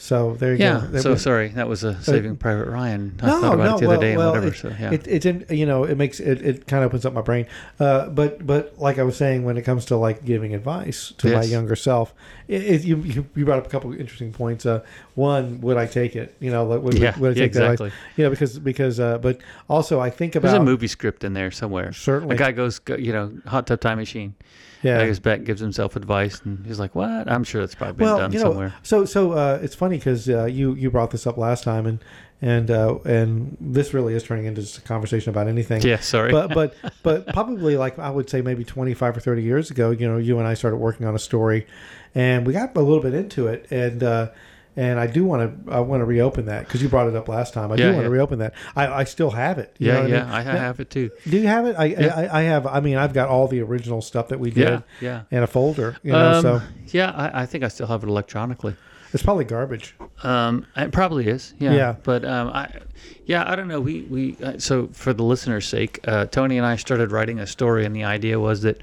So 0.00 0.34
there 0.34 0.52
you 0.52 0.58
yeah 0.60 0.80
go. 0.80 0.88
yeah 0.94 1.00
so 1.00 1.10
was- 1.10 1.22
sorry 1.22 1.48
that 1.48 1.68
was 1.68 1.82
a 1.82 2.00
saving 2.02 2.36
private 2.36 2.68
ryan 2.68 3.18
i 3.20 3.26
no, 3.26 3.40
thought 3.40 3.54
about 3.54 3.64
no, 3.64 3.76
it 3.76 3.80
the 3.80 3.86
well, 3.88 3.96
other 3.96 4.06
day 4.06 4.16
well, 4.16 4.34
and 4.34 4.44
whatever 4.44 4.54
it, 4.54 4.58
so 4.58 4.68
yeah 4.80 4.92
it, 4.92 5.06
it's 5.08 5.26
in, 5.26 5.44
you 5.50 5.66
know, 5.66 5.84
it 5.84 5.96
makes 5.96 6.20
it, 6.20 6.40
it 6.40 6.66
kind 6.66 6.84
of 6.84 6.90
opens 6.90 7.04
up 7.04 7.12
my 7.12 7.20
brain. 7.20 7.46
Uh, 7.80 8.08
but 8.08 8.46
but 8.46 8.78
like 8.78 8.98
I 8.98 9.02
was 9.02 9.16
saying, 9.16 9.44
when 9.44 9.56
it 9.56 9.62
comes 9.62 9.84
to 9.86 9.96
like 9.96 10.24
giving 10.24 10.54
advice 10.54 11.12
to 11.18 11.34
my 11.34 11.42
younger 11.42 11.76
self, 11.76 12.14
it, 12.46 12.62
it, 12.62 12.84
you, 12.84 13.26
you 13.34 13.44
brought 13.44 13.58
up 13.58 13.66
a 13.66 13.70
couple 13.70 13.92
of 13.92 14.00
interesting 14.00 14.32
points. 14.32 14.64
Uh, 14.64 14.84
one, 15.14 15.60
would 15.60 15.76
I 15.76 15.86
take 15.86 16.16
it? 16.16 16.34
You 16.40 16.50
know, 16.50 16.64
would, 16.64 16.96
yeah, 16.96 17.18
would 17.18 17.32
I 17.32 17.34
yeah 17.34 17.42
take 17.42 17.52
that 17.54 17.72
advice? 17.72 17.88
exactly 17.88 17.92
You 18.16 18.24
know, 18.24 18.30
because 18.30 18.58
because 18.58 19.00
uh, 19.00 19.18
but 19.18 19.40
also 19.68 20.00
I 20.00 20.10
think 20.10 20.36
about 20.36 20.50
there's 20.50 20.60
a 20.60 20.64
movie 20.64 20.86
script 20.88 21.24
in 21.24 21.34
there 21.34 21.50
somewhere 21.50 21.92
certainly 21.92 22.36
a 22.36 22.38
guy 22.38 22.52
goes 22.52 22.80
you 22.98 23.12
know 23.12 23.32
hot 23.46 23.66
tub 23.66 23.80
time 23.80 23.98
machine 23.98 24.34
yeah. 24.82 25.00
I 25.00 25.06
guess 25.06 25.18
Beck 25.18 25.44
gives 25.44 25.60
himself 25.60 25.96
advice 25.96 26.40
and 26.44 26.64
he's 26.66 26.78
like 26.78 26.94
what 26.94 27.30
i'm 27.30 27.44
sure 27.44 27.60
that's 27.62 27.74
probably 27.74 27.94
been 27.94 28.06
well, 28.06 28.18
done 28.18 28.32
you 28.32 28.38
know, 28.38 28.44
somewhere 28.44 28.74
so 28.82 29.04
so 29.04 29.32
uh, 29.32 29.58
it's 29.62 29.74
funny 29.74 29.96
because 29.96 30.28
uh, 30.28 30.44
you 30.44 30.74
you 30.74 30.90
brought 30.90 31.10
this 31.10 31.26
up 31.26 31.36
last 31.36 31.64
time, 31.64 31.86
and 31.86 32.04
and 32.40 32.70
uh, 32.70 32.98
and 33.04 33.56
this 33.60 33.92
really 33.92 34.14
is 34.14 34.22
turning 34.22 34.46
into 34.46 34.60
just 34.60 34.78
a 34.78 34.80
conversation 34.82 35.30
about 35.30 35.48
anything. 35.48 35.82
Yeah, 35.82 35.98
sorry. 36.00 36.32
But 36.32 36.54
but 36.54 36.74
but 37.02 37.26
probably 37.28 37.76
like 37.76 37.98
I 37.98 38.10
would 38.10 38.30
say 38.30 38.40
maybe 38.42 38.64
25 38.64 39.16
or 39.16 39.20
30 39.20 39.42
years 39.42 39.70
ago, 39.70 39.90
you 39.90 40.08
know, 40.08 40.18
you 40.18 40.38
and 40.38 40.46
I 40.46 40.54
started 40.54 40.76
working 40.76 41.06
on 41.06 41.14
a 41.14 41.18
story, 41.18 41.66
and 42.14 42.46
we 42.46 42.52
got 42.52 42.76
a 42.76 42.80
little 42.80 43.02
bit 43.02 43.14
into 43.14 43.46
it, 43.46 43.66
and. 43.70 44.30
And 44.78 44.98
I 45.00 45.06
do 45.06 45.24
want 45.24 45.40
to 45.66 45.72
I 45.72 45.80
want 45.80 46.00
to 46.00 46.04
reopen 46.04 46.46
that 46.46 46.64
because 46.66 46.80
you 46.82 46.88
brought 46.88 47.08
it 47.08 47.16
up 47.16 47.28
last 47.28 47.52
time. 47.52 47.70
I 47.72 47.74
Yeah, 47.74 47.86
do 47.86 47.88
want 47.88 47.96
yeah. 47.98 48.02
to 48.04 48.10
reopen 48.10 48.38
that. 48.38 48.54
I, 48.76 48.86
I 49.00 49.04
still 49.04 49.30
have 49.32 49.58
it. 49.58 49.74
You 49.78 49.88
yeah, 49.88 49.94
know 50.00 50.06
yeah, 50.06 50.16
I, 50.22 50.38
mean? 50.38 50.48
I, 50.48 50.52
Now- 50.54 50.60
have 50.60 50.80
it 50.80 50.90
too. 50.90 51.10
Do 51.28 51.36
you 51.36 51.46
have 51.48 51.66
it? 51.66 51.74
I, 51.78 51.84
Yeah. 51.86 52.14
I 52.32 52.40
I 52.40 52.42
have. 52.44 52.66
I 52.66 52.80
mean, 52.80 52.96
I've 52.96 53.12
got 53.12 53.28
all 53.28 53.48
the 53.48 53.60
original 53.60 54.00
stuff 54.02 54.28
that 54.28 54.38
we 54.40 54.50
did 54.50 54.68
Yeah, 54.68 54.80
yeah. 55.00 55.22
in 55.36 55.42
a 55.42 55.46
folder. 55.46 55.96
You 56.02 56.12
know, 56.12 56.32
Um, 56.36 56.42
so 56.42 56.62
yeah, 56.88 57.10
I, 57.10 57.42
I 57.42 57.46
think 57.46 57.64
I 57.64 57.68
still 57.68 57.86
have 57.88 58.02
it 58.04 58.08
electronically. 58.08 58.74
it's 59.12 59.22
probably 59.22 59.44
garbage. 59.44 59.94
Um, 60.22 60.66
it 60.76 60.92
probably 60.92 61.26
is. 61.28 61.54
Yeah. 61.58 61.72
Yeah. 61.74 61.96
But 62.02 62.24
um, 62.24 62.48
I, 62.48 62.70
yeah, 63.26 63.50
I 63.50 63.56
don't 63.56 63.68
know. 63.68 63.80
We 63.80 64.02
we 64.02 64.36
uh, 64.42 64.58
so 64.58 64.88
for 64.92 65.12
the 65.12 65.22
listeners' 65.24 65.66
sake, 65.66 66.00
uh, 66.06 66.26
Tony 66.26 66.56
and 66.58 66.66
I 66.66 66.76
started 66.76 67.10
writing 67.12 67.38
a 67.40 67.46
story, 67.46 67.84
and 67.86 67.94
the 67.96 68.04
idea 68.04 68.38
was 68.38 68.62
that 68.62 68.80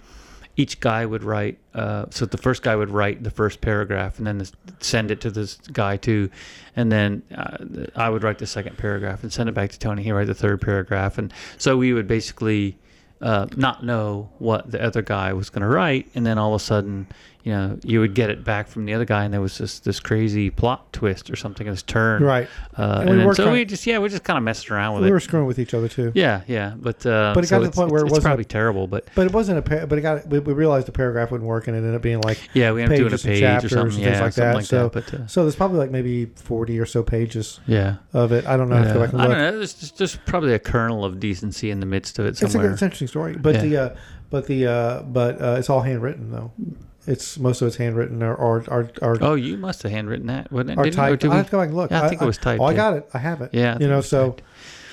each 0.57 0.79
guy 0.79 1.05
would 1.05 1.23
write. 1.23 1.57
Uh, 1.73 2.05
so 2.09 2.25
the 2.25 2.37
first 2.37 2.63
guy 2.63 2.75
would 2.75 2.89
write 2.89 3.23
the 3.23 3.31
first 3.31 3.61
paragraph, 3.61 4.17
and 4.17 4.27
then 4.27 4.37
the, 4.37 4.51
send 4.79 5.11
it 5.11 5.21
to 5.21 5.31
this 5.31 5.57
guy 5.73 5.97
too, 5.97 6.29
and 6.75 6.91
then 6.91 7.21
uh, 7.35 7.57
I 7.95 8.09
would 8.09 8.23
write 8.23 8.37
the 8.37 8.47
second 8.47 8.77
paragraph 8.77 9.23
and 9.23 9.31
send 9.31 9.49
it 9.49 9.53
back 9.53 9.71
to 9.71 9.79
Tony. 9.79 10.03
He 10.03 10.11
write 10.11 10.27
the 10.27 10.33
third 10.33 10.61
paragraph, 10.61 11.17
and 11.17 11.33
so 11.57 11.77
we 11.77 11.93
would 11.93 12.07
basically. 12.07 12.77
Uh, 13.21 13.47
not 13.55 13.83
know 13.83 14.29
what 14.39 14.69
the 14.69 14.83
other 14.83 15.01
guy 15.01 15.31
was 15.31 15.49
going 15.49 15.61
to 15.61 15.67
write, 15.67 16.05
and 16.15 16.25
then 16.25 16.37
all 16.37 16.53
of 16.53 16.61
a 16.61 16.63
sudden, 16.63 17.07
you 17.45 17.51
know, 17.51 17.77
you 17.83 17.99
would 17.99 18.15
get 18.15 18.31
it 18.31 18.43
back 18.43 18.67
from 18.67 18.85
the 18.85 18.93
other 18.95 19.05
guy, 19.05 19.23
and 19.23 19.31
there 19.31 19.39
was 19.39 19.57
this 19.59 19.77
this 19.79 19.99
crazy 19.99 20.49
plot 20.49 20.91
twist 20.91 21.29
or 21.29 21.35
something, 21.35 21.67
this 21.67 21.83
turn, 21.83 22.23
Right. 22.23 22.47
Uh, 22.75 22.97
And 23.01 23.09
and 23.11 23.19
we 23.19 23.23
then, 23.25 23.35
so 23.35 23.47
on- 23.47 23.53
we 23.53 23.65
just 23.65 23.85
yeah, 23.85 23.99
we're 23.99 24.09
just 24.09 24.23
kind 24.23 24.35
of 24.37 24.43
messing 24.43 24.73
around 24.73 24.95
with 24.95 25.03
We 25.03 25.07
it. 25.07 25.11
We 25.11 25.13
were 25.13 25.19
screwing 25.19 25.45
with 25.45 25.59
each 25.59 25.75
other 25.75 25.87
too. 25.87 26.11
yeah, 26.15 26.41
yeah, 26.47 26.73
but 26.75 27.05
uh, 27.05 27.33
But 27.35 27.43
it 27.43 27.47
so 27.47 27.57
got 27.57 27.63
to 27.63 27.69
the 27.69 27.75
point 27.75 27.91
where 27.91 28.01
it 28.01 28.05
wasn't 28.05 28.17
it's 28.17 28.25
a- 28.25 28.27
probably 28.27 28.45
terrible, 28.45 28.87
but 28.87 29.07
But 29.13 29.27
it 29.27 29.31
wasn't 29.33 29.59
a. 29.59 29.61
Pa- 29.61 29.85
but 29.85 29.97
it 29.99 30.01
got. 30.01 30.25
We, 30.27 30.39
we 30.39 30.53
realized 30.53 30.87
the 30.87 30.91
paragraph 30.91 31.29
wouldn't 31.29 31.47
work, 31.47 31.67
and 31.67 31.75
it 31.77 31.81
ended 31.81 31.93
up 31.93 32.01
being 32.01 32.21
like 32.21 32.49
yeah, 32.55 32.71
we 32.71 32.81
ended 32.81 32.95
up 32.99 33.09
doing 33.09 33.11
a 33.11 33.13
and 33.13 33.21
page 33.23 33.39
chapters 33.41 33.73
or 33.73 33.79
and 33.81 33.91
something, 33.93 34.03
things 34.05 34.17
yeah, 34.17 34.23
like 34.23 34.33
something 34.33 34.49
that. 34.49 34.55
like 34.55 34.65
so, 34.65 34.89
that. 34.89 34.93
But 35.11 35.13
uh, 35.13 35.27
so 35.27 35.43
there's 35.43 35.55
probably 35.55 35.77
like 35.77 35.91
maybe 35.91 36.25
40 36.25 36.79
or 36.79 36.87
so 36.87 37.03
pages 37.03 37.59
yeah, 37.67 37.97
of 38.11 38.31
it. 38.31 38.47
I 38.47 38.57
don't 38.57 38.69
know. 38.69 38.75
I 38.75 38.79
have 38.79 38.87
to 38.87 38.93
go 38.95 38.99
Yeah. 39.03 39.09
and 39.11 39.21
I 39.21 39.27
don't 39.27 39.37
know. 39.37 39.51
There's 39.57 39.91
just, 39.91 40.25
probably 40.25 40.53
a 40.55 40.59
kernel 40.59 41.05
of 41.05 41.19
decency 41.19 41.69
in 41.69 41.79
the 41.79 41.85
midst 41.85 42.17
of 42.17 42.25
it 42.25 42.29
It's 42.29 42.41
a 42.41 42.49
somewhere. 42.49 42.71
it's 42.71 42.81
an 42.81 42.87
interesting 42.87 43.07
story, 43.07 43.35
but 43.37 43.53
Yeah. 43.55 43.61
the 43.61 43.77
uh, 43.77 43.95
but 44.31 44.47
the 44.47 44.65
uh, 44.67 45.01
but 45.03 45.39
uh, 45.39 45.55
it's 45.59 45.69
all 45.69 45.81
handwritten 45.81 46.31
though. 46.31 46.51
It's 47.07 47.37
most 47.37 47.61
of 47.61 47.67
it's 47.67 47.77
handwritten 47.77 48.23
or 48.23 48.33
or 48.35 48.63
or, 48.67 48.89
or, 49.01 49.17
oh, 49.21 49.35
you 49.35 49.57
must 49.57 49.83
have 49.83 49.91
handwritten 49.91 50.27
that, 50.27 50.51
wasn't 50.51 50.71
it? 50.71 50.77
or 50.79 50.85
typed. 50.89 51.23
I 51.25 51.35
have 51.37 51.45
to 51.47 51.51
go 51.51 51.57
back 51.59 51.67
and 51.67 51.77
look. 51.77 51.91
Yeah, 51.91 52.03
I 52.03 52.09
think 52.09 52.21
it 52.21 52.25
was 52.25 52.37
typed, 52.37 52.61
Oh, 52.61 52.65
I 52.65 52.73
got 52.73 52.97
it. 52.97 53.07
I 53.13 53.19
have 53.19 53.41
it. 53.41 53.51
Yeah, 53.53 53.75
I 53.75 53.79
you 53.83 53.87
know. 53.87 54.01
So, 54.01 54.31
typed. 54.31 54.43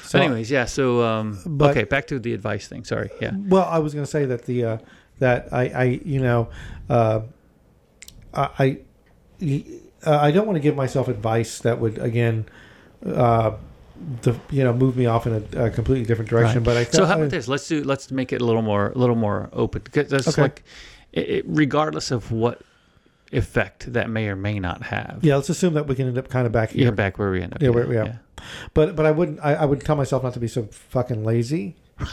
so 0.04 0.18
Anyways, 0.18 0.50
yeah. 0.50 0.66
So 0.66 1.02
um, 1.02 1.38
But- 1.46 1.70
okay, 1.70 1.84
back 1.84 2.06
to 2.08 2.18
the 2.18 2.34
advice 2.34 2.68
thing. 2.68 2.84
Sorry. 2.84 3.10
Yeah. 3.20 3.32
Well, 3.34 3.64
I 3.64 3.78
was 3.78 3.94
going 3.94 4.04
to 4.04 4.10
say 4.10 4.26
that 4.26 4.44
the 4.44 4.64
uh, 4.64 4.78
that 5.20 5.48
I, 5.52 5.62
I 5.68 5.84
you 6.04 6.20
know 6.20 6.48
uh, 6.90 7.20
I 8.34 8.78
I, 9.40 9.64
uh, 10.06 10.18
I 10.18 10.30
don't 10.30 10.46
want 10.46 10.56
to 10.56 10.60
give 10.60 10.76
myself 10.76 11.08
advice 11.08 11.60
that 11.60 11.78
would 11.80 11.98
again 11.98 12.46
uh, 13.06 13.52
the, 14.22 14.34
you 14.50 14.64
know 14.64 14.72
move 14.72 14.96
me 14.96 15.06
off 15.06 15.26
in 15.26 15.46
a, 15.54 15.66
a 15.66 15.70
completely 15.70 16.04
different 16.04 16.28
direction. 16.30 16.58
Right. 16.58 16.64
But 16.64 16.76
I 16.76 16.84
so 16.84 17.04
how 17.04 17.14
I- 17.14 17.16
about 17.18 17.30
this? 17.30 17.48
Let's 17.48 17.66
do. 17.68 17.82
Let's 17.84 18.10
make 18.10 18.32
it 18.32 18.40
a 18.42 18.44
little 18.44 18.62
more, 18.62 18.90
a 18.90 18.98
little 18.98 19.16
more 19.16 19.48
open. 19.52 19.82
Because 19.82 20.08
that's 20.10 20.28
Okay. 20.28 20.42
like, 20.42 20.64
it, 21.12 21.28
it, 21.30 21.44
regardless 21.46 22.10
of 22.10 22.30
what 22.32 22.62
effect 23.32 23.92
that 23.92 24.10
may 24.10 24.28
or 24.28 24.36
may 24.36 24.58
not 24.58 24.82
have. 24.84 25.20
Yeah, 25.22 25.36
let's 25.36 25.48
assume 25.48 25.74
that 25.74 25.86
we 25.86 25.94
can 25.94 26.06
end 26.08 26.18
up 26.18 26.28
kind 26.28 26.46
of 26.46 26.52
back 26.52 26.74
Yeah, 26.74 26.90
back 26.90 27.18
where 27.18 27.30
we 27.30 27.42
end 27.42 27.54
up. 27.54 27.62
Yeah, 27.62 27.70
where- 27.70 27.92
yeah. 27.92 28.16
But 28.74 28.96
but 28.96 29.06
I 29.06 29.10
wouldn't. 29.12 29.38
I, 29.40 29.54
I 29.54 29.64
would 29.64 29.82
tell 29.82 29.94
myself 29.96 30.22
not 30.24 30.34
to 30.34 30.40
be 30.40 30.48
so 30.48 30.64
fucking 30.64 31.24
lazy. 31.24 31.76
Good 31.98 32.08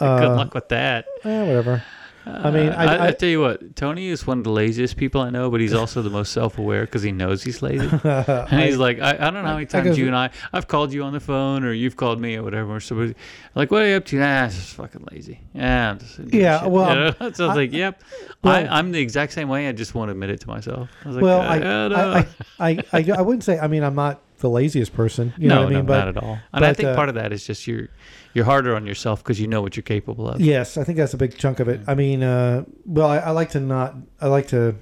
Uh, 0.00 0.36
luck 0.36 0.52
with 0.54 0.68
that. 0.68 1.06
Eh, 1.24 1.40
whatever. 1.46 1.82
I 2.26 2.50
mean, 2.50 2.68
Uh, 2.70 2.74
I, 2.76 2.84
I, 2.84 2.94
I, 2.96 3.06
I 3.08 3.10
tell 3.12 3.28
you 3.28 3.40
what, 3.40 3.76
Tony 3.76 4.08
is 4.08 4.26
one 4.26 4.38
of 4.38 4.44
the 4.44 4.50
laziest 4.50 4.96
people 4.96 5.20
I 5.20 5.30
know, 5.30 5.50
but 5.50 5.60
he's 5.60 5.74
also 5.74 6.00
the 6.00 6.10
most 6.10 6.32
self-aware 6.32 6.82
because 6.86 7.02
he 7.02 7.12
knows 7.12 7.42
he's 7.42 7.60
lazy. 7.62 7.86
And 8.04 8.60
he's 8.62 8.78
like, 8.78 8.98
I, 9.00 9.10
I 9.10 9.30
don't 9.30 9.34
know 9.34 9.42
how 9.44 9.54
many 9.54 9.66
times 9.66 9.98
you 9.98 10.06
and 10.06 10.16
I, 10.16 10.30
I've 10.52 10.66
called 10.66 10.92
you 10.92 11.02
on 11.02 11.12
the 11.12 11.20
phone 11.20 11.64
or 11.64 11.72
you've 11.72 11.96
called 11.96 12.20
me 12.20 12.36
or 12.36 12.42
whatever. 12.42 12.80
So 12.80 13.12
like, 13.54 13.70
what 13.70 13.82
are 13.82 13.88
you 13.88 13.96
up 13.96 14.04
to? 14.06 14.16
Nah, 14.18 14.46
just 14.46 14.74
fucking 14.74 15.06
lazy. 15.12 15.40
Yeah, 15.54 15.90
I'm 15.90 15.98
just 15.98 16.18
Yeah, 16.32 16.62
shit." 16.62 16.70
well, 16.70 16.88
You 16.90 16.94
know? 17.20 17.32
so 17.32 17.44
I 17.44 17.48
was 17.48 17.56
like, 17.56 17.72
yep. 17.72 18.02
well- 18.42 18.54
I, 18.54 18.78
I'm 18.78 18.92
the 18.92 19.00
exact 19.00 19.32
same 19.32 19.48
way. 19.48 19.68
I 19.68 19.72
just 19.72 19.94
won't 19.94 20.10
admit 20.10 20.30
it 20.30 20.40
to 20.40 20.48
myself. 20.48 20.88
I 21.04 21.08
was 21.08 21.16
like, 21.16 21.22
well, 21.22 21.40
uh, 21.40 21.44
I. 21.44 22.18
I, 22.18 22.18
I, 22.18 22.70
I, 22.70 22.84
I, 22.92 23.10
I 23.18 23.20
wouldn't 23.20 23.44
say. 23.44 23.58
I 23.58 23.66
mean, 23.68 23.82
I'm 23.84 23.94
not 23.94 24.20
the 24.44 24.50
laziest 24.50 24.92
person. 24.92 25.32
You 25.38 25.48
no, 25.48 25.54
know 25.54 25.60
what 25.62 25.66
I 25.66 25.70
mean? 25.70 25.78
no, 25.78 25.88
but 25.88 25.98
not 26.04 26.08
at 26.08 26.16
all. 26.22 26.38
And 26.52 26.64
I 26.66 26.74
think 26.74 26.90
uh, 26.90 26.94
part 26.94 27.08
of 27.08 27.14
that 27.14 27.32
is 27.32 27.46
just 27.46 27.66
you're, 27.66 27.88
you're 28.34 28.44
harder 28.44 28.76
on 28.76 28.86
yourself 28.86 29.22
because 29.24 29.40
you 29.40 29.46
know 29.48 29.62
what 29.62 29.74
you're 29.74 29.82
capable 29.82 30.28
of. 30.28 30.38
Yes, 30.38 30.76
I 30.76 30.84
think 30.84 30.98
that's 30.98 31.14
a 31.14 31.16
big 31.16 31.38
chunk 31.38 31.60
of 31.60 31.68
it. 31.68 31.80
I 31.88 31.94
mean, 31.94 32.22
uh, 32.22 32.64
well, 32.84 33.08
I, 33.08 33.18
I 33.18 33.30
like 33.30 33.50
to 33.50 33.60
not. 33.60 33.94
I 34.20 34.26
like 34.28 34.48
to, 34.48 34.76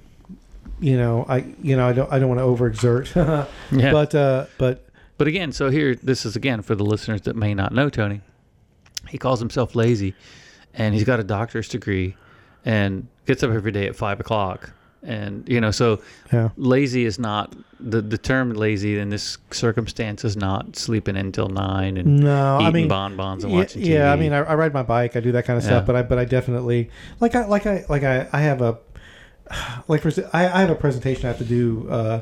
you 0.81 0.96
know, 0.96 1.25
I 1.29 1.44
you 1.62 1.77
know 1.77 1.87
I 1.88 1.92
don't 1.92 2.12
I 2.12 2.18
don't 2.18 2.29
want 2.29 2.40
to 2.40 2.44
overexert, 2.44 3.46
Yeah. 3.70 3.92
but 3.92 4.14
uh, 4.16 4.46
but 4.59 4.85
But 5.16 5.29
again, 5.29 5.53
so 5.53 5.70
here, 5.70 5.94
this 5.94 6.27
is 6.27 6.35
again 6.35 6.61
for 6.62 6.75
the 6.75 6.85
listeners 6.85 7.22
that 7.22 7.37
may 7.37 7.55
not 7.55 7.72
know 7.72 7.88
Tony. 7.88 8.20
He 9.09 9.16
calls 9.16 9.38
himself 9.38 9.77
lazy, 9.77 10.14
and 10.75 10.92
he's 10.92 11.05
got 11.05 11.20
a 11.20 11.25
doctor's 11.25 11.68
degree, 11.68 12.16
and 12.64 13.07
gets 13.27 13.44
up 13.44 13.53
every 13.53 13.70
day 13.70 13.87
at 13.87 13.94
five 13.94 14.18
o'clock. 14.18 14.72
And 15.05 15.49
you 15.49 15.61
know, 15.61 15.73
so 15.73 16.01
yeah, 16.33 16.51
lazy 16.57 17.05
is 17.05 17.19
not 17.19 17.53
the 17.81 18.01
the 18.01 18.19
term 18.19 18.53
lazy 18.53 18.99
in 18.99 19.09
this 19.09 19.37
circumstance 19.51 20.25
is 20.25 20.37
not 20.37 20.77
sleeping 20.77 21.17
until 21.17 21.49
nine 21.49 21.97
and 21.97 22.21
no, 22.21 22.59
eating 22.61 22.67
I 22.67 22.71
mean. 22.71 22.88
bonbons 22.88 23.43
and 23.43 23.53
Yeah, 23.53 23.59
watching 23.59 23.83
TV. 23.83 23.87
yeah, 23.88 24.12
I 24.12 24.17
mean, 24.17 24.33
I, 24.33 24.38
I 24.38 24.55
ride 24.55 24.73
my 24.73 24.85
bike, 24.85 25.17
I 25.17 25.21
do 25.21 25.33
that 25.33 25.45
kind 25.45 25.57
of 25.57 25.65
stuff, 25.65 25.87
but 25.87 25.97
I, 25.97 26.03
but 26.03 26.19
I 26.19 26.25
definitely 26.25 26.88
like, 27.19 27.35
I, 27.35 27.47
like 27.47 27.67
I, 27.67 27.85
like 27.88 28.05
I, 28.05 28.29
I 28.33 28.43
have 28.43 28.62
a, 28.62 28.79
like 29.88 30.03
for, 30.03 30.11
I, 30.33 30.47
I 30.47 30.61
have 30.61 30.71
a 30.71 30.77
presentation 30.77 31.25
I 31.25 31.29
have 31.29 31.38
to 31.38 31.45
do, 31.45 31.88
uh, 31.91 32.21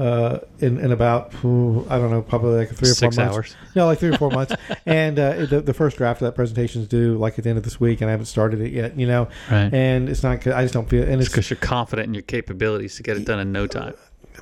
uh, 0.00 0.38
in, 0.60 0.78
in 0.78 0.90
about, 0.92 1.32
ooh, 1.44 1.86
I 1.90 1.98
don't 1.98 2.10
know, 2.10 2.22
probably 2.22 2.56
like 2.56 2.70
three 2.70 2.88
or 2.90 2.94
six 2.94 3.14
four 3.16 3.24
months. 3.24 3.36
hours. 3.36 3.56
No, 3.76 3.86
like 3.86 3.98
three 4.00 4.08
or 4.08 4.16
four 4.18 4.30
months. 4.30 4.54
And 4.86 5.18
uh, 5.18 5.44
the, 5.46 5.60
the 5.60 5.74
first 5.74 5.96
draft 5.98 6.20
of 6.22 6.26
that 6.26 6.32
presentation 6.34 6.82
is 6.82 6.88
due 6.88 7.16
like 7.18 7.38
at 7.38 7.44
the 7.44 7.50
end 7.50 7.58
of 7.58 7.64
this 7.64 7.78
week, 7.78 8.00
and 8.00 8.08
I 8.08 8.12
haven't 8.12 8.26
started 8.26 8.60
it 8.60 8.72
yet. 8.72 8.98
You 8.98 9.06
know, 9.06 9.28
Right. 9.50 9.72
and 9.72 10.08
it's 10.08 10.22
not. 10.22 10.44
I 10.46 10.62
just 10.62 10.74
don't 10.74 10.88
feel. 10.88 11.02
And 11.04 11.20
It's 11.20 11.28
because 11.30 11.50
you're 11.50 11.58
confident 11.58 12.08
in 12.08 12.14
your 12.14 12.22
capabilities 12.22 12.96
to 12.96 13.02
get 13.02 13.16
it 13.18 13.24
done 13.26 13.38
in 13.40 13.52
no 13.52 13.66
time. 13.66 13.94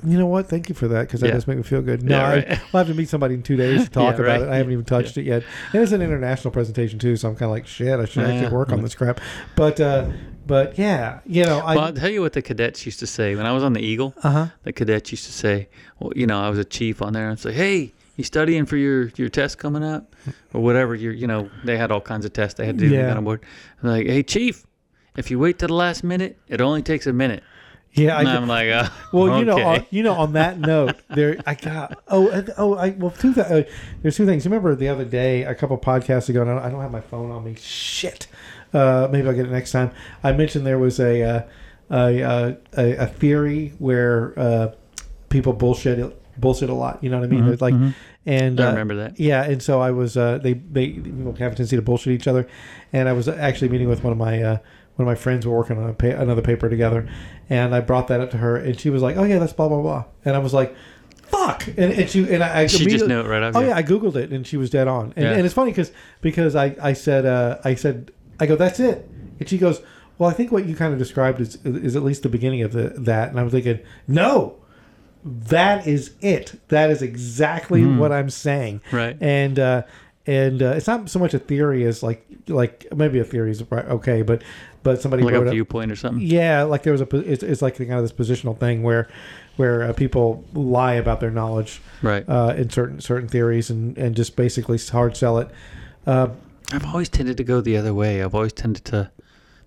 you 0.05 0.17
know 0.17 0.27
what? 0.27 0.47
Thank 0.47 0.69
you 0.69 0.75
for 0.75 0.87
that 0.87 1.01
because 1.07 1.19
that 1.19 1.27
Yeah. 1.27 1.33
does 1.33 1.45
make 1.45 1.57
me 1.57 1.63
feel 1.63 1.81
good. 1.81 2.03
No, 2.03 2.15
Yeah, 2.17 2.25
I, 2.27 2.33
right. 2.35 2.47
will 2.71 2.77
have 2.79 2.87
to 2.87 2.93
meet 2.93 3.09
somebody 3.09 3.33
in 3.33 3.43
two 3.43 3.57
days 3.57 3.83
to 3.83 3.89
talk 3.99 4.15
Yeah, 4.15 4.21
about 4.23 4.39
right. 4.39 4.41
it. 4.43 4.49
I 4.49 4.55
haven't 4.55 4.71
even 4.71 4.85
touched 4.85 5.17
it 5.17 5.23
yet, 5.23 5.43
and 5.73 5.83
it's 5.83 5.91
an 5.91 6.01
international 6.01 6.51
presentation 6.51 6.99
too. 6.99 7.17
So 7.17 7.27
I'm 7.27 7.35
kind 7.35 7.49
of 7.49 7.51
like, 7.51 7.67
shit, 7.67 7.99
I 7.99 8.05
should 8.05 8.23
actually 8.23 8.49
work 8.55 8.71
on 8.71 8.81
this 8.81 8.95
crap. 8.95 9.19
But 9.57 9.79
uh, 9.81 10.07
but 10.49 10.77
yeah, 10.77 11.19
you 11.25 11.45
know, 11.45 11.59
I 11.59 11.75
well, 11.75 11.85
I'll 11.85 11.93
tell 11.93 12.09
you 12.09 12.19
what 12.21 12.33
the 12.33 12.41
cadets 12.41 12.85
used 12.85 12.99
to 12.99 13.07
say 13.07 13.35
when 13.37 13.45
I 13.45 13.53
was 13.53 13.63
on 13.63 13.71
the 13.73 13.79
Eagle. 13.81 14.13
uh 14.23 14.31
huh. 14.31 14.47
the 14.63 14.73
cadets 14.73 15.11
used 15.11 15.25
to 15.27 15.31
say, 15.31 15.69
well, 15.99 16.11
you 16.15 16.27
know, 16.27 16.41
I 16.41 16.49
was 16.49 16.59
a 16.59 16.65
chief 16.65 17.01
on 17.01 17.13
there 17.13 17.29
and 17.29 17.39
say, 17.39 17.53
hey, 17.53 17.93
you 18.17 18.23
studying 18.25 18.65
for 18.65 18.75
your, 18.75 19.09
your 19.15 19.29
test 19.29 19.57
coming 19.59 19.83
up 19.83 20.13
or 20.53 20.61
whatever. 20.61 20.93
You're, 20.95 21.13
you 21.13 21.25
know, 21.27 21.49
they 21.63 21.77
had 21.77 21.89
all 21.91 22.01
kinds 22.01 22.25
of 22.25 22.33
tests 22.33 22.57
they 22.57 22.65
had 22.65 22.77
to 22.79 22.89
do 22.89 22.93
Yeah. 22.95 23.15
on 23.15 23.23
board. 23.23 23.41
I'm 23.81 23.89
like, 23.89 24.07
hey, 24.07 24.23
chief, 24.23 24.65
if 25.15 25.31
you 25.31 25.39
wait 25.39 25.59
to 25.59 25.67
the 25.67 25.73
last 25.73 26.03
minute, 26.03 26.37
it 26.49 26.59
only 26.59 26.81
takes 26.81 27.07
a 27.07 27.13
minute. 27.13 27.43
Yeah, 27.93 28.15
I 28.17 28.19
And 28.19 28.27
did- 28.27 28.35
I'm 28.35 28.47
like, 28.47 28.69
uh, 28.69 28.89
Well, 29.13 29.39
you 29.39 29.45
know, 29.45 29.59
on, 29.65 29.85
you 29.89 30.03
know, 30.03 30.13
on 30.13 30.33
that 30.33 30.59
note, 30.59 30.95
there, 31.15 31.37
I 31.47 31.55
got 31.55 32.03
oh, 32.07 32.43
oh, 32.57 32.75
I 32.75 32.89
well, 32.91 33.09
two 33.11 33.33
th- 33.33 33.47
uh, 33.47 33.63
there's 34.01 34.15
two 34.17 34.25
things. 34.27 34.45
Remember 34.45 34.75
the 34.75 34.89
other 34.89 35.05
day, 35.05 35.43
a 35.43 35.55
couple 35.55 35.75
podcasts 35.77 36.29
ago, 36.29 36.41
and 36.43 36.51
I 36.51 36.69
don't 36.69 36.81
have 36.81 36.91
my 36.91 37.01
phone 37.01 37.31
on 37.31 37.43
me. 37.43 37.55
Shit. 37.55 38.27
Uh, 38.73 39.07
maybe 39.11 39.27
I'll 39.27 39.33
get 39.33 39.45
it 39.45 39.51
next 39.51 39.71
time. 39.71 39.91
I 40.23 40.31
mentioned 40.31 40.65
there 40.65 40.79
was 40.79 40.99
a 40.99 41.23
uh, 41.23 41.41
a, 41.91 42.23
uh, 42.23 42.53
a 42.77 42.95
a 42.97 43.07
theory 43.07 43.73
where 43.79 44.37
uh, 44.37 44.71
people 45.29 45.53
bullshit 45.53 46.15
bullshit 46.39 46.69
a 46.69 46.73
lot. 46.73 47.03
You 47.03 47.09
know 47.09 47.19
what 47.19 47.25
I 47.25 47.27
mean? 47.29 47.45
There's 47.45 47.61
like, 47.61 47.73
and 48.25 48.59
I 48.59 48.65
uh, 48.67 48.69
remember 48.69 48.95
that. 48.95 49.19
yeah, 49.19 49.43
and 49.43 49.61
so 49.61 49.81
I 49.81 49.91
was. 49.91 50.15
Uh, 50.17 50.37
they 50.37 50.53
they 50.53 50.93
have 50.93 51.53
a 51.53 51.55
tendency 51.55 51.75
to 51.75 51.81
bullshit 51.81 52.13
each 52.13 52.27
other, 52.27 52.47
and 52.93 53.09
I 53.09 53.13
was 53.13 53.27
actually 53.27 53.69
meeting 53.69 53.89
with 53.89 54.03
one 54.03 54.11
of 54.13 54.19
my 54.19 54.41
uh, 54.41 54.57
one 54.95 55.07
of 55.07 55.07
my 55.07 55.15
friends. 55.15 55.47
We're 55.47 55.57
working 55.57 55.77
on 55.77 55.89
a 55.89 55.93
pa- 55.93 56.21
another 56.21 56.41
paper 56.43 56.69
together, 56.69 57.09
and 57.49 57.73
I 57.73 57.79
brought 57.81 58.07
that 58.09 58.19
up 58.21 58.31
to 58.31 58.37
her, 58.37 58.55
and 58.55 58.79
she 58.79 58.89
was 58.91 59.01
like, 59.01 59.17
"Oh 59.17 59.23
yeah, 59.23 59.39
that's 59.39 59.53
blah 59.53 59.67
blah 59.67 59.81
blah," 59.81 60.05
and 60.25 60.35
I 60.35 60.39
was 60.39 60.53
like, 60.53 60.75
"Fuck!" 61.23 61.65
And, 61.69 61.91
and 61.93 62.09
she 62.09 62.31
and 62.31 62.43
I, 62.43 62.61
I 62.61 62.67
She 62.67 62.77
just 62.77 62.81
immediately- 62.81 63.07
knew 63.07 63.19
it 63.21 63.27
right 63.27 63.41
off. 63.43 63.55
Oh 63.55 63.61
you. 63.61 63.67
yeah, 63.69 63.77
I 63.77 63.83
googled 63.83 64.15
it, 64.15 64.31
and 64.31 64.45
she 64.45 64.57
was 64.57 64.69
dead 64.69 64.87
on. 64.87 65.13
And, 65.15 65.25
Yeah. 65.25 65.31
and 65.33 65.45
it's 65.45 65.55
funny 65.55 65.71
because 65.71 65.91
because 66.21 66.55
I 66.55 66.75
I 66.81 66.93
said 66.93 67.25
uh, 67.25 67.57
I 67.65 67.73
said 67.75 68.11
I 68.39 68.45
go 68.45 68.55
that's 68.55 68.79
it, 68.79 69.07
and 69.39 69.47
she 69.49 69.57
goes, 69.57 69.81
"Well, 70.17 70.29
I 70.29 70.33
think 70.33 70.51
what 70.51 70.65
you 70.65 70.75
kind 70.75 70.93
of 70.93 70.99
described 70.99 71.41
is 71.41 71.57
is 71.65 71.95
at 71.95 72.03
least 72.03 72.23
the 72.23 72.29
beginning 72.29 72.61
of 72.61 72.71
the 72.73 72.93
that," 72.97 73.29
and 73.29 73.39
I'm 73.39 73.49
thinking, 73.49 73.79
"No." 74.07 74.55
That 75.25 75.85
is 75.85 76.11
it. 76.21 76.57
That 76.69 76.89
is 76.91 77.01
exactly 77.01 77.85
what 77.85 78.11
I'm 78.13 78.29
saying 78.29 78.79
Right. 78.89 79.17
and 79.21 79.59
uh, 79.59 79.81
and 80.25 80.61
uh, 80.63 80.75
it's 80.77 80.87
not 80.87 81.09
so 81.09 81.19
much 81.19 81.33
a 81.33 81.39
theory 81.39 81.83
as 81.83 82.01
like 82.01 82.25
like 82.47 82.87
maybe 82.95 83.19
a 83.19 83.25
theory 83.25 83.51
is 83.51 83.61
okay, 83.69 84.21
but 84.21 84.43
but 84.81 85.01
somebody 85.01 85.23
like 85.23 85.33
a 85.33 85.43
viewpoint 85.51 85.91
or 85.91 85.97
something. 85.97 86.25
yeah, 86.25 86.63
like 86.63 86.83
there 86.83 86.93
was 86.93 87.01
a 87.01 87.15
it's, 87.29 87.43
it's 87.43 87.61
like 87.61 87.75
kind 87.77 87.91
of 87.91 88.01
this 88.03 88.13
positional 88.13 88.57
thing 88.57 88.81
where 88.81 89.09
where 89.57 89.83
uh, 89.83 89.91
people 89.91 90.45
lie 90.53 90.93
about 90.93 91.19
their 91.19 91.31
knowledge 91.31 91.81
Right. 92.01 92.23
uh, 92.29 92.53
in 92.55 92.69
certain 92.69 93.01
certain 93.01 93.27
theories 93.27 93.69
and 93.69 93.97
and 93.97 94.15
just 94.15 94.37
basically 94.37 94.77
hard 94.77 95.17
sell 95.17 95.37
it. 95.39 95.49
I've 96.71 96.85
always 96.85 97.09
tended 97.09 97.37
to 97.37 97.43
go 97.43 97.61
the 97.61 97.77
other 97.77 97.93
way. 97.93 98.21
I've 98.23 98.35
always 98.35 98.53
tended 98.53 98.85
to 98.85 99.11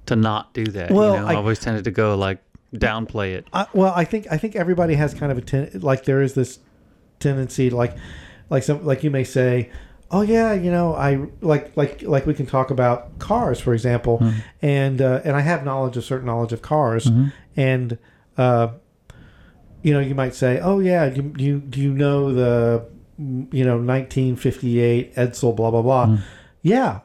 to 0.07 0.17
not 0.17 0.53
do 0.55 0.65
that. 0.67 0.91
Well, 0.91 1.15
you 1.15 1.21
know? 1.21 1.27
I- 1.27 1.31
I've 1.33 1.39
always 1.39 1.59
tended 1.61 1.85
to 1.85 1.91
go 1.91 2.17
like 2.17 2.39
downplay 2.75 3.33
it. 3.35 3.47
I, 3.53 3.67
well, 3.73 3.93
I 3.95 4.05
think 4.05 4.27
I 4.31 4.37
think 4.39 4.57
everybody 4.57 4.95
has 4.95 5.15
kind 5.15 5.31
of 5.33 5.39
a 5.39 5.41
ten, 5.43 5.71
like 5.81 6.05
there 6.05 6.23
is 6.23 6.35
this 6.35 6.59
tendency 7.21 7.71
like 7.71 7.97
like 8.51 8.63
some 8.63 8.85
like 8.85 9.03
you 9.05 9.11
may 9.11 9.25
say, 9.25 9.71
oh 10.11 10.23
yeah, 10.23 10.53
you 10.55 10.71
know 10.71 10.95
I 10.95 11.27
like 11.41 11.77
like 11.77 12.03
like 12.03 12.27
we 12.27 12.35
can 12.35 12.47
talk 12.47 12.71
about 12.71 13.19
cars 13.19 13.61
for 13.61 13.75
example, 13.75 14.19
Mm-hmm. 14.19 14.39
and 14.63 15.01
uh, 15.03 15.21
and 15.25 15.37
I 15.37 15.41
have 15.41 15.65
knowledge 15.65 15.97
of 15.97 16.05
certain 16.05 16.27
knowledge 16.27 16.53
of 16.53 16.63
cars, 16.63 17.11
and 17.57 17.99
uh, 18.39 18.69
you 19.83 19.93
know 19.93 20.01
you 20.01 20.15
might 20.15 20.35
say, 20.35 20.61
oh 20.61 20.79
yeah, 20.81 21.07
you 21.07 21.33
you 21.37 21.61
do 21.61 21.81
you 21.81 21.93
know 21.93 22.33
the 22.33 22.85
you 23.19 23.65
know 23.65 23.77
1958 23.77 25.15
Edsel 25.15 25.55
blah 25.55 25.71
blah 25.71 25.83
blah, 25.83 26.19
yeah. 26.63 27.01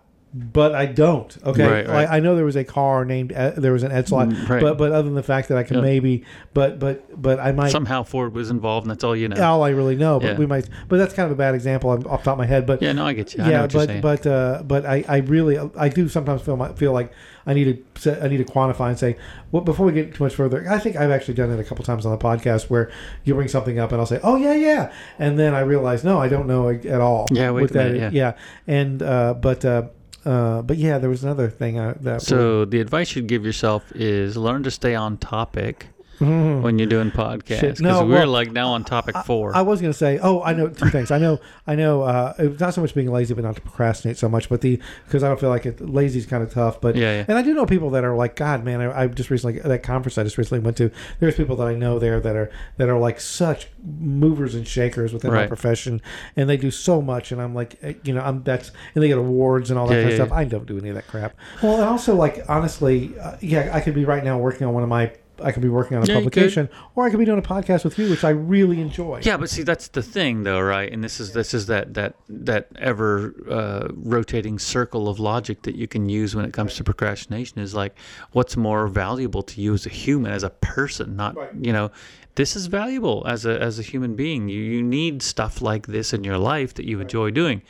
But 0.53 0.75
I 0.75 0.85
don't. 0.85 1.35
Okay. 1.45 1.63
Right, 1.63 1.87
right. 1.87 1.95
Like, 2.03 2.09
I 2.09 2.19
know 2.19 2.35
there 2.35 2.45
was 2.45 2.55
a 2.55 2.63
car 2.63 3.05
named 3.05 3.31
Ed- 3.31 3.55
there 3.55 3.71
was 3.73 3.81
an 3.83 3.91
Edsel, 3.91 4.31
Mm, 4.31 4.47
right. 4.49 4.61
but 4.61 4.77
but 4.77 4.91
other 4.91 5.03
than 5.03 5.15
the 5.15 5.23
fact 5.23 5.47
that 5.47 5.57
I 5.57 5.63
can 5.63 5.77
Yeah. 5.77 5.81
maybe, 5.81 6.23
but 6.53 6.77
but 6.79 7.19
but 7.21 7.39
I 7.39 7.51
might. 7.53 7.69
Somehow 7.71 8.03
Ford 8.03 8.33
was 8.33 8.49
involved, 8.49 8.85
and 8.85 8.91
that's 8.91 9.03
all 9.03 9.15
you 9.15 9.29
know. 9.29 9.41
all 9.43 9.63
I 9.63 9.69
really 9.69 9.95
know, 9.95 10.19
but 10.19 10.27
Yeah. 10.33 10.37
we 10.37 10.45
might. 10.45 10.69
But 10.89 10.97
that's 10.97 11.13
kind 11.13 11.25
of 11.25 11.31
a 11.31 11.35
bad 11.35 11.55
example 11.55 11.89
off 11.89 11.99
the 12.03 12.07
top 12.09 12.27
of 12.27 12.37
my 12.37 12.45
head. 12.45 12.65
But 12.65 12.81
Yeah, 12.81 12.91
no, 12.91 13.05
I 13.05 13.13
get 13.13 13.33
you. 13.35 13.43
I 13.43 13.49
yeah, 13.49 13.67
but 13.67 14.01
but 14.01 14.27
uh, 14.27 14.63
but 14.67 14.85
I, 14.85 15.03
I 15.07 15.17
really 15.17 15.57
I 15.77 15.89
do 15.89 16.07
sometimes 16.07 16.41
feel 16.43 16.55
my, 16.57 16.71
feel 16.73 16.91
like 16.91 17.11
I 17.47 17.53
need 17.53 17.83
to 18.01 18.23
I 18.23 18.27
need 18.27 18.37
to 18.37 18.43
quantify 18.45 18.89
and 18.89 18.99
say 18.99 19.15
well 19.51 19.63
before 19.63 19.85
we 19.85 19.93
get 19.93 20.13
too 20.13 20.23
much 20.23 20.35
further. 20.35 20.65
I 20.69 20.77
think 20.79 20.97
I've 20.97 21.11
actually 21.11 21.35
done 21.35 21.49
it 21.51 21.59
a 21.59 21.63
couple 21.63 21.83
times 21.85 22.05
on 22.05 22.11
the 22.11 22.17
podcast 22.17 22.69
where 22.69 22.91
you 23.23 23.33
bring 23.33 23.47
something 23.47 23.79
up 23.79 23.91
and 23.91 23.99
I'll 24.01 24.05
say 24.05 24.19
oh 24.23 24.35
yeah 24.35 24.53
yeah, 24.53 24.91
and 25.17 25.39
then 25.39 25.53
I 25.55 25.61
realize 25.61 26.03
no 26.03 26.19
I 26.19 26.27
don't 26.27 26.47
know 26.47 26.69
at 26.69 27.01
all. 27.01 27.27
Yeah, 27.31 27.51
wait 27.51 27.71
a 27.71 27.73
that 27.73 27.91
minute, 27.93 28.07
is. 28.09 28.13
yeah, 28.13 28.33
and 28.67 29.01
uh, 29.01 29.33
but 29.35 29.63
uh, 29.63 29.83
uh, 30.25 30.61
but 30.61 30.77
yeah, 30.77 30.97
there 30.97 31.09
was 31.09 31.23
another 31.23 31.49
thing 31.49 31.79
uh, 31.79 31.95
that 32.01 32.21
so 32.21 32.65
the 32.65 32.79
advice 32.79 33.15
you'd 33.15 33.27
give 33.27 33.45
yourself 33.45 33.91
is 33.93 34.37
learn 34.37 34.63
to 34.63 34.71
stay 34.71 34.95
on 34.95 35.17
topic 35.17 35.87
when 36.19 36.79
you're 36.79 36.87
doing 36.87 37.11
podcasts. 37.11 37.61
Because 37.61 37.81
No, 37.81 38.05
we're 38.05 38.19
well, 38.19 38.27
like 38.27 38.51
now 38.51 38.69
on 38.69 38.83
topic 38.83 39.15
four. 39.25 39.55
I 39.55 39.61
was 39.61 39.81
going 39.81 39.91
to 39.93 39.97
say, 39.97 40.19
oh, 40.21 40.41
I 40.41 40.53
know 40.53 40.67
two 40.69 40.89
things. 40.89 41.11
I 41.11 41.17
know, 41.17 41.39
I 41.65 41.75
know. 41.75 42.01
Uh, 42.03 42.33
it's 42.39 42.59
not 42.59 42.73
so 42.73 42.81
much 42.81 42.93
being 42.95 43.11
lazy, 43.11 43.33
but 43.33 43.43
not 43.43 43.55
to 43.55 43.61
procrastinate 43.61 44.17
so 44.17 44.27
much. 44.29 44.49
But 44.49 44.61
the 44.61 44.79
because 45.05 45.23
I 45.23 45.27
don't 45.27 45.39
feel 45.39 45.49
like 45.49 45.65
it. 45.65 45.81
Lazy 45.81 46.19
is 46.19 46.25
kind 46.25 46.43
of 46.43 46.51
tough. 46.53 46.81
But 46.81 46.95
Yeah, 46.95 47.17
yeah. 47.17 47.25
and 47.27 47.37
I 47.37 47.41
do 47.41 47.53
know 47.53 47.65
people 47.65 47.89
that 47.91 48.03
are 48.03 48.15
like, 48.15 48.35
God, 48.35 48.63
man, 48.63 48.81
I, 48.81 49.03
I 49.03 49.07
just 49.07 49.29
recently 49.29 49.59
that 49.59 49.83
conference 49.83 50.17
I 50.17 50.23
just 50.23 50.37
recently 50.37 50.63
went 50.63 50.77
to. 50.77 50.91
There's 51.19 51.35
people 51.35 51.55
that 51.57 51.67
I 51.67 51.75
know 51.75 51.99
there 51.99 52.19
that 52.19 52.35
are 52.35 52.51
that 52.77 52.89
are 52.89 52.97
like 52.99 53.19
such 53.19 53.67
movers 53.85 54.55
and 54.55 54.67
shakers 54.67 55.13
within 55.13 55.31
my 55.31 55.47
profession, 55.47 56.01
and 56.35 56.49
they 56.49 56.57
do 56.57 56.71
so 56.71 57.01
much. 57.01 57.31
And 57.31 57.41
I'm 57.41 57.53
like, 57.53 57.77
eh, 57.83 57.93
you 58.03 58.13
know, 58.13 58.21
I'm 58.21 58.43
that's 58.43 58.71
and 58.95 59.03
they 59.03 59.07
get 59.07 59.17
awards 59.17 59.69
and 59.69 59.79
all 59.79 59.87
that 59.87 59.95
Yeah, 59.95 60.01
kind 60.03 60.09
yeah, 60.15 60.21
of 60.21 60.27
stuff. 60.27 60.37
I 60.37 60.43
don't 60.45 60.65
do 60.65 60.77
any 60.77 60.89
of 60.89 60.95
that 60.95 61.07
crap. 61.07 61.35
Well, 61.61 61.75
and 61.75 61.83
also 61.83 62.15
like 62.15 62.43
honestly, 62.49 63.17
uh, 63.19 63.37
yeah, 63.41 63.69
I 63.73 63.81
could 63.81 63.93
be 63.95 64.05
right 64.05 64.23
now 64.23 64.37
working 64.37 64.65
on 64.67 64.73
one 64.73 64.83
of 64.83 64.89
my. 64.89 65.11
I 65.41 65.51
could 65.51 65.61
be 65.61 65.69
working 65.69 65.97
on 65.97 66.03
a 66.03 66.05
Yeah, 66.07 66.15
publication, 66.15 66.69
or 66.95 67.05
I 67.05 67.09
could 67.09 67.19
be 67.19 67.25
doing 67.25 67.39
a 67.39 67.41
podcast 67.41 67.83
with 67.83 67.97
you, 67.99 68.09
which 68.09 68.23
I 68.23 68.29
really 68.29 68.81
enjoy. 68.81 69.21
Yeah, 69.23 69.37
but 69.37 69.49
see, 69.49 69.63
that's 69.63 69.87
the 69.89 70.01
thing, 70.01 70.43
though, 70.43 70.59
right? 70.61 70.91
And 70.91 71.03
this 71.03 71.19
is 71.19 71.33
this 71.33 71.53
is 71.53 71.67
that 71.67 71.93
that 71.93 72.15
that 72.29 72.67
ever 72.79 73.33
uh, 73.49 73.87
rotating 73.93 74.59
circle 74.59 75.07
of 75.07 75.19
logic 75.19 75.61
that 75.63 75.75
you 75.75 75.87
can 75.87 76.09
use 76.09 76.35
when 76.35 76.45
it 76.45 76.53
comes 76.53 76.75
to 76.75 76.83
procrastination. 76.83 77.59
Is 77.59 77.73
like, 77.75 77.95
what's 78.31 78.57
more 78.57 78.87
valuable 78.87 79.43
to 79.43 79.61
you 79.61 79.73
as 79.73 79.85
a 79.85 79.89
human, 79.89 80.31
as 80.31 80.43
a 80.43 80.49
person? 80.49 81.15
Not 81.15 81.35
Right. 81.35 81.49
you 81.61 81.73
know, 81.73 81.91
this 82.35 82.55
is 82.55 82.67
valuable 82.67 83.23
as 83.27 83.45
a 83.45 83.59
as 83.61 83.79
a 83.79 83.83
human 83.83 84.15
being. 84.15 84.49
You 84.49 84.61
you 84.61 84.83
need 84.83 85.21
stuff 85.21 85.61
like 85.61 85.87
this 85.87 86.13
in 86.13 86.23
your 86.23 86.37
life 86.37 86.73
that 86.75 86.85
you 86.85 86.99
enjoy 86.99 87.31
doing. 87.31 87.61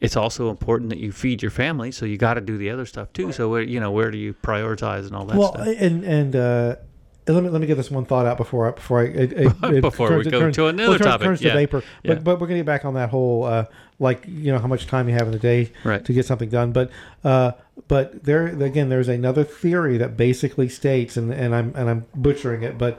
It's 0.00 0.16
also 0.16 0.48
important 0.50 0.90
that 0.90 0.98
you 1.00 1.10
feed 1.10 1.42
your 1.42 1.50
family, 1.50 1.90
so 1.90 2.06
you 2.06 2.16
got 2.16 2.34
to 2.34 2.40
do 2.40 2.56
the 2.56 2.70
other 2.70 2.86
stuff 2.86 3.12
too. 3.12 3.32
So 3.32 3.48
where 3.48 3.62
you 3.62 3.80
know 3.80 3.90
where 3.90 4.12
do 4.12 4.18
you 4.18 4.32
prioritize 4.32 5.06
and 5.06 5.16
all 5.16 5.24
that 5.26 5.36
well, 5.36 5.54
stuff? 5.54 5.66
and 5.66 6.04
and 6.04 6.36
uh, 6.36 6.76
let 7.28 7.42
me 7.44 7.48
let 7.50 7.60
me 7.60 7.66
get 7.66 7.76
this 7.76 7.90
one 7.90 8.04
thought 8.04 8.26
out 8.26 8.36
before 8.36 8.68
I, 8.68 8.70
before 8.72 9.00
I 9.00 9.04
it, 9.06 9.32
it, 9.32 9.80
Before 9.82 10.08
we 10.08 10.14
turns- 10.16 10.26
it 10.26 10.30
go 10.30 10.40
turns- 10.40 10.56
to 10.56 10.66
another 10.66 10.88
well, 10.90 10.98
turns- 10.98 11.06
topic, 11.06 11.24
turns 11.26 11.42
yeah. 11.42 11.50
to 11.52 11.56
vapor. 11.58 11.82
Yeah. 12.02 12.14
But 12.14 12.24
but 12.24 12.40
we're 12.40 12.46
gonna 12.46 12.60
get 12.60 12.66
back 12.66 12.84
on 12.84 12.94
that 12.94 13.10
whole 13.10 13.44
uh, 13.44 13.64
like 13.98 14.24
you 14.26 14.52
know 14.52 14.58
how 14.58 14.66
much 14.66 14.86
time 14.86 15.08
you 15.08 15.14
have 15.14 15.28
in 15.28 15.34
a 15.34 15.38
day 15.38 15.72
Right. 15.84 16.04
to 16.04 16.12
get 16.12 16.24
something 16.26 16.48
done. 16.48 16.72
But 16.72 16.90
uh, 17.24 17.52
but 17.88 18.24
there 18.24 18.46
again, 18.46 18.88
there's 18.88 19.08
another 19.08 19.44
theory 19.44 19.98
that 19.98 20.16
basically 20.16 20.68
states, 20.68 21.16
and, 21.16 21.32
and 21.32 21.54
I'm 21.54 21.72
and 21.76 21.88
I'm 21.90 22.06
butchering 22.14 22.62
it, 22.62 22.78
but 22.78 22.98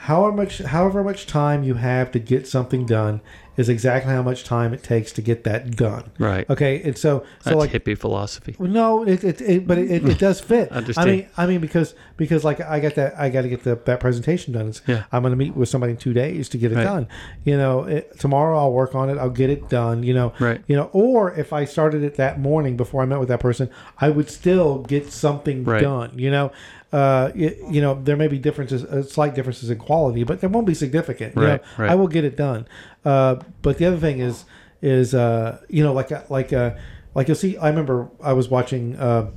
however 0.00 0.36
much 0.36 0.58
however 0.58 1.02
much 1.02 1.26
time 1.26 1.62
you 1.64 1.74
have 1.74 2.10
to 2.12 2.18
get 2.18 2.46
something 2.46 2.84
done 2.86 3.20
is 3.56 3.68
exactly 3.68 4.12
how 4.12 4.22
much 4.22 4.44
time 4.44 4.72
it 4.74 4.82
takes 4.82 5.12
to 5.12 5.22
get 5.22 5.44
that 5.44 5.76
done. 5.76 6.10
Right. 6.18 6.48
Okay, 6.50 6.82
and 6.82 6.96
so 6.96 7.20
so 7.40 7.50
That's 7.50 7.56
like 7.56 7.70
hippie 7.70 7.96
philosophy. 7.98 8.54
well, 8.58 8.70
No, 8.70 9.02
it, 9.06 9.24
it, 9.24 9.40
it 9.40 9.66
but 9.66 9.78
it, 9.78 10.06
it, 10.08 10.18
does 10.18 10.40
fit. 10.52 10.68
I 10.72 11.04
mean, 11.04 11.28
I 11.36 11.46
mean 11.46 11.60
because 11.60 11.94
because 12.16 12.44
like 12.44 12.60
I 12.60 12.80
got 12.80 12.94
that 12.96 13.18
I 13.18 13.28
got 13.30 13.42
to 13.42 13.48
get 13.48 13.64
the, 13.64 13.76
that 13.84 14.00
presentation 14.00 14.52
done. 14.52 14.68
It's, 14.68 14.82
Yeah. 14.86 15.04
I'm 15.12 15.22
going 15.22 15.32
to 15.32 15.36
meet 15.36 15.56
with 15.56 15.68
somebody 15.68 15.92
in 15.92 15.96
two 15.96 16.12
days 16.12 16.48
to 16.50 16.58
get 16.58 16.72
it 16.72 16.76
Right. 16.76 16.84
done. 16.84 17.08
You 17.44 17.56
know, 17.56 17.84
it, 17.84 18.18
tomorrow 18.18 18.58
I'll 18.58 18.72
work 18.72 18.94
on 18.94 19.08
it. 19.10 19.18
I'll 19.18 19.30
get 19.30 19.50
it 19.50 19.68
done. 19.68 20.02
You 20.02 20.14
know, 20.14 20.32
Right. 20.38 20.60
You 20.66 20.76
know, 20.76 20.90
or 20.92 21.32
if 21.34 21.52
I 21.52 21.64
started 21.64 22.02
it 22.02 22.16
that 22.16 22.38
morning 22.40 22.76
before 22.76 23.02
I 23.02 23.06
met 23.06 23.18
with 23.20 23.28
that 23.28 23.40
person, 23.40 23.70
I 23.98 24.10
would 24.10 24.30
still 24.30 24.78
get 24.82 25.10
something 25.12 25.64
Right. 25.64 25.82
done. 25.82 26.12
You 26.16 26.30
know, 26.30 26.52
uh, 26.96 27.30
you, 27.34 27.48
you 27.74 27.80
know, 27.84 27.92
there 28.06 28.16
may 28.16 28.28
be 28.36 28.38
differences, 28.38 28.82
uh, 28.84 29.02
slight 29.02 29.34
differences 29.34 29.68
in 29.70 29.78
quality, 29.78 30.22
but 30.24 30.40
they 30.40 30.46
won't 30.54 30.66
be 30.66 30.74
significant. 30.74 31.34
You 31.36 31.42
Right, 31.42 31.60
know, 31.62 31.68
right. 31.82 31.90
I 31.92 31.94
will 31.94 32.08
get 32.16 32.24
it 32.30 32.36
done. 32.36 32.66
Uh, 33.04 33.32
but 33.62 33.76
the 33.78 33.84
other 33.88 33.98
thing 34.06 34.18
is, 34.28 34.44
is 34.82 35.14
uh, 35.14 35.58
you 35.68 35.82
know, 35.84 35.92
like 35.92 36.10
like 36.30 36.52
uh, 36.52 36.70
like 37.14 37.28
you'll 37.28 37.36
see. 37.46 37.56
I 37.58 37.68
remember 37.68 38.08
I 38.22 38.32
was 38.32 38.46
watching 38.48 38.84
uh, 38.96 39.30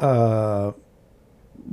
uh, 0.00 0.72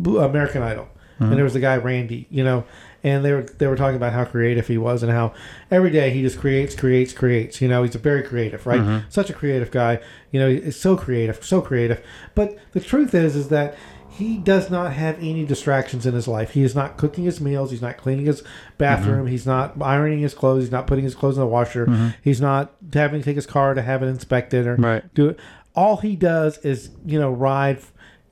American 0.06 0.62
Idol, 0.64 0.88
and 1.20 1.34
there 1.34 1.44
was 1.44 1.54
the 1.54 1.60
guy 1.60 1.76
Randy. 1.78 2.28
You 2.30 2.44
know, 2.44 2.64
and 3.04 3.24
they 3.26 3.32
were 3.34 3.44
they 3.44 3.68
were 3.68 3.76
talking 3.76 3.96
about 3.96 4.14
how 4.14 4.26
creative 4.26 4.68
he 4.68 4.78
was 4.78 5.04
and 5.04 5.12
how 5.12 5.34
every 5.72 5.90
day 5.92 6.12
he 6.12 6.22
just 6.22 6.40
creates, 6.40 6.76
creates, 6.76 7.14
creates. 7.14 7.62
You 7.62 7.68
know, 7.68 7.84
he's 7.84 7.96
a 7.96 8.00
very 8.00 8.24
creative, 8.24 8.66
right? 8.66 9.04
Such 9.10 9.30
a 9.30 9.34
creative 9.34 9.72
guy. 9.72 10.00
You 10.32 10.40
know, 10.40 10.50
he's 10.50 10.80
so 10.80 10.96
creative, 10.96 11.44
so 11.44 11.62
creative. 11.62 12.04
But 12.36 12.58
the 12.74 12.80
truth 12.80 13.14
is, 13.14 13.36
is 13.36 13.50
that 13.50 13.76
he 14.20 14.38
does 14.38 14.70
not 14.70 14.94
have 14.94 15.18
any 15.18 15.46
distractions 15.46 16.06
in 16.06 16.14
his 16.14 16.28
life. 16.28 16.52
He 16.52 16.64
is 16.64 16.76
not 16.76 16.98
cooking 16.98 17.24
his 17.24 17.42
meals. 17.42 17.72
He's 17.72 17.82
not 17.82 17.98
cleaning 17.98 18.26
his 18.28 18.44
bathroom. 18.78 19.20
Mm-hmm. 19.22 19.28
He's 19.32 19.46
not 19.46 19.82
ironing 19.82 20.20
his 20.20 20.34
clothes. 20.34 20.64
He's 20.64 20.72
not 20.72 20.86
putting 20.88 21.04
his 21.04 21.16
clothes 21.16 21.36
in 21.38 21.42
the 21.42 21.48
washer. 21.48 21.86
Mm-hmm. 21.88 22.10
He's 22.24 22.40
not 22.40 22.74
having 22.94 23.22
to 23.22 23.26
take 23.26 23.36
his 23.36 23.46
car 23.48 23.74
to 23.74 23.82
have 23.82 24.04
it 24.04 24.08
inspected 24.08 24.68
or 24.68 24.76
Right. 24.76 25.14
do 25.16 25.30
it. 25.30 25.40
All 25.76 25.98
he 25.98 26.16
does 26.16 26.58
is, 26.60 26.90
you 27.06 27.20
know, 27.20 27.32
ride, 27.32 27.80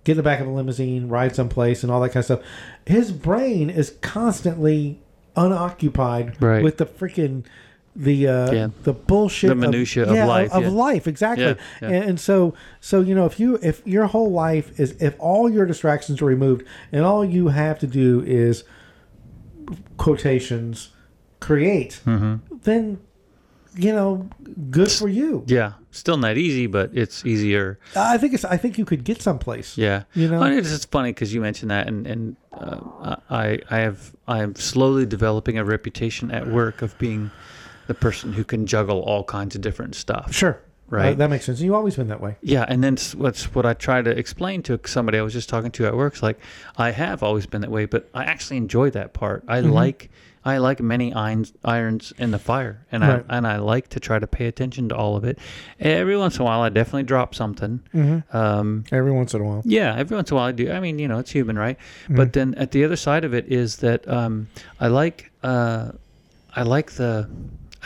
get 0.03 0.11
in 0.13 0.17
the 0.17 0.23
back 0.23 0.39
of 0.39 0.47
a 0.47 0.51
limousine, 0.51 1.07
ride 1.09 1.35
someplace, 1.35 1.81
and 1.83 1.91
all 1.91 2.01
that 2.01 2.09
kind 2.09 2.17
of 2.17 2.25
stuff. 2.25 2.41
His 2.85 3.11
brain 3.11 3.69
is 3.69 3.95
constantly 4.01 4.99
unoccupied 5.35 6.41
Right. 6.41 6.63
with 6.63 6.77
the 6.77 6.85
freaking 6.85 7.45
the 7.99 8.27
uh, 8.27 8.51
Yeah. 8.51 8.67
the 8.83 8.93
bullshit 8.93 9.49
The 9.49 9.55
minutia 9.55 10.03
of 10.03 10.15
yeah, 10.15 10.25
life, 10.25 10.51
of 10.53 10.63
yeah. 10.63 10.69
life 10.69 11.07
exactly. 11.07 11.55
And, 11.81 11.93
and 12.09 12.19
so 12.19 12.53
so 12.79 13.01
you 13.01 13.15
know 13.15 13.25
if 13.25 13.39
you 13.39 13.57
if 13.63 13.81
your 13.85 14.05
whole 14.05 14.31
life 14.31 14.79
is 14.79 14.91
if 15.01 15.15
all 15.19 15.49
your 15.49 15.65
distractions 15.65 16.21
are 16.21 16.25
removed 16.25 16.61
and 16.91 17.03
all 17.03 17.25
you 17.25 17.47
have 17.49 17.79
to 17.79 17.87
do 17.87 18.21
is 18.25 18.63
quotations 19.97 20.89
create 21.39 22.01
Mm-hmm. 22.05 22.35
then 22.63 22.99
you 23.75 23.91
know 23.93 24.27
good 24.71 24.91
for 24.91 25.07
you 25.07 25.43
Yeah, 25.47 25.73
still 25.91 26.17
not 26.17 26.35
easy, 26.37 26.65
but 26.67 26.89
it's 26.93 27.25
easier. 27.25 27.77
i 27.95 28.17
think 28.17 28.33
it's 28.33 28.45
i 28.45 28.57
think 28.57 28.77
you 28.77 28.85
could 28.85 29.03
get 29.03 29.21
someplace 29.21 29.77
Yeah, 29.77 30.03
You 30.15 30.27
know? 30.29 30.39
Well, 30.39 30.51
it's 30.51 30.69
just 30.69 30.89
funny 30.91 31.11
because 31.11 31.33
you 31.33 31.41
mentioned 31.41 31.69
that, 31.71 31.87
and 31.87 32.07
and 32.07 32.35
uh, 32.53 33.17
I 33.29 33.59
I 33.69 33.77
have 33.87 33.99
I 34.27 34.41
am 34.41 34.55
slowly 34.55 35.05
developing 35.05 35.57
a 35.59 35.63
reputation 35.63 36.31
at 36.31 36.47
work 36.47 36.81
of 36.81 36.97
being 36.97 37.29
the 37.87 37.93
person 37.93 38.33
who 38.33 38.43
can 38.43 38.65
juggle 38.67 38.99
all 39.01 39.23
kinds 39.23 39.55
of 39.55 39.61
different 39.61 39.95
stuff. 39.95 40.33
sure 40.33 40.59
Right. 40.89 41.11
Uh, 41.11 41.15
that 41.15 41.29
makes 41.29 41.43
sense 41.45 41.59
you've 41.59 41.73
always 41.75 41.97
been 41.97 42.07
that 42.07 42.21
way 42.21 42.37
Yeah, 42.41 42.65
and 42.67 42.81
then 42.81 42.95
what's 43.17 43.53
what 43.53 43.65
I 43.65 43.73
try 43.73 44.01
to 44.01 44.09
explain 44.11 44.63
to 44.63 44.79
somebody 44.85 45.17
I 45.17 45.21
was 45.21 45.33
just 45.33 45.49
talking 45.49 45.71
to 45.71 45.85
at 45.85 45.95
work 45.97 46.13
is 46.15 46.23
like 46.23 46.39
I 46.77 46.91
have 46.91 47.23
always 47.23 47.45
been 47.45 47.59
that 47.61 47.71
way, 47.71 47.85
but 47.85 48.09
I 48.13 48.23
actually 48.23 48.55
enjoy 48.57 48.89
that 48.91 49.11
part. 49.13 49.43
I 49.49 49.59
Mm-hmm. 49.59 49.71
like 49.71 50.09
I 50.45 50.59
like 50.59 50.79
many 50.79 51.13
irons 51.13 51.51
irons 51.65 52.13
in 52.17 52.31
the 52.31 52.39
fire, 52.39 52.85
and 52.89 53.03
Right. 53.03 53.25
I 53.27 53.37
and 53.37 53.45
I 53.45 53.57
like 53.57 53.89
to 53.89 53.99
try 53.99 54.17
to 54.17 54.27
pay 54.27 54.45
attention 54.47 54.87
to 54.89 54.95
all 54.95 55.17
of 55.17 55.25
it. 55.25 55.39
Every 55.77 56.15
once 56.15 56.35
in 56.37 56.43
a 56.43 56.45
while, 56.45 56.61
I 56.61 56.69
definitely 56.69 57.03
drop 57.03 57.35
something. 57.35 57.81
Mm-hmm. 57.93 58.37
Um, 58.37 58.85
every 58.89 59.11
once 59.11 59.33
in 59.33 59.41
a 59.41 59.43
while 59.43 59.61
yeah, 59.65 59.93
every 59.97 60.15
once 60.15 60.31
in 60.31 60.35
a 60.35 60.39
while 60.39 60.47
I 60.47 60.53
do. 60.53 60.71
I 60.71 60.79
mean, 60.79 60.99
you 60.99 61.09
know, 61.09 61.19
it's 61.19 61.31
human, 61.31 61.59
right? 61.59 61.77
Mm-hmm. 62.05 62.15
But 62.15 62.31
then 62.31 62.55
at 62.55 62.71
the 62.71 62.85
other 62.85 62.95
side 62.95 63.25
of 63.25 63.33
it 63.33 63.51
is 63.51 63.75
that 63.77 64.07
um, 64.07 64.47
I 64.79 64.87
like 64.87 65.31
uh, 65.43 65.91
I 66.55 66.61
like 66.63 66.91
the 66.93 67.27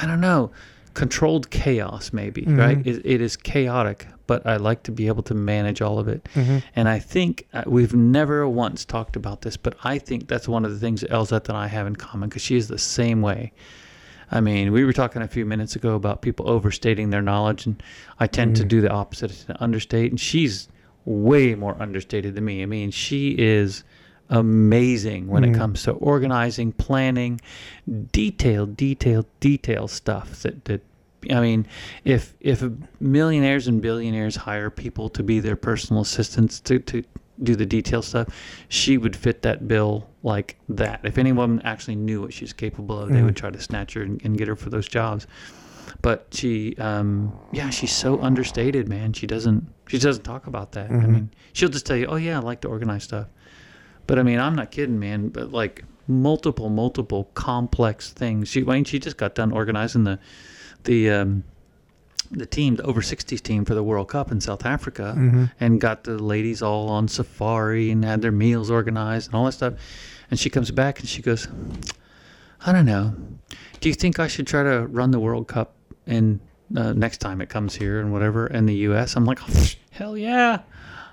I 0.01 0.05
don't 0.05 0.21
know 0.21 0.51
controlled 0.93 1.49
chaos, 1.49 2.11
maybe, 2.11 2.41
Mm-hmm. 2.41 2.57
right? 2.57 2.85
It, 2.85 3.05
it 3.05 3.21
is 3.21 3.37
chaotic, 3.37 4.07
but 4.27 4.45
I 4.45 4.57
like 4.57 4.83
to 4.83 4.91
be 4.91 5.07
able 5.07 5.23
to 5.23 5.33
manage 5.33 5.81
all 5.81 5.99
of 5.99 6.07
it. 6.07 6.27
Mm-hmm. 6.35 6.57
And 6.75 6.89
I 6.89 6.99
think 6.99 7.47
uh, 7.53 7.63
we've 7.65 7.93
never 7.93 8.47
once 8.47 8.83
talked 8.83 9.15
about 9.15 9.41
this, 9.41 9.55
but 9.57 9.75
I 9.83 9.97
think 9.97 10.27
that's 10.27 10.47
one 10.47 10.65
of 10.65 10.71
the 10.71 10.79
things 10.79 11.03
Elzette 11.03 11.47
and 11.47 11.57
I 11.57 11.67
have 11.67 11.87
in 11.87 11.95
common 11.95 12.27
because 12.29 12.41
she 12.41 12.57
is 12.57 12.67
the 12.67 12.77
same 12.77 13.21
way. 13.21 13.53
I 14.31 14.39
mean, 14.41 14.71
we 14.71 14.85
were 14.85 14.93
talking 14.93 15.21
a 15.21 15.27
few 15.27 15.45
minutes 15.45 15.75
ago 15.75 15.95
about 15.95 16.21
people 16.21 16.49
overstating 16.49 17.09
their 17.09 17.21
knowledge, 17.21 17.65
and 17.65 17.81
I 18.19 18.27
tend 18.27 18.55
to 18.57 18.65
do 18.65 18.79
the 18.79 18.89
opposite, 18.89 19.31
to 19.47 19.61
understate. 19.63 20.11
And 20.11 20.19
she's 20.19 20.69
way 21.03 21.55
more 21.55 21.75
understated 21.81 22.35
than 22.35 22.45
me. 22.45 22.63
I 22.63 22.65
mean, 22.65 22.91
she 22.91 23.31
is 23.37 23.83
amazing 24.31 25.27
when 25.27 25.43
it 25.43 25.53
comes 25.53 25.83
to 25.83 25.91
organizing, 25.91 26.71
planning, 26.71 27.39
detailed, 28.11 28.75
detailed, 28.75 29.25
detailed 29.39 29.91
stuff. 29.91 30.41
That 30.41 30.65
that 30.65 30.81
I 31.29 31.39
mean, 31.39 31.67
if 32.03 32.33
if 32.39 32.63
millionaires 32.99 33.67
and 33.67 33.81
billionaires 33.81 34.35
hire 34.35 34.69
people 34.71 35.09
to 35.09 35.21
be 35.21 35.39
their 35.39 35.55
personal 35.55 36.01
assistants 36.01 36.59
to 36.61 36.79
to 36.79 37.03
do 37.43 37.55
the 37.55 37.65
detail 37.65 38.01
stuff, 38.01 38.27
she 38.69 38.97
would 38.97 39.15
fit 39.15 39.41
that 39.43 39.67
bill 39.67 40.07
like 40.23 40.57
that. 40.69 41.01
If 41.03 41.17
anyone 41.17 41.61
actually 41.63 41.95
knew 41.95 42.21
what 42.21 42.33
she's 42.33 42.53
capable 42.53 42.99
of, 42.99 43.09
they 43.09 43.21
would 43.23 43.35
try 43.35 43.49
to 43.49 43.59
snatch 43.59 43.93
her 43.93 44.03
and, 44.03 44.21
and 44.23 44.37
get 44.37 44.47
her 44.47 44.55
for 44.55 44.69
those 44.69 44.87
jobs. 44.87 45.27
But 46.03 46.27
she, 46.31 46.75
um, 46.77 47.33
yeah, 47.51 47.69
she's 47.69 47.91
so 47.91 48.19
understated, 48.21 48.87
man. 48.87 49.13
She 49.13 49.27
doesn't, 49.27 49.67
she 49.87 49.97
doesn't 49.97 50.23
talk 50.23 50.47
about 50.47 50.71
that. 50.73 50.89
I 50.89 50.93
mean, 51.07 51.31
she'll 51.53 51.69
just 51.69 51.85
tell 51.85 51.97
you, 51.97 52.05
"Oh 52.07 52.15
yeah, 52.15 52.37
I 52.37 52.41
like 52.41 52.61
to 52.61 52.67
organize 52.67 53.03
stuff." 53.03 53.27
But 54.07 54.19
I 54.19 54.23
mean, 54.23 54.39
I'm 54.39 54.55
not 54.55 54.71
kidding, 54.71 54.99
man. 54.99 55.29
But 55.29 55.51
like 55.51 55.83
multiple, 56.07 56.69
multiple 56.69 57.29
complex 57.33 58.11
things. 58.11 58.49
She, 58.49 58.61
I 58.61 58.65
mean, 58.65 58.83
she 58.83 58.99
just 58.99 59.17
got 59.17 59.35
done 59.35 59.51
organizing 59.51 60.03
the, 60.03 60.19
the, 60.83 61.09
um, 61.09 61.43
the 62.31 62.45
team, 62.45 62.75
the 62.75 62.83
over 62.83 63.01
60s 63.01 63.41
team 63.41 63.65
for 63.65 63.75
the 63.75 63.83
World 63.83 64.07
Cup 64.07 64.31
in 64.31 64.39
South 64.41 64.65
Africa, 64.65 65.13
and 65.59 65.81
got 65.81 66.03
the 66.05 66.17
ladies 66.17 66.61
all 66.61 66.89
on 66.89 67.07
safari 67.07 67.91
and 67.91 68.05
had 68.05 68.21
their 68.21 68.31
meals 68.31 68.71
organized 68.71 69.27
and 69.27 69.35
all 69.35 69.45
that 69.45 69.51
stuff. 69.51 69.73
And 70.29 70.39
she 70.39 70.49
comes 70.49 70.71
back 70.71 70.99
and 70.99 71.09
she 71.09 71.21
goes, 71.21 71.47
I 72.65 72.71
don't 72.71 72.85
know. 72.85 73.15
Do 73.81 73.89
you 73.89 73.95
think 73.95 74.19
I 74.19 74.27
should 74.27 74.47
try 74.47 74.63
to 74.63 74.87
run 74.87 75.11
the 75.11 75.19
World 75.19 75.47
Cup 75.47 75.73
in 76.05 76.39
uh, 76.75 76.93
next 76.93 77.17
time 77.17 77.41
it 77.41 77.49
comes 77.49 77.75
here 77.75 77.99
and 77.99 78.13
whatever 78.13 78.47
in 78.47 78.65
the 78.65 78.75
U.S.? 78.75 79.15
I'm 79.17 79.25
like, 79.25 79.39
hell 79.91 80.17
yeah. 80.17 80.61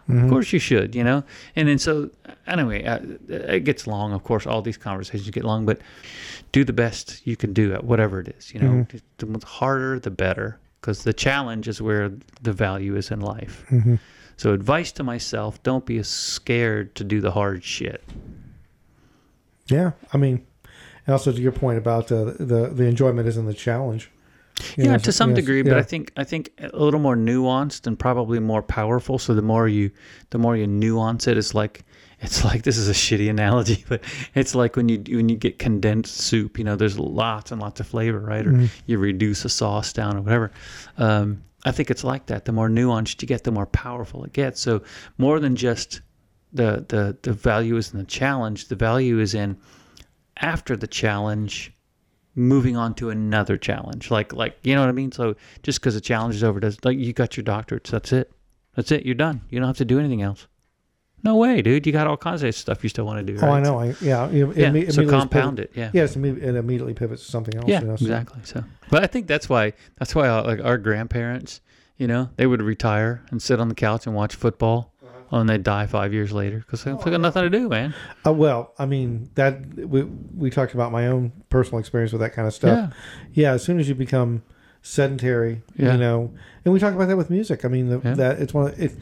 Of 0.08 0.30
course 0.30 0.52
you 0.54 0.58
should, 0.58 0.94
you 0.94 1.04
know? 1.04 1.22
And 1.54 1.68
then 1.68 1.78
so, 1.78 2.08
anyway, 2.46 2.82
uh, 2.84 3.00
it 3.28 3.64
gets 3.64 3.86
long, 3.86 4.12
of 4.14 4.24
course, 4.24 4.46
all 4.46 4.62
these 4.62 4.78
conversations 4.78 5.28
get 5.30 5.44
long, 5.44 5.66
but 5.66 5.80
do 6.52 6.64
the 6.64 6.72
best 6.72 7.26
you 7.26 7.36
can 7.36 7.52
do 7.52 7.74
at 7.74 7.84
whatever 7.84 8.20
it 8.20 8.28
is, 8.28 8.54
you 8.54 8.60
know? 8.60 8.86
The 9.18 9.46
harder, 9.46 10.00
the 10.00 10.10
better, 10.10 10.58
because 10.80 11.04
the 11.04 11.12
challenge 11.12 11.68
is 11.68 11.82
where 11.82 12.10
the 12.40 12.52
value 12.52 12.96
is 12.96 13.10
in 13.10 13.20
life. 13.20 13.66
So, 14.38 14.52
advice 14.54 14.92
to 14.92 15.02
myself 15.04 15.62
don't 15.62 15.84
be 15.84 15.98
as 15.98 16.08
scared 16.08 16.94
to 16.94 17.04
do 17.04 17.20
the 17.20 17.32
hard 17.32 17.62
shit. 17.62 18.02
Yeah, 19.66 19.92
I 20.14 20.16
mean, 20.16 20.46
and 21.06 21.12
also 21.12 21.32
to 21.32 21.40
your 21.40 21.52
point 21.52 21.76
about 21.78 22.10
uh, 22.10 22.24
the 22.38 22.70
the 22.72 22.84
enjoyment 22.84 23.28
is 23.28 23.36
in 23.36 23.44
the 23.44 23.52
challenge. 23.54 24.10
You 24.76 24.84
yeah, 24.84 24.92
know, 24.92 24.98
to 24.98 25.12
some 25.12 25.30
yes, 25.30 25.36
degree, 25.36 25.62
but. 25.62 25.74
I 25.74 25.82
think 25.82 26.12
I 26.16 26.24
think 26.24 26.50
a 26.58 26.76
little 26.76 27.00
more 27.00 27.16
nuanced 27.16 27.86
and 27.86 27.98
probably 27.98 28.40
more 28.40 28.62
powerful. 28.62 29.18
So 29.18 29.34
the 29.34 29.42
more 29.42 29.68
you 29.68 29.90
the 30.30 30.38
more 30.38 30.56
you 30.56 30.66
nuance 30.66 31.26
it, 31.26 31.38
it's 31.38 31.54
like 31.54 31.84
it's 32.20 32.44
like 32.44 32.62
this 32.62 32.76
is 32.76 32.88
a 32.88 32.92
shitty 32.92 33.30
analogy, 33.30 33.84
but 33.88 34.02
it's 34.34 34.54
like 34.54 34.76
when 34.76 34.88
you 34.88 35.02
when 35.16 35.28
you 35.28 35.36
get 35.36 35.58
condensed 35.58 36.16
soup. 36.16 36.58
You 36.58 36.64
know, 36.64 36.76
there's 36.76 36.98
lots 36.98 37.52
and 37.52 37.60
lots 37.60 37.80
of 37.80 37.86
flavor, 37.86 38.20
right? 38.20 38.46
Or 38.46 38.68
you 38.86 38.98
reduce 38.98 39.44
a 39.44 39.48
sauce 39.48 39.92
down 39.92 40.16
or 40.16 40.22
whatever. 40.22 40.52
Um, 40.96 41.44
I 41.64 41.72
think 41.72 41.90
it's 41.90 42.04
like 42.04 42.26
that. 42.26 42.44
The 42.44 42.52
more 42.52 42.68
nuanced 42.68 43.20
you 43.22 43.28
get, 43.28 43.44
the 43.44 43.52
more 43.52 43.66
powerful 43.66 44.24
it 44.24 44.32
gets. 44.32 44.60
So 44.60 44.82
more 45.18 45.40
than 45.40 45.56
just 45.56 46.00
the 46.52 46.84
the 46.88 47.16
the 47.22 47.32
value 47.32 47.76
is 47.76 47.92
in 47.92 47.98
the 47.98 48.04
challenge. 48.04 48.68
The 48.68 48.76
value 48.76 49.20
is 49.20 49.34
in 49.34 49.58
after 50.38 50.76
the 50.76 50.86
challenge 50.86 51.72
moving 52.38 52.76
on 52.76 52.94
to 52.94 53.10
another 53.10 53.56
challenge. 53.56 54.10
Like 54.10 54.32
like 54.32 54.56
you 54.62 54.74
know 54.74 54.80
what 54.80 54.88
i 54.88 54.92
mean? 54.92 55.12
So 55.12 55.34
just 55.62 55.80
because 55.80 55.94
the 55.94 56.00
challenge 56.00 56.34
is 56.36 56.44
over 56.44 56.60
does 56.60 56.78
like 56.84 56.96
you 56.96 57.12
got 57.12 57.36
your 57.36 57.44
doctorates 57.44 57.90
that's 57.90 58.12
it. 58.12 58.32
That's 58.76 58.92
it. 58.92 59.04
You're 59.04 59.14
done. 59.16 59.42
You 59.50 59.58
don't 59.58 59.66
have 59.66 59.76
to 59.78 59.84
do 59.84 59.98
anything 59.98 60.22
else. 60.22 60.46
No 61.24 61.34
way 61.36 61.62
dude. 61.62 61.84
You 61.86 61.92
got 61.92 62.06
all 62.06 62.16
kinds 62.16 62.42
of 62.44 62.54
stuff 62.54 62.82
you 62.84 62.88
still 62.88 63.04
want 63.04 63.26
to 63.26 63.32
do 63.32 63.38
Oh, 63.42 63.50
I 63.50 63.60
know. 63.60 63.80
I, 63.80 63.86
yeah, 64.00 64.28
it, 64.28 64.56
yeah. 64.56 64.70
imme- 64.70 64.92
so 64.92 65.08
compound 65.08 65.56
pivot- 65.58 65.72
it. 65.74 65.78
Yeah. 65.78 65.90
Yes, 65.92 66.14
imme- 66.16 66.40
it 66.40 66.54
immediately 66.54 66.94
pivots 66.94 67.24
to 67.24 67.30
something 67.30 67.56
else. 67.56 67.66
yeah 67.68 67.80
you 67.80 67.86
know, 67.88 67.96
so- 67.96 68.04
exactly 68.04 68.40
so. 68.44 68.64
But 68.90 69.02
i 69.02 69.06
think 69.08 69.26
that's 69.26 69.48
why 69.48 69.72
that's 69.98 70.14
why 70.14 70.28
uh, 70.28 70.44
like 70.44 70.60
our 70.64 70.78
grandparents 70.78 71.60
you 71.96 72.06
know 72.06 72.30
they 72.36 72.46
would 72.46 72.62
retire 72.62 73.24
and 73.32 73.42
sit 73.42 73.58
on 73.58 73.68
the 73.68 73.74
couch 73.74 74.06
and 74.06 74.14
watch 74.14 74.34
football 74.36 74.94
Uh-huh. 75.30 75.40
and 75.40 75.48
they 75.48 75.58
die 75.58 75.86
five 75.86 76.12
years 76.12 76.32
later 76.32 76.58
because 76.58 76.86
Oh, 76.86 76.96
they 77.04 77.10
got 77.10 77.20
nothing 77.20 77.42
to 77.42 77.50
do 77.50 77.68
man 77.68 77.94
Uh, 78.26 78.32
well, 78.32 78.72
I 78.78 78.86
mean 78.86 79.30
that 79.34 79.60
we 79.76 80.02
we 80.36 80.50
talked 80.50 80.74
about 80.74 80.90
my 80.92 81.06
own 81.06 81.32
personal 81.50 81.78
experience 81.80 82.12
with 82.12 82.20
that 82.22 82.32
kind 82.34 82.48
of 82.48 82.54
stuff. 82.54 82.90
Yeah. 83.34 83.42
Yeah, 83.42 83.52
as 83.52 83.62
soon 83.62 83.78
as 83.80 83.88
you 83.88 83.94
become 83.94 84.42
sedentary, 84.80 85.60
Yeah. 85.76 85.92
you 85.92 85.98
know, 85.98 86.30
and 86.64 86.72
we 86.72 86.80
talk 86.80 86.94
about 86.94 87.08
that 87.08 87.16
with 87.16 87.30
music. 87.30 87.64
I 87.64 87.68
mean, 87.68 87.88
the, 87.90 88.00
Yeah. 88.02 88.14
that 88.14 88.40
it's 88.40 88.54
one. 88.54 88.68
Of, 88.68 88.80
it, 88.80 88.92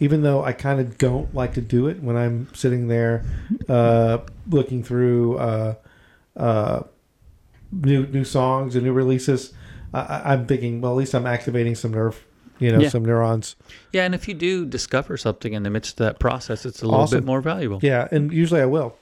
even 0.00 0.22
though 0.22 0.42
I 0.44 0.52
kind 0.52 0.80
of 0.80 0.96
don't 0.96 1.34
like 1.34 1.52
to 1.54 1.60
do 1.60 1.88
it 1.88 2.02
when 2.02 2.16
I'm 2.16 2.48
sitting 2.54 2.88
there, 2.88 3.24
uh, 3.68 4.18
looking 4.48 4.82
through 4.82 5.36
uh, 5.38 5.74
uh, 6.36 6.82
new 7.72 8.06
new 8.06 8.24
songs 8.24 8.74
and 8.74 8.84
new 8.84 8.92
releases, 8.92 9.52
I, 9.92 10.00
I- 10.00 10.32
I'm 10.32 10.46
thinking, 10.46 10.80
well, 10.80 10.92
at 10.92 10.96
least 10.98 11.14
I'm 11.14 11.26
activating 11.26 11.74
some 11.74 11.90
nerve, 11.92 12.24
you 12.58 12.70
know, 12.72 12.78
Yeah. 12.80 12.88
some 12.88 13.04
neurons. 13.04 13.56
yeah 13.92 14.04
and 14.04 14.14
if 14.14 14.28
you 14.28 14.34
do 14.34 14.64
discover 14.66 15.16
something 15.16 15.52
in 15.54 15.62
the 15.64 15.70
midst 15.70 16.00
of 16.00 16.04
that 16.06 16.18
process 16.18 16.64
it's 16.64 16.82
a 16.82 16.84
little 16.86 17.00
Awesome. 17.00 17.20
bit 17.20 17.26
more 17.26 17.40
valuable 17.40 17.78
Yeah, 17.82 18.08
and 18.10 18.32
usually 18.32 18.60
I 18.60 18.66
will. 18.66 18.96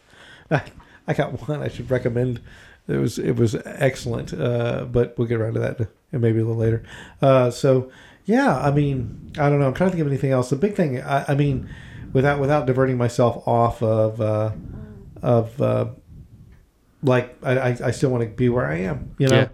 I, 0.51 0.63
I 1.09 1.15
got 1.15 1.49
one 1.49 1.63
I 1.63 1.69
should 1.69 1.91
recommend. 1.91 2.41
It 2.89 2.97
was 2.97 3.19
it 3.19 3.37
was 3.37 3.55
excellent, 3.65 4.33
uh, 4.35 4.85
but 4.91 5.15
we'll 5.17 5.29
get 5.29 5.41
around 5.41 5.55
to 5.55 5.61
that 5.61 5.79
and 6.13 6.21
maybe 6.21 6.39
a 6.41 6.45
little 6.45 6.57
later. 6.61 6.83
Uh, 7.21 7.51
so 7.51 7.91
yeah, 8.25 8.57
I 8.59 8.71
mean, 8.71 9.33
I 9.39 9.49
don't 9.49 9.59
know. 9.61 9.67
I'm 9.69 9.75
trying 9.75 9.91
to 9.91 9.97
think 9.97 10.01
of 10.07 10.09
anything 10.13 10.31
else. 10.33 10.51
The 10.51 10.57
big 10.57 10.75
thing, 10.75 11.01
I, 11.01 11.25
I 11.29 11.35
mean, 11.35 11.69
without 12.13 12.41
without 12.41 12.67
diverting 12.67 12.97
myself 12.99 13.47
off 13.47 13.83
of 13.83 14.21
uh, 14.21 14.51
of 15.23 15.61
uh, 15.63 15.87
like 17.03 17.37
I, 17.43 17.53
I, 17.59 17.77
I 17.87 17.91
still 17.91 18.11
want 18.11 18.23
to 18.25 18.31
be 18.31 18.49
where 18.49 18.67
I 18.67 18.79
am. 18.81 19.15
You 19.19 19.29
know, 19.29 19.37
Yeah. 19.37 19.49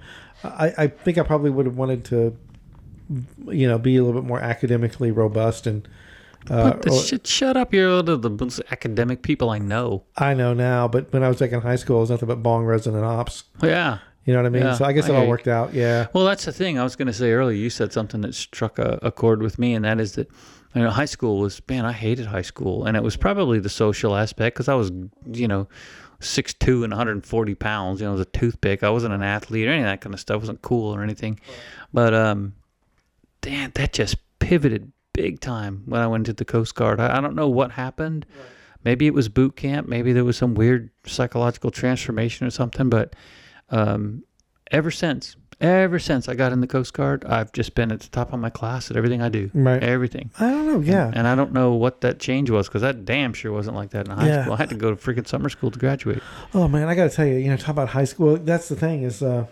I, 0.44 0.72
I 0.78 0.86
think 0.88 1.18
I 1.18 1.22
probably 1.22 1.50
would 1.50 1.66
have 1.66 1.76
wanted 1.76 2.04
to, 2.06 2.36
you 3.46 3.68
know, 3.68 3.78
be 3.78 3.96
a 3.96 4.02
little 4.04 4.20
bit 4.20 4.26
more 4.26 4.40
academically 4.40 5.10
robust 5.10 5.66
and. 5.66 5.88
Uh, 6.48 6.70
the 6.76 6.90
or- 6.90 7.02
shit? 7.02 7.26
Shut 7.26 7.56
up! 7.56 7.74
You're 7.74 7.96
one 7.96 8.08
of 8.08 8.22
the 8.22 8.30
most 8.30 8.62
academic 8.70 9.22
people 9.22 9.50
I 9.50 9.58
know. 9.58 10.04
I 10.16 10.34
know 10.34 10.54
now, 10.54 10.88
but 10.88 11.12
when 11.12 11.22
I 11.22 11.28
was 11.28 11.40
like 11.40 11.52
in 11.52 11.60
high 11.60 11.76
school, 11.76 11.98
it 11.98 12.02
was 12.02 12.10
nothing 12.10 12.28
but 12.28 12.42
bong 12.42 12.64
resident 12.64 13.04
ops. 13.04 13.44
Yeah. 13.62 13.98
You 14.28 14.34
know 14.34 14.40
what 14.40 14.46
I 14.46 14.50
mean? 14.50 14.62
Yeah, 14.62 14.74
so 14.74 14.84
I 14.84 14.92
guess 14.92 15.08
I 15.08 15.14
it 15.14 15.16
all 15.16 15.26
worked 15.26 15.48
out. 15.48 15.72
Yeah. 15.72 16.08
Well, 16.12 16.26
that's 16.26 16.44
the 16.44 16.52
thing. 16.52 16.78
I 16.78 16.84
was 16.84 16.96
going 16.96 17.06
to 17.06 17.14
say 17.14 17.32
earlier. 17.32 17.56
You 17.56 17.70
said 17.70 17.94
something 17.94 18.20
that 18.20 18.34
struck 18.34 18.78
a, 18.78 18.98
a 19.00 19.10
chord 19.10 19.40
with 19.40 19.58
me, 19.58 19.72
and 19.72 19.86
that 19.86 19.98
is 19.98 20.16
that 20.16 20.28
you 20.74 20.82
know 20.82 20.90
high 20.90 21.06
school 21.06 21.38
was 21.38 21.62
man. 21.66 21.86
I 21.86 21.92
hated 21.92 22.26
high 22.26 22.42
school, 22.42 22.84
and 22.84 22.94
it 22.94 23.02
was 23.02 23.16
probably 23.16 23.58
the 23.58 23.70
social 23.70 24.14
aspect 24.14 24.56
because 24.56 24.68
I 24.68 24.74
was 24.74 24.92
you 25.32 25.48
know 25.48 25.66
six 26.20 26.52
two 26.52 26.84
and 26.84 26.90
140 26.90 27.54
pounds. 27.54 28.02
You 28.02 28.06
know, 28.06 28.12
as 28.12 28.20
a 28.20 28.26
toothpick. 28.26 28.82
I 28.82 28.90
wasn't 28.90 29.14
an 29.14 29.22
athlete 29.22 29.66
or 29.66 29.70
any 29.70 29.80
of 29.80 29.86
that 29.86 30.02
kind 30.02 30.12
of 30.12 30.20
stuff. 30.20 30.40
wasn't 30.40 30.60
cool 30.60 30.94
or 30.94 31.02
anything. 31.02 31.40
But 31.94 32.12
um, 32.12 32.52
damn, 33.48 33.70
that 33.72 33.92
just 33.92 34.16
pivoted 34.38 34.92
big 35.14 35.40
time 35.40 35.82
when 35.86 36.00
I 36.00 36.06
went 36.06 36.26
to 36.26 36.32
the 36.32 36.44
Coast 36.44 36.74
Guard. 36.74 37.00
I, 37.00 37.16
I 37.16 37.20
don't 37.20 37.34
know 37.34 37.48
what 37.48 37.72
happened. 37.72 38.26
Maybe 38.84 39.06
it 39.06 39.14
was 39.14 39.28
boot 39.28 39.56
camp. 39.56 39.88
Maybe 39.88 40.12
there 40.12 40.24
was 40.24 40.36
some 40.36 40.54
weird 40.54 40.90
psychological 41.06 41.70
transformation 41.70 42.46
or 42.46 42.50
something. 42.50 42.88
But 42.88 43.16
um, 43.70 44.22
ever 44.70 44.90
since, 44.90 45.34
ever 45.60 45.98
since 45.98 46.28
I 46.28 46.34
got 46.34 46.52
in 46.52 46.60
the 46.60 46.66
Coast 46.66 46.92
Guard, 46.92 47.24
I've 47.24 47.52
just 47.52 47.74
been 47.74 47.90
at 47.90 48.00
the 48.00 48.08
top 48.08 48.32
of 48.32 48.38
my 48.38 48.50
class 48.50 48.90
at 48.90 48.96
everything 48.96 49.20
I 49.22 49.28
do. 49.30 49.50
Right. 49.54 49.82
Everything. 49.82 50.30
I 50.38 50.50
don't 50.50 50.66
know. 50.66 50.80
Yeah. 50.80 51.10
And 51.12 51.26
I 51.26 51.34
don't 51.34 51.52
know 51.52 51.72
what 51.72 52.02
that 52.02 52.20
change 52.20 52.50
was 52.50 52.68
because 52.68 52.82
that 52.82 53.04
damn 53.04 53.32
sure 53.32 53.50
wasn't 53.50 53.76
like 53.76 53.90
that 53.90 54.06
in 54.06 54.12
high 54.16 54.26
Yeah. 54.28 54.42
school. 54.42 54.54
I 54.54 54.56
had 54.58 54.68
to 54.68 54.76
go 54.76 54.94
to 54.94 54.96
freaking 54.96 55.26
summer 55.26 55.48
school 55.48 55.70
to 55.70 55.78
graduate. 55.78 56.22
Oh 56.54 56.68
man, 56.68 56.88
I 56.88 56.94
got 56.94 57.10
to 57.10 57.16
tell 57.16 57.26
you, 57.26 57.34
you 57.36 57.48
know, 57.50 57.56
talk 57.56 57.70
about 57.70 57.88
high 57.88 58.04
school. 58.04 58.36
That's 58.36 58.68
the 58.68 58.76
thing 58.76 59.02
is, 59.02 59.22
uh, 59.22 59.46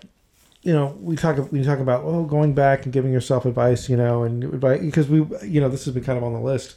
you 0.66 0.72
know, 0.72 0.96
we 1.00 1.14
talk 1.14 1.52
we 1.52 1.62
talk 1.62 1.78
about 1.78 2.02
oh 2.02 2.24
going 2.24 2.52
back 2.52 2.82
and 2.84 2.92
giving 2.92 3.12
yourself 3.12 3.44
advice, 3.44 3.88
you 3.88 3.96
know, 3.96 4.24
and 4.24 4.42
advice 4.42 4.80
because 4.80 5.06
we, 5.06 5.18
you 5.46 5.60
know, 5.60 5.68
this 5.68 5.84
has 5.84 5.94
been 5.94 6.02
kind 6.02 6.18
of 6.18 6.24
on 6.24 6.32
the 6.32 6.40
list. 6.40 6.74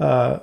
Uh, 0.00 0.38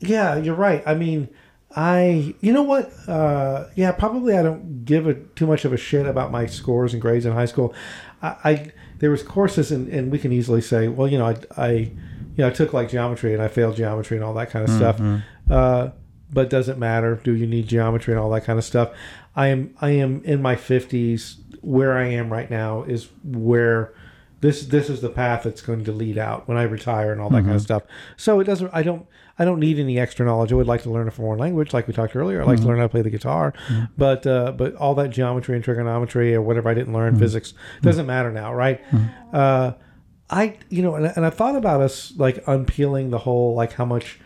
yeah, 0.00 0.36
you're 0.36 0.56
right. 0.56 0.82
I 0.84 0.94
mean, 0.94 1.28
I, 1.76 2.34
you 2.40 2.52
know 2.52 2.64
what? 2.64 2.90
Uh, 3.06 3.68
yeah, 3.76 3.92
probably 3.92 4.36
I 4.36 4.42
don't 4.42 4.84
give 4.84 5.06
a, 5.06 5.14
too 5.14 5.46
much 5.46 5.64
of 5.64 5.72
a 5.72 5.76
shit 5.76 6.04
about 6.04 6.32
my 6.32 6.46
scores 6.46 6.94
and 6.94 7.00
grades 7.00 7.26
in 7.26 7.32
high 7.32 7.46
school. 7.46 7.72
I, 8.20 8.36
I 8.44 8.72
there 8.98 9.12
was 9.12 9.22
courses 9.22 9.70
and, 9.70 9.86
and 9.86 10.10
we 10.10 10.18
can 10.18 10.32
easily 10.32 10.62
say, 10.62 10.88
well, 10.88 11.06
you 11.06 11.16
know, 11.16 11.26
I, 11.26 11.36
I, 11.56 11.70
you 11.70 11.92
know, 12.38 12.48
I 12.48 12.50
took 12.50 12.72
like 12.72 12.88
geometry 12.88 13.34
and 13.34 13.42
I 13.42 13.46
failed 13.46 13.76
geometry 13.76 14.16
and 14.16 14.24
all 14.24 14.34
that 14.34 14.50
kind 14.50 14.68
of 14.68 14.74
stuff. 14.74 15.00
Uh, 15.48 15.90
but 16.32 16.50
does 16.50 16.68
it 16.68 16.76
matter? 16.76 17.20
Do 17.22 17.34
you 17.34 17.46
need 17.46 17.68
geometry 17.68 18.14
and 18.14 18.20
all 18.20 18.30
that 18.30 18.44
kind 18.44 18.58
of 18.58 18.64
stuff? 18.64 18.90
I 19.36 19.46
am 19.46 19.76
I 19.80 19.90
am 19.90 20.22
in 20.24 20.42
my 20.42 20.56
fifties, 20.56 21.36
where 21.60 21.96
I 21.96 22.06
am 22.06 22.32
right 22.32 22.50
now 22.50 22.82
is 22.82 23.08
where 23.24 23.92
this 24.40 24.66
this 24.66 24.88
is 24.88 25.00
the 25.00 25.10
path 25.10 25.42
that's 25.42 25.60
going 25.60 25.84
to 25.84 25.92
lead 25.92 26.16
out 26.16 26.48
when 26.48 26.56
I 26.56 26.62
retire 26.62 27.12
and 27.12 27.20
all 27.20 27.28
that 27.30 27.42
kind 27.42 27.50
of 27.50 27.56
mm-hmm. 27.56 27.64
stuff. 27.64 27.82
So 28.16 28.40
it 28.40 28.44
doesn't. 28.44 28.70
I 28.72 28.82
don't. 28.82 29.06
I 29.38 29.44
don't 29.44 29.60
need 29.60 29.78
any 29.78 29.98
extra 29.98 30.26
knowledge. 30.26 30.52
I 30.52 30.56
would 30.56 30.66
like 30.66 30.82
to 30.82 30.90
learn 30.90 31.08
a 31.08 31.10
foreign 31.10 31.38
language, 31.38 31.72
like 31.72 31.86
we 31.86 31.94
talked 31.94 32.14
earlier. 32.14 32.42
I 32.42 32.44
like 32.44 32.56
to 32.56 32.60
mm-hmm. 32.60 32.68
learn 32.68 32.78
how 32.78 32.84
to 32.84 32.88
play 32.88 33.02
the 33.02 33.10
guitar, 33.10 33.54
mm-hmm. 33.68 33.84
but 33.96 34.26
uh, 34.26 34.52
but 34.52 34.74
all 34.76 34.94
that 34.96 35.10
geometry 35.10 35.54
and 35.54 35.64
trigonometry 35.64 36.34
or 36.34 36.42
whatever 36.42 36.68
I 36.68 36.74
didn't 36.74 36.92
learn, 36.92 37.18
physics 37.18 37.54
doesn't 37.82 38.06
matter 38.06 38.32
now, 38.32 38.54
right? 38.54 38.80
Uh, 39.32 39.72
I 40.30 40.56
you 40.68 40.82
know, 40.82 40.94
and, 40.94 41.06
and 41.16 41.26
I 41.26 41.30
thought 41.30 41.56
about 41.56 41.80
us 41.80 42.12
like 42.16 42.42
unpeeling 42.46 43.10
the 43.10 43.18
whole 43.18 43.54
like 43.54 43.74
how 43.74 43.84
much 43.84 44.18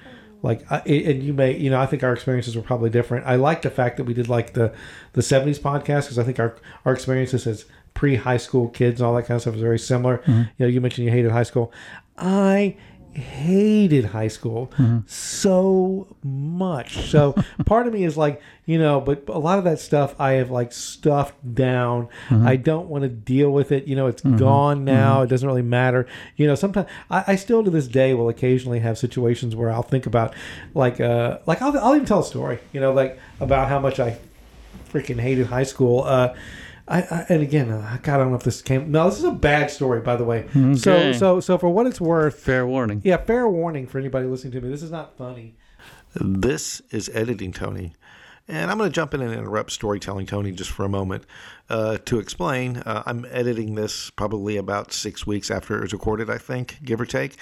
like 0.44 0.70
I, 0.70 0.80
and 0.80 1.22
you 1.22 1.32
may 1.32 1.56
you 1.56 1.70
know 1.70 1.80
I 1.80 1.86
think 1.86 2.04
our 2.04 2.12
experiences 2.12 2.54
were 2.54 2.62
probably 2.62 2.90
different. 2.90 3.26
I 3.26 3.36
like 3.36 3.62
the 3.62 3.70
fact 3.70 3.96
that 3.96 4.04
we 4.04 4.12
did 4.12 4.28
like 4.28 4.52
the 4.52 4.74
the 5.14 5.22
seventies 5.22 5.58
podcast 5.58 6.02
because 6.02 6.18
I 6.18 6.22
think 6.22 6.38
our 6.38 6.54
our 6.84 6.92
experiences 6.92 7.46
as 7.46 7.64
pre 7.94 8.16
high 8.16 8.36
school 8.36 8.68
kids 8.68 9.00
and 9.00 9.06
all 9.08 9.14
that 9.14 9.22
kind 9.22 9.36
of 9.36 9.40
stuff 9.40 9.54
is 9.54 9.62
very 9.62 9.78
similar. 9.78 10.18
Mm-hmm. 10.18 10.30
You 10.30 10.48
know, 10.58 10.66
you 10.66 10.80
mentioned 10.82 11.06
you 11.06 11.10
hated 11.10 11.32
high 11.32 11.44
school. 11.44 11.72
I 12.18 12.76
hated 13.16 14.06
high 14.06 14.28
school 14.28 14.70
so 15.06 16.06
much. 16.22 17.08
So 17.10 17.34
part 17.66 17.86
of 17.86 17.92
me 17.92 18.04
is 18.04 18.16
like, 18.16 18.42
you 18.66 18.78
know, 18.78 19.00
but 19.00 19.24
a 19.28 19.38
lot 19.38 19.58
of 19.58 19.64
that 19.64 19.78
stuff 19.78 20.18
I 20.18 20.32
have 20.32 20.50
like 20.50 20.72
stuffed 20.72 21.54
down. 21.54 22.08
I 22.30 22.56
don't 22.56 22.88
want 22.88 23.02
to 23.02 23.08
deal 23.08 23.50
with 23.50 23.72
it. 23.72 23.86
You 23.86 23.94
know, 23.96 24.06
it's 24.06 24.22
gone 24.22 24.84
now. 24.84 25.22
It 25.22 25.28
doesn't 25.28 25.46
really 25.46 25.62
matter. 25.62 26.06
You 26.36 26.46
know, 26.46 26.54
sometimes 26.54 26.88
I, 27.10 27.24
I 27.28 27.36
still 27.36 27.62
to 27.62 27.70
this 27.70 27.86
day 27.86 28.14
will 28.14 28.28
occasionally 28.28 28.80
have 28.80 28.98
situations 28.98 29.54
where 29.54 29.70
I'll 29.70 29.82
think 29.82 30.06
about 30.06 30.34
like, 30.74 31.00
uh, 31.00 31.38
like 31.46 31.62
I'll, 31.62 31.76
I'll 31.78 31.94
even 31.94 32.06
tell 32.06 32.20
a 32.20 32.24
story, 32.24 32.58
you 32.72 32.80
know, 32.80 32.92
like 32.92 33.18
about 33.40 33.68
how 33.68 33.78
much 33.78 34.00
I 34.00 34.18
freaking 34.92 35.20
hated 35.20 35.46
high 35.46 35.64
school. 35.64 36.04
Uh, 36.04 36.34
I, 36.86 37.00
I 37.02 37.26
and 37.28 37.42
again, 37.42 37.70
uh, 37.70 37.98
God, 38.02 38.14
I 38.14 38.18
don't 38.18 38.30
know 38.30 38.36
if 38.36 38.42
this 38.42 38.60
came. 38.62 38.90
No, 38.90 39.08
this 39.08 39.18
is 39.18 39.24
a 39.24 39.30
bad 39.32 39.70
story, 39.70 40.00
by 40.00 40.16
the 40.16 40.24
way. 40.24 40.46
So, 40.76 40.92
Okay. 40.92 41.12
so, 41.14 41.40
so 41.40 41.56
for 41.58 41.68
what 41.70 41.86
it's 41.86 42.00
worth, 42.00 42.38
Fair 42.38 42.66
warning. 42.66 43.00
yeah, 43.04 43.16
fair 43.16 43.48
warning 43.48 43.86
for 43.86 43.98
anybody 43.98 44.26
listening 44.26 44.52
to 44.52 44.60
me. 44.60 44.68
This 44.68 44.82
is 44.82 44.90
not 44.90 45.16
funny. 45.16 45.56
This 46.14 46.80
is 46.90 47.08
editing 47.14 47.52
Tony. 47.52 47.94
And 48.46 48.70
I'm 48.70 48.76
going 48.76 48.90
to 48.90 48.94
jump 48.94 49.14
in 49.14 49.22
and 49.22 49.32
interrupt 49.32 49.72
storytelling 49.72 50.26
Tony 50.26 50.52
just 50.52 50.70
for 50.70 50.84
a 50.84 50.88
moment 50.88 51.24
uh, 51.70 51.96
to 52.04 52.18
explain. 52.18 52.76
Uh, 52.76 53.02
I'm 53.06 53.24
editing 53.30 53.74
this 53.74 54.10
probably 54.10 54.58
about 54.58 54.92
six 54.92 55.26
weeks 55.26 55.50
after 55.50 55.78
it 55.78 55.80
was 55.80 55.92
recorded, 55.94 56.28
I 56.28 56.36
think, 56.36 56.78
give 56.84 57.00
or 57.00 57.06
take. 57.06 57.38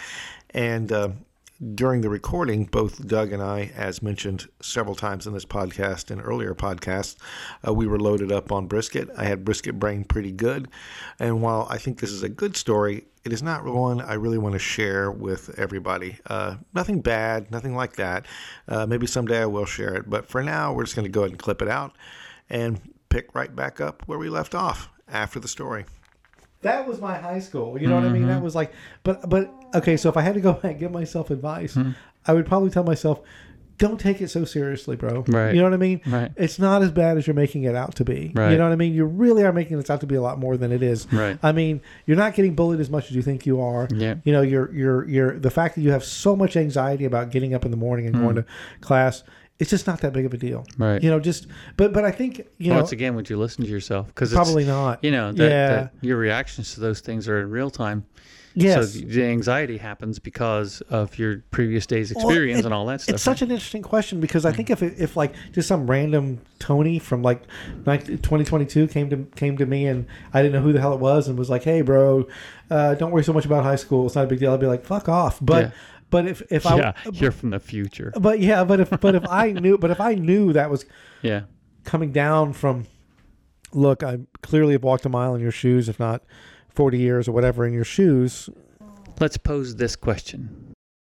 And 0.50 0.92
uh, 0.92 1.08
during 1.74 2.00
the 2.00 2.08
recording, 2.08 2.64
both 2.64 3.06
Doug 3.06 3.32
and 3.32 3.42
I, 3.42 3.70
as 3.76 4.02
mentioned 4.02 4.48
several 4.60 4.96
times 4.96 5.26
in 5.26 5.32
this 5.32 5.44
podcast 5.44 6.10
and 6.10 6.20
earlier 6.20 6.54
podcasts, 6.54 7.16
uh, 7.66 7.72
we 7.72 7.86
were 7.86 8.00
loaded 8.00 8.32
up 8.32 8.50
on 8.50 8.66
brisket. 8.66 9.08
I 9.16 9.24
had 9.24 9.44
brisket 9.44 9.78
brain 9.78 10.04
pretty 10.04 10.32
good. 10.32 10.68
And 11.20 11.40
while 11.40 11.68
I 11.70 11.78
think 11.78 12.00
this 12.00 12.10
is 12.10 12.24
a 12.24 12.28
good 12.28 12.56
story, 12.56 13.04
it 13.24 13.32
is 13.32 13.42
not 13.42 13.64
one 13.64 14.00
I 14.00 14.14
really 14.14 14.38
want 14.38 14.54
to 14.54 14.58
share 14.58 15.10
with 15.10 15.56
everybody. 15.56 16.18
Uh, 16.26 16.56
nothing 16.74 17.00
bad, 17.00 17.50
nothing 17.52 17.76
like 17.76 17.94
that. 17.94 18.26
Uh, 18.66 18.84
maybe 18.86 19.06
someday 19.06 19.42
I 19.42 19.46
will 19.46 19.66
share 19.66 19.94
it. 19.94 20.10
But 20.10 20.26
for 20.26 20.42
now, 20.42 20.72
we're 20.72 20.84
just 20.84 20.96
going 20.96 21.06
to 21.06 21.12
go 21.12 21.20
ahead 21.20 21.30
and 21.30 21.38
clip 21.38 21.62
it 21.62 21.68
out 21.68 21.96
and 22.50 22.80
pick 23.08 23.34
right 23.34 23.54
back 23.54 23.80
up 23.80 24.02
where 24.06 24.18
we 24.18 24.28
left 24.28 24.54
off 24.54 24.88
after 25.06 25.38
the 25.38 25.48
story. 25.48 25.84
That 26.62 26.86
was 26.86 27.00
my 27.00 27.18
high 27.18 27.40
school. 27.40 27.80
You 27.80 27.88
know 27.88 27.96
what 27.96 28.04
I 28.04 28.08
mean? 28.08 28.26
That 28.26 28.34
mm-hmm. 28.34 28.44
was 28.44 28.54
like, 28.54 28.72
but 29.02 29.28
but 29.28 29.52
okay. 29.74 29.96
So 29.96 30.08
if 30.08 30.16
I 30.16 30.22
had 30.22 30.34
to 30.34 30.40
go 30.40 30.52
back 30.62 30.64
and 30.72 30.80
give 30.80 30.92
myself 30.92 31.30
advice, 31.30 31.74
hmm. 31.74 31.90
I 32.26 32.32
would 32.32 32.46
probably 32.46 32.70
tell 32.70 32.84
myself, 32.84 33.20
don't 33.78 33.98
take 33.98 34.20
it 34.20 34.28
so 34.28 34.44
seriously, 34.44 34.94
bro. 34.94 35.24
Right. 35.26 35.52
You 35.52 35.58
know 35.58 35.64
what 35.64 35.74
I 35.74 35.78
mean? 35.78 36.00
Right. 36.06 36.30
It's 36.36 36.60
not 36.60 36.82
as 36.82 36.92
bad 36.92 37.18
as 37.18 37.26
you're 37.26 37.34
making 37.34 37.64
it 37.64 37.74
out 37.74 37.96
to 37.96 38.04
be. 38.04 38.32
Right. 38.34 38.52
You 38.52 38.58
know 38.58 38.64
what 38.64 38.72
I 38.72 38.76
mean? 38.76 38.94
You 38.94 39.04
really 39.04 39.42
are 39.42 39.52
making 39.52 39.76
this 39.76 39.90
out 39.90 40.00
to 40.02 40.06
be 40.06 40.14
a 40.14 40.22
lot 40.22 40.38
more 40.38 40.56
than 40.56 40.70
it 40.70 40.84
is. 40.84 41.12
Right. 41.12 41.36
I 41.42 41.50
mean, 41.50 41.80
you're 42.06 42.16
not 42.16 42.34
getting 42.34 42.54
bullied 42.54 42.78
as 42.78 42.90
much 42.90 43.06
as 43.06 43.16
you 43.16 43.22
think 43.22 43.44
you 43.44 43.60
are. 43.60 43.88
Yeah. 43.92 44.16
You 44.22 44.32
know, 44.32 44.42
you're 44.42 44.72
you're 44.72 45.08
you're 45.08 45.38
the 45.38 45.50
fact 45.50 45.74
that 45.74 45.80
you 45.80 45.90
have 45.90 46.04
so 46.04 46.36
much 46.36 46.56
anxiety 46.56 47.04
about 47.04 47.30
getting 47.30 47.54
up 47.54 47.64
in 47.64 47.72
the 47.72 47.76
morning 47.76 48.06
and 48.06 48.14
hmm. 48.14 48.22
going 48.22 48.36
to 48.36 48.44
class. 48.80 49.24
It's 49.58 49.70
just 49.70 49.86
not 49.86 50.00
that 50.00 50.12
big 50.12 50.24
of 50.26 50.34
a 50.34 50.36
deal. 50.38 50.66
Right. 50.76 51.00
You 51.02 51.10
know, 51.10 51.20
just 51.20 51.46
but 51.76 51.92
but 51.92 52.04
I 52.04 52.10
think 52.10 52.46
you 52.58 52.70
know 52.70 52.76
Once 52.76 52.92
again, 52.92 53.14
would 53.14 53.30
you 53.30 53.36
listen 53.38 53.64
to 53.64 53.70
yourself? 53.70 54.08
Because 54.08 54.32
it's 54.32 54.36
probably 54.36 54.64
not. 54.64 55.02
You 55.04 55.10
know 55.12 55.30
that, 55.32 55.50
Yeah. 55.50 55.68
that 55.68 55.92
your 56.00 56.16
reactions 56.16 56.74
to 56.74 56.80
those 56.80 57.00
things 57.00 57.28
are 57.28 57.40
in 57.40 57.50
real 57.50 57.70
time. 57.70 58.04
Yes. 58.54 58.92
So 58.92 58.98
the 59.06 59.24
anxiety 59.24 59.78
happens 59.78 60.18
because 60.18 60.82
of 60.90 61.16
your 61.18 61.42
previous 61.52 61.86
day's 61.86 62.10
experience 62.10 62.60
it- 62.60 62.64
and 62.66 62.74
all 62.74 62.84
that 62.86 63.00
stuff. 63.00 63.14
It's 63.14 63.22
such 63.22 63.40
an 63.40 63.50
interesting 63.50 63.80
question 63.82 64.20
because 64.20 64.44
I 64.44 64.52
think 64.52 64.68
if 64.68 64.82
it, 64.82 64.94
if 64.98 65.16
like 65.16 65.34
just 65.52 65.68
some 65.68 65.88
random 65.88 66.40
Tony 66.58 66.98
from 66.98 67.22
like 67.22 67.42
2022 67.86 68.88
came 68.88 69.08
to 69.10 69.26
came 69.36 69.56
to 69.58 69.66
me 69.66 69.86
and 69.86 70.06
I 70.34 70.42
didn't 70.42 70.54
know 70.54 70.60
who 70.62 70.72
the 70.72 70.80
hell 70.80 70.92
it 70.94 71.00
was 71.00 71.28
and 71.28 71.38
was 71.38 71.48
like, 71.50 71.62
"Hey, 71.64 71.82
bro, 71.82 72.26
uh, 72.70 72.94
don't 72.96 73.10
worry 73.10 73.24
so 73.24 73.32
much 73.32 73.44
about 73.46 73.64
high 73.64 73.76
school. 73.76 74.06
It's 74.06 74.14
not 74.14 74.24
a 74.24 74.28
big 74.28 74.40
deal." 74.40 74.52
I'd 74.52 74.60
be 74.60 74.66
like, 74.66 74.84
"Fuck 74.84 75.08
off." 75.08 75.38
But. 75.40 75.72
But 76.12 76.26
if 76.28 76.42
if 76.50 76.64
yeah, 76.64 76.92
I 77.04 77.08
you're 77.12 77.32
from 77.32 77.50
the 77.50 77.58
future. 77.58 78.12
but 78.20 78.38
yeah, 78.38 78.62
but 78.62 78.78
if 78.78 78.90
but 79.00 79.16
if 79.16 79.26
I 79.28 79.50
knew 79.50 79.76
but 79.78 79.90
if 79.90 80.00
I 80.00 80.14
knew 80.14 80.52
that 80.52 80.70
was 80.70 80.84
Yeah. 81.22 81.42
coming 81.84 82.12
down 82.12 82.52
from 82.52 82.86
look, 83.72 84.02
I 84.04 84.18
clearly 84.42 84.74
have 84.74 84.84
walked 84.84 85.04
a 85.06 85.08
mile 85.08 85.34
in 85.34 85.40
your 85.40 85.50
shoes, 85.50 85.88
if 85.88 85.98
not 85.98 86.22
40 86.68 86.98
years 86.98 87.26
or 87.28 87.32
whatever 87.32 87.66
in 87.66 87.72
your 87.72 87.84
shoes. 87.84 88.48
Let's 89.20 89.36
pose 89.36 89.76
this 89.76 89.96
question. 89.96 90.74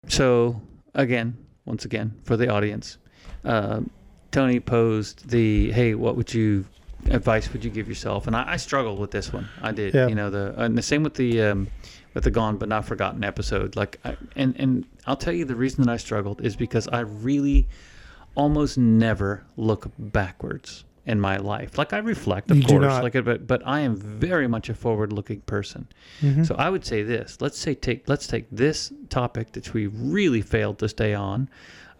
So, 0.07 0.61
again, 0.93 1.37
once 1.65 1.85
again, 1.85 2.13
for 2.23 2.37
the 2.37 2.49
audience, 2.49 2.97
um, 3.43 3.89
Tony 4.31 4.59
posed 4.59 5.29
the, 5.29 5.71
"Hey, 5.71 5.95
what 5.95 6.15
would 6.15 6.33
you 6.33 6.65
advice 7.09 7.51
would 7.53 7.63
you 7.63 7.71
give 7.71 7.87
yourself?" 7.87 8.27
And 8.27 8.35
I, 8.35 8.53
I 8.53 8.57
struggled 8.57 8.99
with 8.99 9.11
this 9.11 9.31
one. 9.33 9.47
I 9.61 9.71
did. 9.71 9.93
Yeah. 9.93 10.07
You 10.07 10.15
know 10.15 10.29
the 10.29 10.53
and 10.57 10.77
the 10.77 10.81
same 10.81 11.03
with 11.03 11.15
the 11.15 11.41
um, 11.41 11.67
with 12.15 12.23
the 12.23 12.31
gone 12.31 12.57
but 12.57 12.67
not 12.67 12.85
forgotten 12.85 13.23
episode. 13.23 13.75
Like, 13.75 13.99
I, 14.03 14.17
and 14.35 14.55
and 14.57 14.87
I'll 15.05 15.15
tell 15.15 15.33
you 15.33 15.45
the 15.45 15.55
reason 15.55 15.83
that 15.83 15.91
I 15.91 15.97
struggled 15.97 16.41
is 16.43 16.55
because 16.55 16.87
I 16.87 17.01
really 17.01 17.67
almost 18.33 18.77
never 18.79 19.43
look 19.55 19.91
backwards 19.99 20.83
in 21.05 21.19
my 21.19 21.37
life. 21.37 21.77
Like 21.77 21.93
I 21.93 21.99
reflect, 21.99 22.49
of 22.49 22.57
You 22.57 22.63
course, 22.63 23.03
like 23.03 23.13
but 23.23 23.45
but 23.45 23.61
I 23.63 23.81
am 23.81 23.95
very 23.95 24.47
much 24.47 24.69
a 24.69 24.73
forward-looking 24.73 25.41
person. 25.41 25.87
So 26.43 26.55
I 26.55 26.71
would 26.71 26.83
say 26.83 27.03
this. 27.03 27.37
Let's 27.41 27.59
say 27.59 27.75
take 27.75 28.09
let's 28.09 28.25
take 28.25 28.47
this 28.51 28.91
topic 29.09 29.51
that 29.51 29.71
we 29.73 29.85
really 29.87 30.41
failed 30.41 30.79
to 30.79 30.89
stay 30.89 31.13
on, 31.13 31.47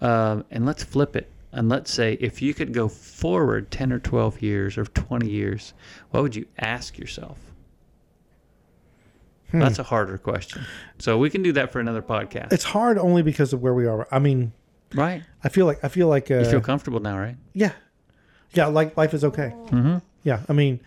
um, 0.01 0.43
and 0.49 0.65
let's 0.65 0.83
flip 0.83 1.15
it. 1.15 1.29
And 1.51 1.69
let's 1.69 1.93
say 1.93 2.17
if 2.19 2.41
you 2.41 2.53
could 2.53 2.73
go 2.73 2.87
forward 2.87 3.69
ten 3.69 3.93
or 3.93 3.99
twelve 3.99 4.41
years 4.41 4.77
or 4.77 4.85
twenty 4.85 5.29
years, 5.29 5.73
what 6.09 6.23
would 6.23 6.35
you 6.35 6.47
ask 6.57 6.97
yourself? 6.97 7.37
That's 9.53 9.79
a 9.79 9.83
harder 9.83 10.17
question. 10.17 10.63
So 10.99 11.17
we 11.17 11.29
can 11.29 11.41
do 11.43 11.53
that 11.53 11.71
for 11.71 11.79
another 11.79 12.01
podcast. 12.01 12.51
It's 12.51 12.63
hard 12.65 12.97
only 12.97 13.21
because 13.21 13.53
of 13.53 13.61
where 13.61 13.73
we 13.73 13.85
are. 13.87 14.07
I 14.11 14.19
mean, 14.19 14.51
right. 14.93 15.23
I 15.43 15.49
feel 15.49 15.65
like 15.65 15.81
I 15.83 15.87
feel 15.87 16.07
like 16.07 16.29
uh, 16.29 16.39
You 16.39 16.45
feel 16.45 16.61
comfortable 16.61 16.99
now, 16.99 17.17
right? 17.17 17.37
yeah, 17.53 17.71
yeah. 18.51 18.65
Like 18.67 18.97
life 18.97 19.13
is 19.13 19.23
okay. 19.23 19.53
Mm-hmm. 19.67 19.97
Yeah, 20.23 20.41
I 20.49 20.53
mean, 20.53 20.79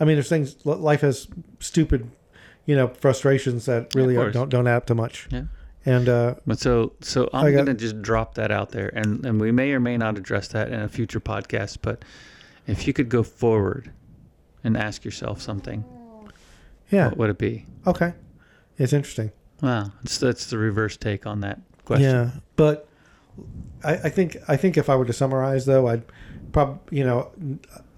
I 0.00 0.04
mean, 0.04 0.16
there's 0.16 0.28
things. 0.28 0.56
Life 0.66 1.02
has 1.02 1.28
stupid, 1.60 2.10
you 2.64 2.74
know, 2.74 2.88
frustrations 2.88 3.66
that 3.66 3.94
really 3.94 4.16
are, 4.16 4.30
don't 4.30 4.48
don't 4.48 4.66
add 4.66 4.76
up 4.76 4.86
to 4.86 4.94
much. 4.94 5.28
Yeah. 5.30 5.44
And 5.84 6.08
uh, 6.08 6.34
But 6.46 6.58
so 6.58 6.94
so 7.00 7.28
I'm 7.32 7.52
got- 7.52 7.58
gonna 7.66 7.74
just 7.74 8.02
drop 8.02 8.34
that 8.34 8.50
out 8.50 8.70
there, 8.70 8.88
and 8.88 9.24
and 9.24 9.40
we 9.40 9.52
may 9.52 9.70
or 9.72 9.78
may 9.80 9.96
not 9.96 10.18
address 10.18 10.48
that 10.48 10.72
in 10.72 10.80
a 10.80 10.88
future 10.88 11.20
podcast. 11.20 11.78
But 11.82 12.04
if 12.66 12.88
you 12.88 12.92
could 12.92 13.08
go 13.08 13.22
forward 13.22 13.92
and 14.64 14.76
ask 14.76 15.04
yourself 15.04 15.40
something, 15.40 15.84
yeah, 16.90 17.08
what 17.08 17.18
would 17.18 17.30
it 17.30 17.38
be? 17.38 17.64
okay, 17.86 18.14
it's 18.78 18.92
interesting. 18.92 19.30
Wow, 19.62 19.92
it's, 20.04 20.18
that's 20.18 20.46
the 20.46 20.58
reverse 20.58 20.96
take 20.96 21.26
on 21.26 21.40
that 21.40 21.60
question. 21.84 22.04
Yeah, 22.10 22.30
but 22.56 22.88
I, 23.84 23.94
I 23.94 24.08
think 24.10 24.36
I 24.48 24.56
think 24.56 24.76
if 24.76 24.88
I 24.90 24.96
were 24.96 25.04
to 25.06 25.12
summarize 25.12 25.64
though, 25.66 25.86
I'd 25.88 26.02
probably 26.52 26.98
you 26.98 27.04
know 27.04 27.30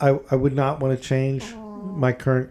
I 0.00 0.18
I 0.30 0.36
would 0.36 0.54
not 0.54 0.80
want 0.80 0.96
to 0.98 1.02
change 1.04 1.44
my 1.54 2.12
current 2.12 2.50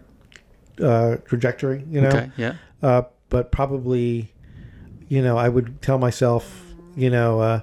uh, 0.82 1.16
trajectory. 1.24 1.84
You 1.90 2.02
know, 2.02 2.08
Okay. 2.08 2.30
Yeah. 2.36 2.54
uh, 2.82 3.02
but 3.30 3.50
probably 3.52 4.32
you 5.08 5.22
know 5.22 5.36
I 5.38 5.48
would 5.48 5.80
tell 5.82 5.98
myself 5.98 6.74
you 6.96 7.08
know 7.10 7.40
uh, 7.40 7.60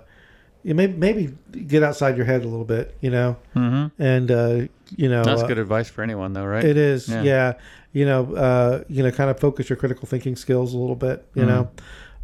you 0.63 0.73
may, 0.73 0.87
maybe 0.87 1.35
get 1.67 1.83
outside 1.83 2.17
your 2.17 2.25
head 2.25 2.41
a 2.43 2.47
little 2.47 2.65
bit. 2.65 2.95
You 3.01 3.11
know, 3.11 3.37
Mm-hmm. 3.55 4.01
and 4.01 4.31
uh, 4.31 4.67
you 4.95 5.09
know 5.09 5.23
That's 5.23 5.43
uh, 5.43 5.47
good 5.47 5.59
advice 5.59 5.89
for 5.89 6.01
anyone, 6.01 6.33
though, 6.33 6.45
right? 6.45 6.63
It 6.65 6.77
is, 6.77 7.07
Yeah. 7.07 7.21
yeah. 7.23 7.53
You 7.95 8.05
know, 8.05 8.35
uh, 8.35 8.83
you 8.89 9.01
know, 9.03 9.09
kind 9.09 9.29
of 9.29 9.39
focus 9.39 9.69
your 9.69 9.77
critical 9.77 10.05
thinking 10.05 10.35
skills 10.35 10.73
a 10.73 10.77
little 10.77 10.97
bit. 10.97 11.25
You 11.33 11.43
Mhm. 11.43 11.47
know, 11.47 11.69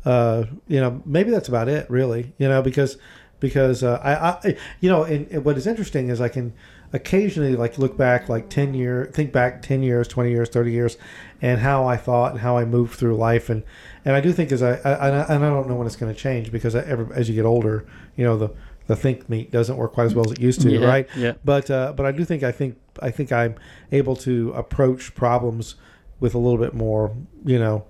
uh, 0.03 0.43
you 0.67 0.82
know, 0.82 1.01
maybe 1.05 1.32
that's 1.32 1.47
about 1.47 1.69
it, 1.69 1.89
really. 1.89 2.34
You 2.38 2.49
know, 2.49 2.61
because 2.61 2.97
because 3.39 3.82
uh, 3.82 3.99
I, 4.03 4.49
I, 4.49 4.57
you 4.82 4.89
know, 4.89 5.03
and, 5.03 5.28
and 5.32 5.45
what 5.45 5.57
is 5.57 5.65
interesting 5.65 6.09
is 6.09 6.19
I 6.19 6.28
can 6.28 6.51
occasionally 6.93 7.55
like 7.55 7.78
look 7.78 7.95
back 7.97 8.28
like 8.28 8.49
ten 8.49 8.74
year, 8.74 9.09
think 9.13 9.32
back 9.32 9.61
ten 9.61 9.82
years, 9.82 10.09
twenty 10.09 10.32
years, 10.32 10.49
thirty 10.49 10.72
years, 10.74 10.97
and 11.41 11.61
how 11.61 11.86
I 11.88 11.95
thought 11.95 12.34
and 12.34 12.41
how 12.41 12.57
I 12.57 12.65
moved 12.65 12.95
through 12.95 13.15
life, 13.15 13.49
and 13.49 13.63
and 14.03 14.13
I 14.13 14.19
do 14.19 14.34
think 14.34 14.51
as 14.51 14.61
I, 14.61 14.74
I 14.84 15.07
and 15.07 15.45
I 15.45 15.49
don't 15.49 15.69
know 15.69 15.76
when 15.76 15.88
it's 15.88 15.95
going 15.95 16.13
to 16.13 16.19
change 16.19 16.51
because 16.51 16.76
I, 16.76 16.82
every, 16.82 17.15
as 17.15 17.30
you 17.30 17.36
get 17.36 17.45
older, 17.45 17.86
you 18.17 18.26
know 18.26 18.36
the 18.38 18.49
the 18.91 18.95
think 19.03 19.29
meat 19.29 19.47
doesn't 19.51 19.77
work 19.77 19.93
quite 19.93 20.05
as 20.09 20.13
well 20.15 20.25
as 20.27 20.31
it 20.33 20.39
used 20.41 20.59
to, 20.61 20.69
Yeah, 20.69 20.85
right? 20.93 21.07
yeah. 21.15 21.33
But 21.45 21.69
uh, 21.71 21.93
but 21.97 22.05
I 22.05 22.11
do 22.11 22.23
think 22.25 22.43
I 22.43 22.51
think 22.51 22.75
I 23.01 23.09
think 23.11 23.31
I'm 23.31 23.55
able 23.91 24.15
to 24.27 24.51
approach 24.63 25.15
problems 25.15 25.75
with 26.19 26.33
a 26.35 26.37
little 26.45 26.59
bit 26.65 26.73
more, 26.73 27.03
you 27.45 27.57
know, 27.63 27.85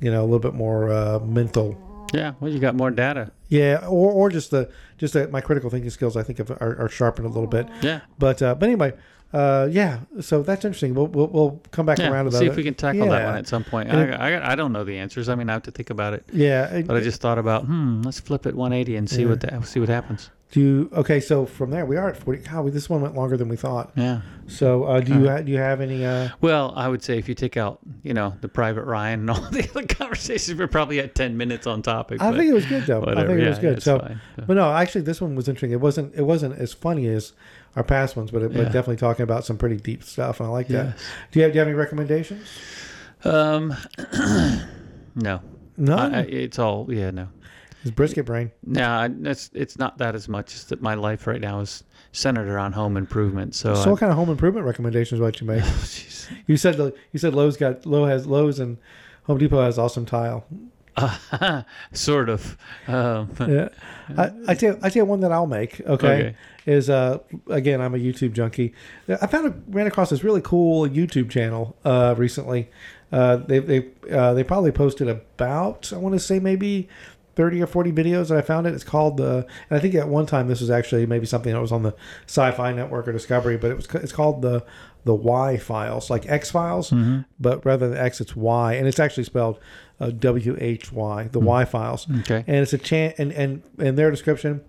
you 0.00 0.10
know, 0.12 0.20
a 0.22 0.28
little 0.30 0.38
bit 0.48 0.54
more 0.54 0.80
uh, 0.92 1.18
mental. 1.20 1.68
Yeah. 2.12 2.34
Well, 2.40 2.52
you 2.52 2.58
got 2.58 2.74
more 2.74 2.90
data. 2.90 3.32
Yeah, 3.48 3.86
or, 3.88 4.12
or 4.12 4.30
just 4.30 4.50
the 4.50 4.70
just 4.98 5.14
the, 5.14 5.28
my 5.28 5.40
critical 5.40 5.70
thinking 5.70 5.90
skills 5.90 6.16
I 6.16 6.22
think 6.22 6.38
have, 6.38 6.50
are, 6.50 6.76
are 6.84 6.88
sharpened 6.88 7.26
a 7.26 7.30
little 7.30 7.48
bit. 7.48 7.66
Yeah. 7.82 8.00
But 8.18 8.42
uh, 8.42 8.54
but 8.54 8.66
anyway, 8.68 8.92
uh, 9.32 9.68
yeah. 9.70 10.00
So 10.20 10.42
that's 10.42 10.64
interesting. 10.64 10.94
We'll 10.94 11.06
we'll, 11.16 11.28
we'll 11.28 11.60
come 11.70 11.86
back 11.86 11.98
Yeah. 11.98 12.10
around 12.10 12.26
to 12.26 12.30
that. 12.32 12.38
see 12.38 12.46
if 12.46 12.56
we 12.56 12.62
can 12.64 12.74
tackle 12.74 13.08
that 13.08 13.24
one 13.26 13.36
at 13.36 13.48
some 13.48 13.64
point. 13.64 13.90
I, 13.90 14.02
it- 14.02 14.20
I, 14.20 14.30
got- 14.30 14.42
I 14.52 14.54
don't 14.54 14.72
know 14.72 14.84
the 14.84 14.98
answers. 14.98 15.28
I 15.28 15.34
mean, 15.34 15.48
I 15.48 15.54
have 15.54 15.62
to 15.64 15.70
think 15.70 15.88
about 15.90 16.12
it. 16.14 16.24
Yeah. 16.32 16.82
But 16.86 16.96
I 16.96 17.00
just 17.00 17.20
thought 17.22 17.38
about, 17.38 17.64
hmm, 17.64 18.02
let's 18.02 18.20
flip 18.20 18.44
it 18.46 18.54
180 18.54 18.96
and 18.96 19.08
see 19.10 19.22
Yeah. 19.22 19.28
what 19.30 19.40
that, 19.40 19.66
see 19.66 19.80
what 19.80 19.88
happens. 19.88 20.30
Do 20.52 20.60
you, 20.60 20.90
okay. 20.92 21.18
So 21.18 21.44
from 21.46 21.70
there, 21.70 21.84
we 21.84 21.96
are 21.96 22.08
at 22.10 22.16
forty. 22.16 22.38
God, 22.42 22.72
this 22.72 22.88
one 22.88 23.00
went 23.00 23.14
longer 23.16 23.36
than 23.36 23.48
we 23.48 23.56
thought. 23.56 23.90
Yeah. 23.96 24.20
So 24.46 24.84
uh, 24.84 25.00
do 25.00 25.14
you 25.18 25.28
ha- 25.28 25.40
do 25.40 25.50
you 25.50 25.58
have 25.58 25.80
any? 25.80 26.04
Uh, 26.04 26.28
Well, 26.40 26.72
I 26.76 26.88
would 26.88 27.02
say 27.02 27.18
if 27.18 27.28
you 27.28 27.34
take 27.34 27.56
out, 27.56 27.80
you 28.02 28.12
know, 28.14 28.34
the 28.42 28.48
Private 28.48 28.84
Ryan 28.84 29.20
and 29.20 29.30
all 29.30 29.40
the 29.50 29.68
other 29.70 29.86
conversations, 29.86 30.58
we're 30.58 30.68
probably 30.68 31.00
at 31.00 31.14
10 31.14 31.36
minutes 31.36 31.66
on 31.66 31.80
topic. 31.82 32.20
I 32.22 32.30
but 32.30 32.36
think 32.38 32.50
it 32.50 32.54
was 32.54 32.66
good 32.66 32.84
though. 32.86 33.02
I 33.02 33.14
think 33.26 33.30
it 33.40 33.42
Yeah, 33.42 33.48
was 33.48 33.58
good. 33.58 33.76
it's 33.78 33.84
so, 33.84 33.98
fine. 33.98 34.20
But 34.46 34.54
no, 34.54 34.70
actually, 34.72 35.00
this 35.02 35.20
one 35.20 35.34
was 35.34 35.48
interesting. 35.48 35.72
It 35.72 35.80
wasn't. 35.80 36.14
It 36.14 36.22
wasn't 36.22 36.54
as 36.58 36.72
funny 36.72 37.06
as 37.08 37.32
our 37.74 37.82
past 37.82 38.14
ones, 38.16 38.30
but 38.30 38.42
it, 38.42 38.52
Yeah. 38.52 38.58
but 38.58 38.72
definitely 38.72 38.96
talking 38.96 39.22
about 39.24 39.44
some 39.46 39.56
pretty 39.56 39.78
deep 39.78 40.04
stuff, 40.04 40.38
and 40.38 40.46
I 40.48 40.52
like 40.52 40.68
that. 40.68 40.84
Yes. 40.86 40.98
Do 41.32 41.38
you 41.38 41.42
have 41.44 41.52
Do 41.52 41.56
you 41.56 41.60
have 41.60 41.68
any 41.68 41.76
recommendations? 41.78 42.46
Um, 43.24 43.74
no. 45.14 45.40
No, 45.78 46.24
it's 46.28 46.58
all, 46.58 46.86
yeah, 46.92 47.10
no. 47.10 47.28
It's 47.82 47.90
brisket 47.90 48.24
brain. 48.26 48.50
No, 48.66 49.12
it's, 49.24 49.50
it's 49.54 49.78
not 49.78 49.98
that 49.98 50.14
as 50.14 50.28
much. 50.28 50.54
It's 50.54 50.64
that 50.64 50.80
my 50.82 50.94
life 50.94 51.26
right 51.26 51.40
now 51.40 51.60
is 51.60 51.84
centered 52.12 52.48
around 52.48 52.72
home 52.72 52.96
improvement. 52.96 53.54
So, 53.54 53.74
So, 53.74 53.90
what 53.90 54.00
kind 54.00 54.10
of 54.10 54.16
home 54.16 54.30
improvement 54.30 54.66
recommendations 54.66 55.20
would 55.20 55.40
you 55.40 55.46
make? 55.46 55.62
I, 55.62 55.66
jeez. 55.66 56.30
You 56.46 56.56
said 56.56 56.76
the- 56.76 56.94
you 57.12 57.18
said 57.18 57.34
Lowe's 57.34 57.56
got 57.56 57.84
Lowe 57.86 58.06
has 58.06 58.26
Lowe's 58.26 58.58
and 58.58 58.78
Home 59.24 59.38
Depot 59.38 59.62
has 59.62 59.78
awesome 59.78 60.04
tile. 60.06 60.44
Uh, 60.96 61.62
sort 61.92 62.28
of. 62.28 62.56
Um, 62.86 63.30
Yeah, 63.48 63.68
I, 64.16 64.30
I 64.48 64.54
tell 64.54 64.74
you, 64.74 64.78
I 64.82 64.90
tell 64.90 65.02
you 65.02 65.04
one 65.06 65.20
that 65.20 65.32
I'll 65.32 65.46
make. 65.46 65.80
Okay, 65.80 66.08
Okay. 66.08 66.34
is 66.66 66.90
uh 66.90 67.18
again 67.48 67.80
I'm 67.80 67.94
a 67.94 67.98
YouTube 67.98 68.32
junkie. 68.34 68.74
I 69.08 69.26
found 69.26 69.46
a, 69.46 69.54
ran 69.68 69.86
across 69.86 70.10
this 70.10 70.22
really 70.22 70.42
cool 70.42 70.86
YouTube 70.88 71.30
channel 71.30 71.76
uh 71.84 72.14
recently. 72.18 72.68
Uh, 73.10 73.36
they 73.36 73.58
they 73.58 73.88
uh, 74.10 74.32
they 74.34 74.42
probably 74.44 74.70
posted 74.72 75.08
about 75.08 75.92
I 75.94 75.96
want 75.96 76.14
to 76.14 76.18
say 76.20 76.38
maybe. 76.38 76.88
30 77.34 77.62
or 77.62 77.66
40 77.66 77.92
videos 77.92 78.28
that 78.28 78.38
I 78.38 78.42
found 78.42 78.66
it. 78.66 78.74
It's 78.74 78.84
called 78.84 79.16
the, 79.16 79.46
and 79.70 79.78
I 79.78 79.80
think 79.80 79.94
at 79.94 80.08
one 80.08 80.26
time 80.26 80.48
this 80.48 80.60
was 80.60 80.70
actually 80.70 81.06
maybe 81.06 81.26
something 81.26 81.52
that 81.52 81.60
was 81.60 81.72
on 81.72 81.82
the 81.82 81.94
Sci-Fi 82.26 82.72
Network 82.72 83.08
or 83.08 83.12
Discovery, 83.12 83.56
but 83.56 83.70
it 83.70 83.76
was 83.76 83.86
it's 83.94 84.12
called 84.12 84.42
the 84.42 84.64
the 85.04 85.14
Why 85.14 85.56
files, 85.56 86.10
like 86.10 86.28
X 86.28 86.52
files, 86.52 86.92
but 87.40 87.64
rather 87.66 87.88
than 87.88 87.98
X, 87.98 88.20
it's 88.20 88.36
Y, 88.36 88.74
and 88.74 88.86
it's 88.86 89.00
actually 89.00 89.24
spelled 89.24 89.58
uh, 89.98 90.10
W 90.10 90.56
H 90.60 90.92
Y, 90.92 91.28
the 91.32 91.40
Why 91.40 91.64
files 91.64 92.06
okay. 92.20 92.44
and 92.46 92.56
it's 92.58 92.72
a 92.72 92.78
chan 92.78 93.14
and 93.18 93.32
and 93.32 93.62
in 93.78 93.96
their 93.96 94.10
description 94.10 94.62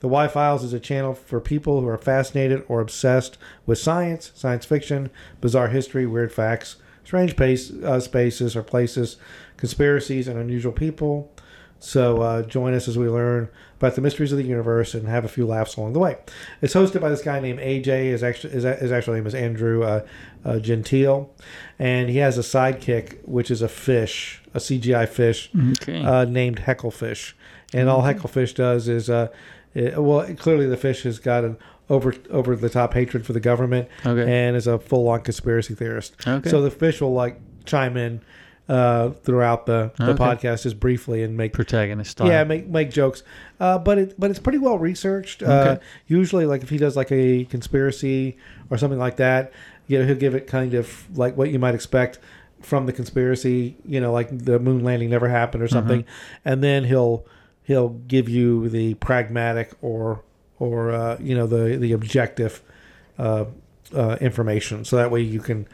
the 0.00 0.08
why 0.08 0.28
files 0.28 0.62
is 0.62 0.72
a 0.72 0.80
channel 0.80 1.14
for 1.14 1.40
people 1.40 1.80
who 1.80 1.88
are 1.88 1.98
fascinated 1.98 2.64
or 2.68 2.80
obsessed 2.80 3.36
with 3.66 3.78
science 3.78 4.30
science 4.34 4.64
fiction 4.64 5.10
bizarre 5.40 5.68
history 5.68 6.06
weird 6.06 6.32
facts 6.32 6.76
strange 7.04 7.36
pace, 7.36 7.72
uh, 7.82 7.98
spaces 7.98 8.54
or 8.54 8.62
places 8.62 9.16
conspiracies 9.56 10.28
and 10.28 10.38
unusual 10.38 10.72
people 10.72 11.32
so 11.80 12.22
uh, 12.22 12.42
join 12.42 12.74
us 12.74 12.88
as 12.88 12.98
we 12.98 13.08
learn 13.08 13.48
about 13.78 13.94
the 13.94 14.00
mysteries 14.00 14.32
of 14.32 14.38
the 14.38 14.44
universe 14.44 14.94
and 14.94 15.06
have 15.08 15.24
a 15.24 15.28
few 15.28 15.46
laughs 15.46 15.76
along 15.76 15.92
the 15.92 15.98
way. 16.00 16.16
It's 16.60 16.74
hosted 16.74 17.00
by 17.00 17.08
this 17.10 17.22
guy 17.22 17.38
named 17.38 17.60
AJ. 17.60 18.10
His 18.10 18.22
actually 18.24 18.52
his, 18.54 18.64
his 18.64 18.90
actual 18.90 19.14
name 19.14 19.26
is 19.26 19.34
Andrew 19.34 19.84
uh, 19.84 20.04
uh, 20.44 20.58
Gentile, 20.58 21.30
and 21.78 22.08
he 22.08 22.16
has 22.18 22.36
a 22.36 22.42
sidekick 22.42 23.18
which 23.24 23.50
is 23.50 23.62
a 23.62 23.68
fish, 23.68 24.42
a 24.54 24.58
CGI 24.58 25.08
fish 25.08 25.50
Okay. 25.82 26.02
uh, 26.02 26.24
named 26.24 26.60
Hecklefish, 26.60 27.34
and 27.72 27.88
all 27.88 28.02
Hecklefish 28.02 28.54
does 28.54 28.88
is, 28.88 29.08
uh, 29.08 29.28
it- 29.74 30.02
well, 30.02 30.26
clearly 30.34 30.66
the 30.66 30.76
fish 30.76 31.02
has 31.04 31.18
got 31.20 31.44
an 31.44 31.56
over 31.90 32.12
over 32.30 32.54
the 32.56 32.68
top 32.68 32.92
hatred 32.94 33.24
for 33.24 33.32
the 33.32 33.40
government, 33.40 33.88
Okay. 34.04 34.30
and 34.30 34.56
is 34.56 34.66
a 34.66 34.78
full 34.78 35.08
on 35.08 35.20
conspiracy 35.20 35.74
theorist. 35.74 36.16
Okay. 36.26 36.50
So 36.50 36.60
the 36.60 36.70
fish 36.70 37.00
will 37.00 37.14
like 37.14 37.40
chime 37.64 37.96
in 37.96 38.20
uh, 38.68 39.10
throughout 39.10 39.64
the, 39.66 39.90
the 39.96 40.10
Okay. 40.12 40.22
podcast 40.24 40.62
just 40.64 40.78
briefly 40.78 41.22
and 41.22 41.36
make 41.36 41.52
Protagonist 41.54 42.10
style. 42.12 42.28
yeah 42.28 42.44
make 42.44 42.66
make 42.66 42.90
jokes, 42.90 43.22
uh, 43.60 43.78
but 43.78 43.96
it 43.98 44.20
but 44.20 44.30
it's 44.30 44.38
pretty 44.38 44.58
well 44.58 44.78
researched. 44.78 45.42
Uh, 45.42 45.78
usually, 46.06 46.44
like 46.46 46.62
if 46.62 46.68
he 46.70 46.76
does 46.78 46.96
like 46.96 47.10
a 47.10 47.44
conspiracy 47.46 48.36
or 48.70 48.76
something 48.78 48.98
like 48.98 49.16
that, 49.16 49.52
you 49.86 49.98
know, 49.98 50.04
he'll 50.06 50.16
give 50.16 50.34
it 50.34 50.46
kind 50.46 50.74
of 50.74 51.06
like 51.16 51.36
what 51.36 51.50
you 51.50 51.58
might 51.58 51.74
expect 51.74 52.18
from 52.60 52.84
the 52.86 52.92
conspiracy. 52.92 53.76
You 53.86 54.00
know, 54.00 54.12
like 54.12 54.28
the 54.36 54.58
moon 54.58 54.84
landing 54.84 55.08
never 55.10 55.28
happened 55.28 55.62
or 55.62 55.68
something, 55.68 56.04
and 56.44 56.62
then 56.62 56.84
he'll 56.84 57.24
he'll 57.64 57.90
give 57.90 58.28
you 58.28 58.68
the 58.68 58.94
pragmatic 58.94 59.72
or 59.80 60.22
or 60.58 60.92
uh, 60.92 61.16
you 61.20 61.34
know 61.34 61.46
the 61.46 61.76
the 61.78 61.92
objective 61.92 62.60
uh, 63.18 63.46
uh, 63.96 64.16
information, 64.20 64.84
so 64.84 64.96
that 64.96 65.10
way 65.10 65.22
you 65.22 65.40
can. 65.40 65.66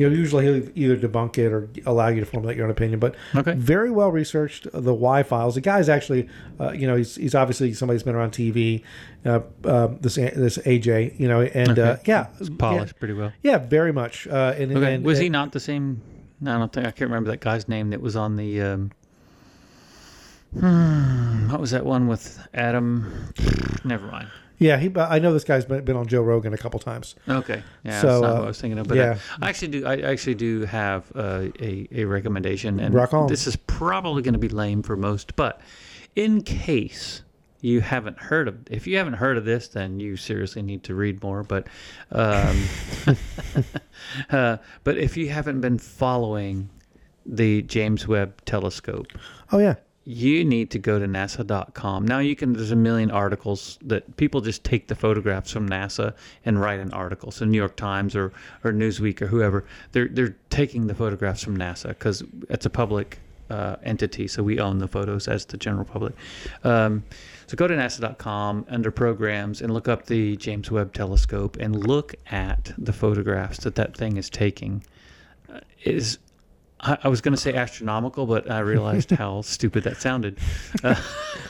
You 0.00 0.08
know, 0.08 0.16
usually 0.16 0.46
he'll 0.46 0.68
either 0.74 0.96
debunk 0.96 1.36
it 1.36 1.52
or 1.52 1.68
allow 1.84 2.08
you 2.08 2.20
to 2.20 2.24
formulate 2.26 2.56
your 2.56 2.64
own 2.64 2.70
opinion. 2.70 3.00
But 3.00 3.16
Okay. 3.36 3.52
very 3.52 3.90
well 3.90 4.10
researched. 4.10 4.66
uh, 4.68 4.80
The 4.80 4.94
Why 4.94 5.22
files. 5.22 5.56
The 5.56 5.60
guy's 5.60 5.90
actually, 5.90 6.26
uh, 6.58 6.70
you 6.70 6.86
know, 6.86 6.96
he's, 6.96 7.16
he's 7.16 7.34
obviously 7.34 7.74
somebody 7.74 7.96
who's 7.96 8.02
been 8.02 8.14
around 8.14 8.32
TV. 8.32 8.82
Uh, 9.26 9.40
uh, 9.66 9.88
this 10.00 10.14
this 10.14 10.56
AJ, 10.56 11.20
you 11.20 11.28
know, 11.28 11.42
and 11.42 11.78
uh, 11.78 11.82
Okay. 11.82 12.02
yeah, 12.06 12.28
It's 12.40 12.48
polished 12.48 12.98
pretty 12.98 13.12
well. 13.12 13.30
Yeah, 13.42 13.52
yeah, 13.52 13.58
very 13.58 13.92
much. 13.92 14.26
Uh, 14.26 14.54
and, 14.56 14.74
Okay. 14.74 14.94
and, 14.94 15.04
was 15.04 15.18
he 15.18 15.28
not 15.28 15.52
the 15.52 15.60
same? 15.60 16.00
No, 16.40 16.54
I 16.54 16.58
don't 16.58 16.72
think 16.72 16.86
I 16.86 16.92
can't 16.92 17.10
remember 17.10 17.30
that 17.32 17.40
guy's 17.40 17.68
name 17.68 17.90
that 17.90 18.00
was 18.00 18.16
on 18.16 18.36
the. 18.36 18.62
Um, 18.62 18.92
hmm, 20.58 21.50
what 21.50 21.60
was 21.60 21.72
that 21.72 21.84
one 21.84 22.08
with 22.08 22.40
Adam? 22.54 23.34
Never 23.84 24.06
mind. 24.06 24.28
Yeah, 24.60 24.76
he. 24.76 24.92
I 24.94 25.18
know 25.18 25.32
this 25.32 25.44
guy's 25.44 25.64
been, 25.64 25.84
been 25.86 25.96
on 25.96 26.06
Joe 26.06 26.20
Rogan 26.20 26.52
a 26.52 26.58
couple 26.58 26.78
times. 26.78 27.16
Okay. 27.26 27.62
Yeah, 27.82 28.00
So, 28.02 28.06
that's 28.06 28.22
not 28.22 28.30
uh, 28.30 28.34
what 28.34 28.44
I 28.44 28.46
was 28.46 28.60
thinking 28.60 28.78
of. 28.78 28.88
But 28.88 28.98
yeah. 28.98 29.18
I, 29.40 29.46
I 29.46 29.48
actually 29.48 29.68
do. 29.68 29.86
I 29.86 29.96
actually 30.00 30.34
do 30.34 30.66
have 30.66 31.10
uh, 31.16 31.46
a 31.58 31.88
a 31.90 32.04
recommendation, 32.04 32.78
and 32.78 32.94
Rock 32.94 33.14
on. 33.14 33.26
this 33.26 33.46
is 33.46 33.56
probably 33.56 34.22
going 34.22 34.34
to 34.34 34.38
be 34.38 34.50
lame 34.50 34.82
for 34.82 34.96
most, 34.96 35.34
but 35.34 35.62
in 36.14 36.42
case 36.42 37.22
you 37.62 37.80
haven't 37.80 38.18
heard 38.18 38.48
of, 38.48 38.58
if 38.70 38.86
you 38.86 38.98
haven't 38.98 39.14
heard 39.14 39.38
of 39.38 39.46
this, 39.46 39.68
then 39.68 39.98
you 39.98 40.16
seriously 40.16 40.60
need 40.60 40.82
to 40.84 40.94
read 40.94 41.22
more. 41.22 41.42
But, 41.42 41.66
um, 42.12 42.62
uh, 44.30 44.58
but 44.84 44.98
if 44.98 45.16
you 45.16 45.30
haven't 45.30 45.60
been 45.62 45.78
following 45.78 46.68
the 47.24 47.62
James 47.62 48.06
Webb 48.06 48.44
Telescope, 48.44 49.08
Oh 49.52 49.58
yeah, 49.58 49.76
you 50.10 50.44
need 50.44 50.70
to 50.72 50.78
go 50.78 50.98
to 50.98 51.06
nasa.com 51.06 52.04
now 52.04 52.18
you 52.18 52.34
can 52.34 52.52
there's 52.52 52.72
a 52.72 52.76
million 52.76 53.10
articles 53.10 53.78
that 53.82 54.16
people 54.16 54.40
just 54.40 54.64
take 54.64 54.88
the 54.88 54.94
photographs 54.94 55.52
from 55.52 55.68
nasa 55.68 56.12
and 56.44 56.60
write 56.60 56.80
an 56.80 56.92
article. 56.92 57.30
So 57.30 57.44
new 57.44 57.56
york 57.56 57.76
times 57.76 58.16
or, 58.16 58.32
or 58.64 58.72
newsweek 58.72 59.22
or 59.22 59.26
whoever 59.26 59.64
they're, 59.92 60.08
they're 60.08 60.36
taking 60.50 60.88
the 60.88 60.94
photographs 60.94 61.44
from 61.44 61.56
nasa 61.56 61.88
because 61.88 62.24
it's 62.48 62.66
a 62.66 62.70
public 62.70 63.20
uh, 63.50 63.76
entity 63.84 64.26
so 64.26 64.42
we 64.42 64.58
own 64.58 64.78
the 64.78 64.88
photos 64.88 65.28
as 65.28 65.44
the 65.44 65.56
general 65.56 65.84
public. 65.84 66.14
Um, 66.64 67.04
so 67.46 67.56
go 67.56 67.68
to 67.68 67.74
nasa.com 67.74 68.66
under 68.68 68.90
programs 68.90 69.60
and 69.60 69.72
look 69.72 69.88
up 69.88 70.06
the 70.06 70.36
james 70.36 70.70
webb 70.70 70.92
telescope 70.92 71.56
and 71.60 71.86
look 71.86 72.14
at 72.30 72.72
the 72.78 72.92
photographs 72.92 73.58
that 73.58 73.76
that 73.76 73.96
thing 73.96 74.16
is 74.16 74.28
taking. 74.28 74.84
Uh, 75.52 75.60
is 75.84 76.18
I, 76.80 76.98
I 77.04 77.08
was 77.08 77.20
going 77.20 77.34
to 77.34 77.40
say 77.40 77.54
astronomical, 77.54 78.26
but 78.26 78.50
I 78.50 78.60
realized 78.60 79.10
how 79.10 79.40
stupid 79.56 79.84
that 79.84 80.00
sounded. 80.00 80.38
Uh, 80.82 80.94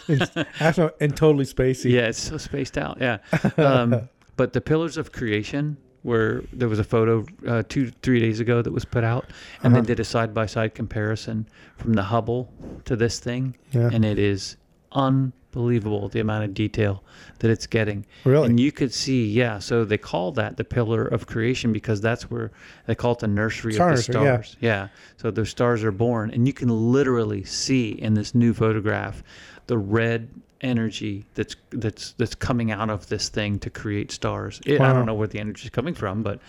Astro- 0.61 0.93
and 1.01 1.16
totally 1.16 1.45
spacey. 1.45 1.91
yeah, 1.93 2.09
it's 2.09 2.18
so 2.20 2.37
spaced 2.37 2.76
out. 2.76 2.99
Yeah. 3.01 3.18
Um, 3.57 4.09
but 4.37 4.53
the 4.53 4.61
Pillars 4.61 4.97
of 4.97 5.12
Creation, 5.12 5.76
where 6.03 6.43
there 6.53 6.68
was 6.68 6.78
a 6.81 6.85
photo 6.85 7.24
uh, 7.47 7.62
two, 7.68 7.91
three 8.03 8.18
days 8.18 8.41
ago 8.41 8.61
that 8.62 8.72
was 8.72 8.85
put 8.85 9.05
out, 9.05 9.26
and 9.62 9.72
Uh-huh. 9.72 9.81
they 9.83 9.87
did 9.87 10.01
a 10.01 10.05
side 10.05 10.35
by 10.35 10.47
side 10.47 10.74
comparison 10.74 11.47
from 11.76 11.93
the 11.93 12.03
Hubble 12.03 12.53
to 12.87 12.97
this 12.97 13.20
thing, 13.20 13.57
Yeah. 13.70 13.91
and 13.93 14.05
it 14.05 14.18
is 14.18 14.57
unbelievable 14.93 16.09
the 16.09 16.20
amount 16.20 16.45
of 16.45 16.55
detail 16.55 17.03
that 17.41 17.51
it's 17.51 17.66
getting. 17.66 18.07
Really? 18.24 18.47
And 18.47 18.61
you 18.61 18.72
could 18.72 18.93
see, 18.93 19.26
yeah. 19.26 19.59
So 19.59 19.84
they 19.84 19.99
call 19.99 20.32
that 20.32 20.57
the 20.57 20.64
Pillar 20.64 21.07
of 21.07 21.26
Creation 21.26 21.72
because 21.72 22.01
that's 22.01 22.30
where 22.30 22.51
they 22.86 22.95
call 22.95 23.12
it 23.12 23.20
the 23.20 23.28
nursery 23.28 23.74
Star 23.74 23.93
of 23.93 24.07
the 24.07 24.12
nursery, 24.12 24.14
yeah. 24.14 24.43
stars. 24.43 24.57
Yeah. 24.61 24.88
So 25.16 25.30
the 25.30 25.47
stars 25.47 25.84
are 25.84 25.93
born, 25.93 26.30
and 26.30 26.47
you 26.47 26.53
can 26.53 26.68
literally 26.68 27.45
see 27.45 27.91
in 27.91 28.14
this 28.14 28.34
new 28.34 28.55
photograph 28.55 29.22
the 29.66 29.78
red 29.78 30.28
energy 30.61 31.24
that's 31.34 31.57
that's 31.70 32.12
that's 32.12 32.34
coming 32.34 32.70
out 32.70 32.91
of 32.91 33.09
this 33.09 33.28
thing 33.28 33.59
to 33.61 33.70
create 33.70 34.12
stars. 34.12 34.61
It, 34.66 34.80
I 34.80 34.93
don't 34.93 35.07
know 35.07 35.14
where 35.14 35.28
the 35.28 35.38
energy 35.38 35.64
is 35.64 35.70
coming 35.70 35.95
from, 35.95 36.22
but 36.22 36.41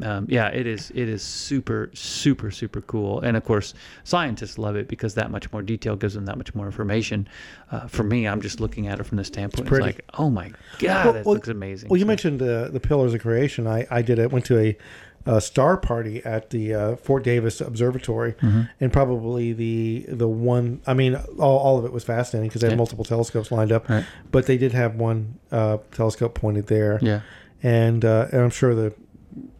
um, 0.00 0.26
yeah, 0.28 0.48
it 0.48 0.66
is. 0.66 0.90
It 0.94 1.08
is 1.08 1.22
super, 1.22 1.90
super, 1.92 2.50
super 2.50 2.80
cool. 2.80 3.20
And 3.20 3.36
of 3.36 3.44
course, 3.44 3.74
scientists 4.04 4.56
love 4.58 4.74
it 4.76 4.88
because 4.88 5.14
that 5.14 5.30
much 5.30 5.52
more 5.52 5.60
detail 5.62 5.96
gives 5.96 6.14
them 6.14 6.24
that 6.24 6.38
much 6.38 6.54
more 6.54 6.64
information. 6.66 7.28
Uh, 7.70 7.86
for 7.88 8.02
me, 8.02 8.26
I'm 8.26 8.40
just 8.40 8.58
looking 8.58 8.86
at 8.88 9.00
it 9.00 9.04
from 9.04 9.18
the 9.18 9.24
standpoint. 9.24 9.60
It's, 9.60 9.68
pretty. 9.68 9.84
like, 9.84 10.04
oh 10.14 10.30
my 10.30 10.50
god, 10.78 11.04
Well, 11.04 11.12
that 11.12 11.24
well- 11.26 11.34
looks 11.34 11.48
amazing. 11.48 11.88
Well, 11.90 11.98
you 11.98 12.04
So- 12.04 12.08
mentioned 12.08 12.42
uh, 12.42 12.68
the 12.68 12.80
Pillars 12.80 13.12
of 13.14 13.20
Creation. 13.20 13.66
I, 13.66 13.86
I 13.90 14.00
did 14.02 14.18
it. 14.18 14.30
Went 14.32 14.46
to 14.46 14.58
a, 14.58 14.76
uh 15.24 15.38
star 15.38 15.76
party 15.76 16.20
at 16.24 16.50
the 16.50 16.74
uh, 16.74 16.96
Fort 16.96 17.22
Davis 17.22 17.60
Observatory, 17.60 18.32
Mm-hmm. 18.32 18.62
and 18.80 18.92
probably 18.92 19.52
the 19.52 20.04
the 20.08 20.26
one. 20.26 20.80
I 20.84 20.94
mean, 20.94 21.14
all, 21.38 21.58
all 21.58 21.78
of 21.78 21.84
it 21.84 21.92
was 21.92 22.02
fascinating 22.02 22.48
because 22.48 22.62
they 22.62 22.66
had 22.66 22.72
Yeah. 22.72 22.76
multiple 22.78 23.04
telescopes 23.04 23.52
lined 23.52 23.70
up, 23.70 23.88
Right. 23.88 24.04
but 24.32 24.46
they 24.46 24.56
did 24.58 24.72
have 24.72 24.96
one 24.96 25.38
uh, 25.52 25.76
telescope 25.92 26.34
pointed 26.34 26.66
there. 26.66 26.98
Yeah. 27.02 27.20
and 27.62 28.04
uh, 28.04 28.26
and 28.32 28.40
I'm 28.40 28.50
sure 28.50 28.74
the 28.74 28.92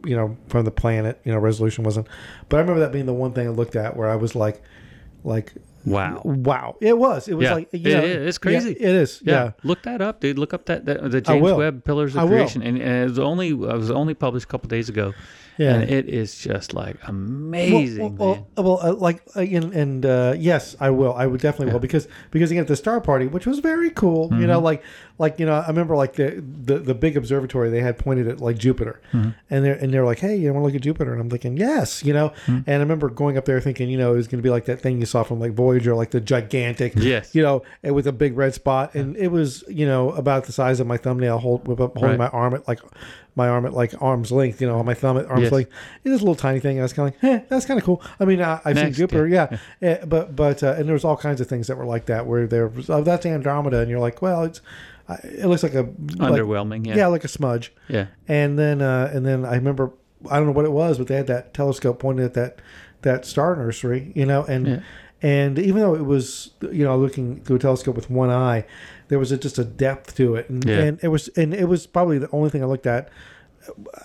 you 0.05 0.15
know 0.17 0.37
from 0.49 0.65
the 0.65 0.71
planet 0.71 1.21
you 1.25 1.33
know 1.33 1.39
resolution 1.39 1.85
wasn't, 1.85 2.07
but 2.49 2.57
I 2.59 2.61
remember 2.61 2.81
that 2.81 2.93
being 2.93 3.07
the 3.07 3.13
one 3.15 3.33
thing 3.33 3.47
I 3.47 3.51
looked 3.51 3.77
at 3.77 3.97
where 3.97 4.09
I 4.09 4.17
was 4.17 4.35
like, 4.35 4.63
like 5.25 5.53
Wow. 5.85 6.23
wow, 6.25 6.77
it 6.81 6.97
was 6.97 7.27
it 7.27 7.35
was 7.35 7.45
Yeah. 7.45 7.55
like 7.55 7.69
you 7.73 7.81
It 7.91 8.05
is. 8.05 8.37
It's 8.37 8.39
yeah, 8.39 8.51
crazy. 8.53 8.71
it 8.73 8.81
is 8.83 9.21
Yeah. 9.25 9.33
yeah. 9.45 9.51
look 9.65 9.83
that 9.83 10.01
up, 10.01 10.21
dude. 10.21 10.39
Look 10.39 10.55
up 10.55 10.67
that, 10.67 10.85
that 10.87 11.11
the 11.11 11.21
James. 11.21 11.43
Webb 11.53 11.85
Pillars 11.85 12.15
of. 12.15 12.29
Creation, 12.29 12.63
and, 12.63 12.79
and 12.79 13.05
it 13.05 13.09
was 13.09 13.19
only 13.19 13.49
it 13.49 13.57
was 13.57 13.91
only 13.91 14.15
published 14.15 14.45
a 14.45 14.49
couple 14.49 14.69
days 14.69 14.89
ago. 14.89 15.13
Yeah. 15.59 15.75
and 15.75 15.91
it 15.91 16.09
is 16.09 16.35
just 16.39 16.73
like 16.73 16.97
amazing. 17.07 18.17
Well, 18.17 18.49
well, 18.57 18.65
well, 18.65 18.81
uh, 18.83 18.95
like, 18.95 19.23
uh, 19.37 19.41
and, 19.41 19.73
and 19.75 20.07
uh, 20.07 20.35
yes, 20.39 20.75
I 20.81 20.89
will. 20.91 21.13
I 21.15 21.27
would 21.27 21.41
definitely 21.43 21.73
will 21.73 21.81
because 21.81 22.09
because 22.31 22.51
again, 22.51 22.63
at 22.63 22.69
the 22.69 22.77
star 22.77 23.01
party, 23.01 23.27
which 23.27 23.47
was 23.47 23.59
very 23.59 23.91
cool, 23.91 24.29
you 24.31 24.37
Mm-hmm. 24.39 24.47
know, 24.47 24.61
like 24.61 24.83
like 25.23 25.39
you 25.41 25.47
know, 25.47 25.55
I 25.55 25.67
remember 25.69 25.97
like 25.97 26.15
the 26.15 26.45
the, 26.65 26.79
the 26.79 26.95
big 26.95 27.17
observatory 27.17 27.71
they 27.71 27.81
had 27.81 27.97
pointed 27.99 28.29
at 28.29 28.41
like 28.41 28.59
Jupiter, 28.59 29.01
Mm-hmm. 29.13 29.31
and 29.51 29.65
they're 29.65 29.75
and 29.75 29.95
they're 29.95 30.05
like, 30.05 30.19
hey, 30.19 30.37
you 30.37 30.53
want 30.53 30.63
to 30.63 30.67
look 30.67 30.75
at 30.75 30.83
Jupiter? 30.83 31.13
And 31.13 31.21
I'm 31.23 31.31
thinking, 31.31 31.57
yes, 31.57 32.05
you 32.05 32.13
know, 32.13 32.29
Mm-hmm. 32.47 32.69
and 32.69 32.77
I 32.77 32.79
remember 32.79 33.09
going 33.09 33.39
up 33.39 33.47
there 33.47 33.61
thinking, 33.61 33.89
you 33.89 33.97
know, 33.97 34.13
it 34.13 34.17
was 34.17 34.29
going 34.29 34.39
to 34.41 34.47
be 34.47 34.51
like 34.51 34.67
that 34.67 34.81
thing 34.81 35.01
you 35.01 35.07
saw 35.07 35.23
from 35.23 35.41
like 35.41 35.53
Voyager, 35.53 35.95
like 35.95 36.11
the 36.11 36.21
gigantic, 36.21 36.93
Yes. 36.97 37.35
you 37.35 37.43
know, 37.43 37.63
and 37.83 37.95
with 37.95 38.07
a 38.07 38.13
big 38.13 38.37
red 38.37 38.53
spot, 38.55 38.95
and 38.95 39.17
it 39.17 39.29
was 39.29 39.65
you 39.69 39.87
know 39.87 40.11
about 40.11 40.45
the 40.45 40.53
size 40.53 40.81
of 40.81 40.87
my 40.87 40.99
thumbnail, 40.99 41.39
hold 41.39 41.67
with 41.67 41.79
holding 41.79 42.03
Right. 42.03 42.19
my 42.19 42.29
arm 42.29 42.55
at 42.55 42.69
like. 42.69 42.81
My 43.35 43.49
arm 43.49 43.65
at 43.65 43.73
like 43.73 43.95
arm's 44.03 44.31
length, 44.31 44.61
you 44.61 44.67
know, 44.69 44.79
on 44.79 44.85
my 44.85 44.93
thumb 44.93 45.17
at 45.17 45.25
arm's 45.25 45.45
Yes. 45.45 45.53
length. 45.53 45.71
It 46.05 46.11
is 46.11 46.17
a 46.21 46.23
little 46.23 46.35
tiny 46.35 46.61
thing. 46.61 46.79
I 46.79 46.83
was 46.83 46.93
kind 46.93 47.09
of 47.09 47.23
like, 47.23 47.33
eh, 47.33 47.45
that's 47.49 47.65
kind 47.65 47.81
of 47.81 47.85
cool. 47.87 48.03
I 48.21 48.27
mean, 48.27 48.43
I, 48.43 48.61
I've 48.63 48.77
seen 48.79 48.93
Jupiter, 48.93 49.27
yeah. 49.27 49.57
yeah, 49.81 49.89
Eh, 49.89 50.05
but 50.05 50.37
but 50.37 50.63
uh, 50.63 50.75
and 50.77 50.85
there 50.87 50.93
was 50.93 51.03
all 51.03 51.17
kinds 51.17 51.41
of 51.41 51.47
things 51.47 51.67
that 51.69 51.79
were 51.79 51.87
like 51.87 52.05
that 52.13 52.27
where 52.27 52.47
there 52.47 52.69
was 52.69 52.91
oh, 52.91 53.03
that's 53.03 53.25
Andromeda, 53.25 53.79
and 53.79 53.91
you're 53.91 54.01
like, 54.01 54.21
well, 54.21 54.43
it's 54.45 54.61
uh, 55.09 55.17
it 55.25 55.47
looks 55.47 55.63
like 55.63 55.75
a 55.75 55.83
like, 55.83 56.33
Underwhelming. 56.33 56.87
yeah. 56.87 56.97
Yeah. 56.97 57.07
like 57.09 57.25
a 57.25 57.29
smudge. 57.29 57.73
Yeah. 57.89 58.07
And 58.29 58.59
then 58.59 58.81
uh, 58.83 59.11
and 59.15 59.25
then 59.27 59.45
I 59.45 59.55
remember 59.55 59.93
I 60.31 60.37
don't 60.37 60.47
know 60.47 60.53
what 60.53 60.65
it 60.65 60.73
was, 60.73 60.99
but 60.99 61.07
they 61.09 61.17
had 61.17 61.27
that 61.27 61.53
telescope 61.55 61.99
pointed 61.99 62.25
at 62.27 62.35
that 62.35 62.59
that 63.03 63.25
star 63.27 63.57
nursery, 63.57 64.13
you 64.15 64.25
know, 64.27 64.45
and 64.45 64.67
Yeah. 64.67 64.81
and 65.23 65.59
even 65.59 65.81
though 65.83 65.95
it 65.95 66.05
was 66.07 66.51
you 66.61 66.85
know 66.85 66.97
looking 66.97 67.43
through 67.43 67.57
a 67.57 67.59
telescope 67.59 67.97
with 67.97 68.09
one 68.11 68.31
eye, 68.31 68.65
there 69.09 69.19
was 69.19 69.33
a, 69.33 69.37
just 69.37 69.59
a 69.59 69.65
depth 69.65 70.15
to 70.17 70.37
it, 70.37 70.49
and, 70.49 70.65
Yeah. 70.65 70.79
and 70.81 70.99
it 71.03 71.09
was 71.09 71.29
and 71.37 71.53
it 71.53 71.69
was 71.69 71.87
probably 71.87 72.19
the 72.19 72.31
only 72.31 72.51
thing 72.51 72.63
I 72.63 72.67
looked 72.67 72.87
at. 72.87 73.09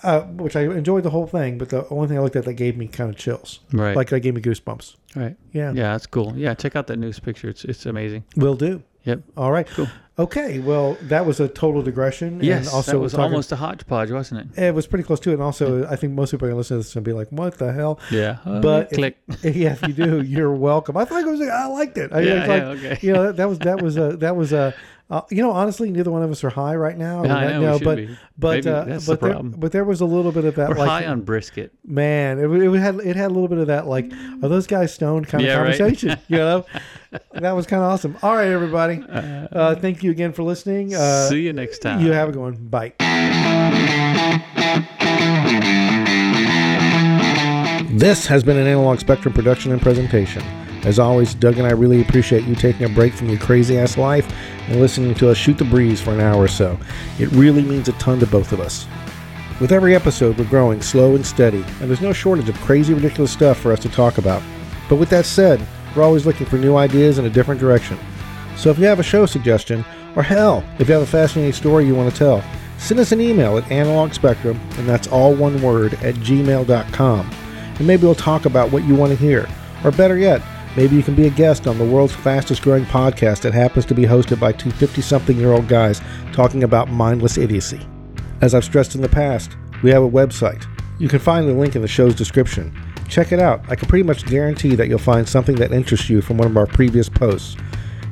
Uh, 0.04 0.20
which 0.22 0.54
I 0.54 0.60
enjoyed 0.62 1.02
the 1.02 1.10
whole 1.10 1.26
thing, 1.26 1.58
but 1.58 1.70
the 1.70 1.84
only 1.88 2.06
thing 2.06 2.16
I 2.16 2.20
looked 2.20 2.36
at 2.36 2.44
that 2.44 2.52
gave 2.54 2.76
me 2.76 2.86
kind 2.86 3.10
of 3.10 3.16
chills, 3.16 3.58
Right. 3.72 3.96
like 3.96 4.08
that 4.10 4.20
gave 4.20 4.34
me 4.36 4.40
goosebumps. 4.40 4.94
right. 5.16 5.36
Yeah, 5.52 5.72
Yeah, 5.72 5.90
that's 5.92 6.06
cool. 6.06 6.32
Yeah, 6.36 6.54
check 6.54 6.76
out 6.76 6.86
that 6.86 6.96
news 6.96 7.18
picture. 7.18 7.48
It's 7.48 7.64
it's 7.64 7.84
amazing. 7.84 8.22
will 8.36 8.54
do. 8.54 8.84
Yep. 9.04 9.22
All 9.36 9.50
right. 9.52 9.66
Cool. 9.66 9.88
Okay. 10.18 10.58
Well, 10.58 10.96
that 11.02 11.24
was 11.24 11.38
a 11.38 11.46
total 11.48 11.80
digression. 11.82 12.40
Yes. 12.42 12.66
And 12.66 12.74
also, 12.74 12.92
that 12.92 12.98
was 12.98 13.12
talking- 13.12 13.24
almost 13.32 13.52
a 13.52 13.56
hodgepodge, 13.56 14.10
wasn't 14.10 14.50
it? 14.56 14.62
It 14.62 14.74
was 14.74 14.86
pretty 14.86 15.04
close 15.04 15.20
to 15.20 15.30
it. 15.30 15.34
And 15.34 15.42
also, 15.42 15.86
I 15.86 15.94
think 15.96 16.12
most 16.14 16.32
people 16.32 16.46
are 16.46 16.50
going 16.50 16.56
to 16.56 16.58
listen 16.58 16.76
to 16.78 16.82
this 16.82 16.96
and 16.96 17.04
be 17.04 17.12
like, 17.12 17.28
"What 17.30 17.58
the 17.58 17.72
hell?" 17.72 18.00
Yeah. 18.10 18.38
Uh, 18.44 18.60
But 18.60 18.88
if- 18.92 18.98
click. 18.98 19.18
yeah, 19.42 19.72
if 19.72 19.82
you 19.86 19.92
do, 19.94 20.22
you're 20.22 20.52
welcome. 20.52 20.96
I 20.96 21.04
thought 21.04 21.22
it 21.22 21.26
was. 21.30 21.40
I 21.40 21.66
liked 21.66 21.96
it. 21.98 22.12
I, 22.12 22.20
Yeah, 22.20 22.32
it's 22.40 22.48
like, 22.48 22.62
okay. 22.62 22.98
You 23.06 23.12
know, 23.12 23.22
that, 23.26 23.36
that 23.36 23.48
was 23.48 23.58
that 23.60 23.80
was 23.82 23.96
a 23.96 24.16
that 24.16 24.34
was 24.36 24.52
a. 24.52 24.74
Uh, 25.10 25.22
you 25.30 25.42
know, 25.42 25.50
honestly, 25.52 25.90
neither 25.90 26.10
one 26.10 26.22
of 26.22 26.30
us 26.30 26.44
are 26.44 26.50
high 26.50 26.76
right 26.76 26.98
now. 26.98 27.24
Yeah, 27.24 27.34
I 27.36 27.44
that- 27.46 27.50
know, 27.54 27.60
we 27.60 27.64
no, 27.66 27.78
should 27.78 27.84
but 27.84 27.96
be. 27.96 28.18
but 28.36 28.54
Maybe 28.56 28.68
uh, 28.70 28.84
that's 28.84 29.06
but 29.06 29.20
the 29.20 29.26
there, 29.28 29.42
but 29.42 29.72
there 29.72 29.84
was 29.84 30.02
a 30.02 30.04
little 30.04 30.32
bit 30.32 30.44
of 30.44 30.54
that. 30.56 30.68
We're 30.68 30.74
like, 30.76 30.88
high 30.88 31.06
on 31.06 31.22
brisket. 31.22 31.72
man, 31.82 32.38
it, 32.38 32.44
it 32.50 32.78
had 32.78 32.96
it 32.96 33.16
had 33.16 33.26
a 33.30 33.34
little 33.34 33.48
bit 33.48 33.56
of 33.58 33.68
that. 33.68 33.86
Like, 33.86 34.12
are 34.42 34.48
those 34.50 34.66
guys 34.66 34.92
stoned 34.92 35.26
kind 35.28 35.42
of 35.42 35.48
Yeah, 35.48 35.54
right. 35.60 35.78
conversation? 35.78 36.18
You 36.28 36.36
know, 36.36 36.66
that 37.32 37.52
was 37.52 37.66
kind 37.66 37.82
of 37.82 37.90
awesome. 37.90 38.18
All 38.22 38.34
right, 38.36 38.48
everybody. 38.48 39.02
Uh, 39.08 39.74
thank 39.76 40.02
you 40.02 40.10
again 40.10 40.32
for 40.34 40.42
listening. 40.42 40.94
Uh, 40.94 41.28
See 41.30 41.40
you 41.40 41.54
next 41.54 41.78
time. 41.78 42.04
you 42.04 42.12
have 42.12 42.28
a 42.28 42.32
good 42.32 42.42
one. 42.42 42.56
Bye. 42.68 42.92
This 47.90 48.26
has 48.26 48.44
been 48.44 48.56
an 48.58 48.66
Analog 48.66 48.98
Spectrum 49.00 49.32
production 49.34 49.72
and 49.72 49.80
presentation. 49.80 50.42
As 50.84 50.98
always, 50.98 51.34
Doug 51.34 51.58
and 51.58 51.66
I 51.66 51.72
really 51.72 52.00
appreciate 52.00 52.44
you 52.44 52.54
taking 52.54 52.86
a 52.86 52.94
break 52.94 53.12
from 53.12 53.28
your 53.28 53.38
crazy 53.38 53.78
ass 53.78 53.98
life 53.98 54.32
and 54.68 54.80
listening 54.80 55.14
to 55.16 55.30
us 55.30 55.36
shoot 55.36 55.58
the 55.58 55.64
breeze 55.64 56.00
for 56.00 56.12
an 56.12 56.20
hour 56.20 56.42
or 56.42 56.48
so. 56.48 56.78
It 57.18 57.30
really 57.32 57.62
means 57.62 57.88
a 57.88 57.92
ton 57.92 58.20
to 58.20 58.26
both 58.26 58.52
of 58.52 58.60
us. 58.60 58.86
With 59.60 59.72
every 59.72 59.96
episode, 59.96 60.38
we're 60.38 60.44
growing 60.44 60.80
slow 60.80 61.16
and 61.16 61.26
steady, 61.26 61.64
and 61.80 61.88
there's 61.88 62.00
no 62.00 62.12
shortage 62.12 62.48
of 62.48 62.60
crazy, 62.60 62.94
ridiculous 62.94 63.32
stuff 63.32 63.58
for 63.58 63.72
us 63.72 63.80
to 63.80 63.88
talk 63.88 64.18
about. 64.18 64.40
But 64.88 64.96
with 64.96 65.10
that 65.10 65.26
said, 65.26 65.60
we're 65.96 66.04
always 66.04 66.26
looking 66.26 66.46
for 66.46 66.58
new 66.58 66.76
ideas 66.76 67.18
in 67.18 67.26
a 67.26 67.30
different 67.30 67.60
direction. 67.60 67.98
So 68.56 68.70
if 68.70 68.78
you 68.78 68.86
have 68.86 69.00
a 69.00 69.04
show 69.04 69.26
suggestion, 69.26 69.84
or 70.14 70.22
hell, 70.22 70.64
if 70.78 70.88
you 70.88 70.94
have 70.94 71.02
a 71.02 71.06
fascinating 71.06 71.52
story 71.52 71.86
you 71.86 71.94
want 71.96 72.12
to 72.12 72.16
tell, 72.16 72.44
send 72.78 73.00
us 73.00 73.10
an 73.10 73.20
email 73.20 73.58
at 73.58 73.64
analogspectrum, 73.64 74.58
and 74.78 74.88
that's 74.88 75.08
all 75.08 75.34
one 75.34 75.60
word, 75.60 75.94
at 75.94 76.14
gmail.com. 76.16 77.30
And 77.78 77.86
maybe 77.86 78.02
we'll 78.04 78.14
talk 78.14 78.46
about 78.46 78.70
what 78.70 78.84
you 78.84 78.94
want 78.94 79.10
to 79.10 79.18
hear. 79.18 79.48
Or 79.84 79.90
better 79.90 80.18
yet, 80.18 80.40
maybe 80.78 80.94
you 80.94 81.02
can 81.02 81.16
be 81.16 81.26
a 81.26 81.30
guest 81.30 81.66
on 81.66 81.76
the 81.76 81.84
world's 81.84 82.14
fastest 82.14 82.62
growing 82.62 82.84
podcast 82.84 83.40
that 83.40 83.52
happens 83.52 83.84
to 83.84 83.96
be 83.96 84.04
hosted 84.04 84.38
by 84.38 84.52
two 84.52 84.70
50 84.70 85.02
something 85.02 85.36
year 85.36 85.50
old 85.50 85.66
guys 85.66 86.00
talking 86.32 86.62
about 86.62 86.88
mindless 86.88 87.36
idiocy. 87.36 87.80
As 88.42 88.54
I've 88.54 88.62
stressed 88.62 88.94
in 88.94 89.02
the 89.02 89.08
past, 89.08 89.56
we 89.82 89.90
have 89.90 90.04
a 90.04 90.08
website. 90.08 90.64
You 91.00 91.08
can 91.08 91.18
find 91.18 91.48
the 91.48 91.52
link 91.52 91.74
in 91.74 91.82
the 91.82 91.88
show's 91.88 92.14
description. 92.14 92.72
Check 93.08 93.32
it 93.32 93.40
out. 93.40 93.60
I 93.68 93.74
can 93.74 93.88
pretty 93.88 94.04
much 94.04 94.24
guarantee 94.26 94.76
that 94.76 94.86
you'll 94.86 95.00
find 95.00 95.28
something 95.28 95.56
that 95.56 95.72
interests 95.72 96.08
you 96.08 96.22
from 96.22 96.38
one 96.38 96.46
of 96.46 96.56
our 96.56 96.66
previous 96.66 97.08
posts. 97.08 97.56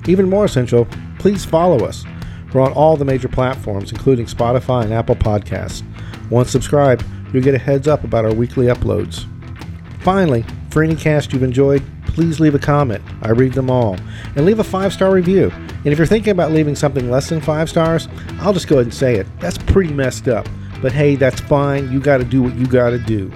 Even 0.09 0.29
more 0.29 0.47
essential, 0.47 0.89
please 1.21 1.45
follow 1.45 1.85
us. 1.87 2.05
We're 2.53 2.62
on 2.62 2.73
all 2.73 2.97
the 2.97 3.05
major 3.05 3.29
platforms, 3.29 3.93
including 3.93 4.27
Spotify 4.27 4.83
and 4.83 4.93
Apple 4.93 5.14
Podcasts. 5.14 5.85
Once 6.31 6.51
subscribed, 6.51 7.05
you'll 7.33 7.45
get 7.45 7.55
a 7.55 7.59
heads 7.59 7.87
up 7.87 8.03
about 8.03 8.25
our 8.25 8.35
weekly 8.35 8.67
uploads. 8.67 9.25
Finally, 10.07 10.45
for 10.71 10.85
any 10.85 10.95
cast 10.95 11.33
you've 11.33 11.43
enjoyed, 11.43 11.83
please 12.07 12.39
leave 12.39 12.55
a 12.55 12.61
comment. 12.61 13.03
I 13.23 13.31
read 13.31 13.55
them 13.55 13.69
all. 13.69 13.97
And 14.37 14.47
leave 14.47 14.61
a 14.61 14.65
five 14.65 14.93
star 14.93 15.11
review. 15.11 15.51
And 15.51 15.89
if 15.89 15.99
you're 15.99 16.07
thinking 16.07 16.31
about 16.31 16.53
leaving 16.53 16.77
something 16.77 17.11
less 17.11 17.29
than 17.29 17.41
five 17.41 17.69
stars, 17.69 18.07
I'll 18.39 18.53
just 18.53 18.69
go 18.69 18.77
ahead 18.77 18.87
and 18.87 18.95
say 18.95 19.17
it. 19.17 19.27
That's 19.41 19.59
pretty 19.59 19.93
messed 19.93 20.29
up. 20.29 20.47
But 20.81 20.93
hey, 20.93 21.17
that's 21.17 21.41
fine. 21.41 21.91
You 21.91 21.99
got 21.99 22.19
to 22.19 22.25
do 22.25 22.41
what 22.41 22.55
you 22.55 22.67
got 22.67 22.91
to 22.91 23.01
do. 23.01 23.33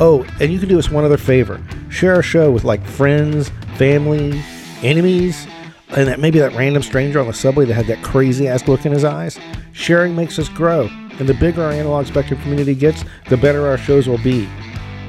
Oh, 0.00 0.26
and 0.40 0.52
you 0.52 0.58
can 0.58 0.68
do 0.68 0.80
us 0.80 0.90
one 0.90 1.04
other 1.04 1.16
favor 1.16 1.62
share 1.90 2.16
our 2.16 2.24
show 2.24 2.50
with 2.50 2.64
like 2.64 2.84
friends, 2.84 3.50
family, 3.76 4.42
enemies, 4.82 5.46
and 5.90 6.08
that 6.08 6.18
maybe 6.18 6.40
that 6.40 6.54
random 6.54 6.82
stranger 6.82 7.20
on 7.20 7.28
the 7.28 7.32
subway 7.32 7.66
that 7.66 7.74
had 7.74 7.86
that 7.86 8.02
crazy 8.02 8.48
ass 8.48 8.66
look 8.66 8.84
in 8.84 8.90
his 8.90 9.04
eyes. 9.04 9.38
Sharing 9.70 10.16
makes 10.16 10.40
us 10.40 10.48
grow. 10.48 10.88
And 11.20 11.28
the 11.28 11.34
bigger 11.34 11.62
our 11.62 11.70
analog 11.70 12.06
spectrum 12.06 12.40
community 12.42 12.74
gets, 12.74 13.04
the 13.28 13.36
better 13.36 13.68
our 13.68 13.78
shows 13.78 14.08
will 14.08 14.18
be. 14.24 14.48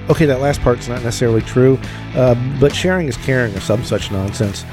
Okay, 0.10 0.26
that 0.26 0.41
last 0.41 0.62
part's 0.62 0.88
not 0.88 1.04
necessarily 1.04 1.41
true, 1.41 1.80
uh, 2.16 2.36
but 2.60 2.76
sharing 2.76 3.08
is 3.08 3.18
caring 3.18 3.56
or 3.56 3.60
some 3.62 3.84
such 3.84 4.12
nonsense. 4.12 4.66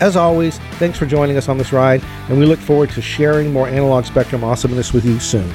As 0.00 0.16
always, 0.16 0.58
thanks 0.78 0.98
for 0.98 1.06
joining 1.06 1.36
us 1.36 1.48
on 1.48 1.56
this 1.56 1.72
ride, 1.72 2.02
and 2.28 2.38
we 2.38 2.46
look 2.46 2.58
forward 2.58 2.90
to 2.90 3.00
sharing 3.00 3.52
more 3.52 3.68
analog 3.68 4.04
spectrum 4.04 4.44
awesomeness 4.44 4.92
with 4.92 5.04
you 5.04 5.18
soon. 5.18 5.50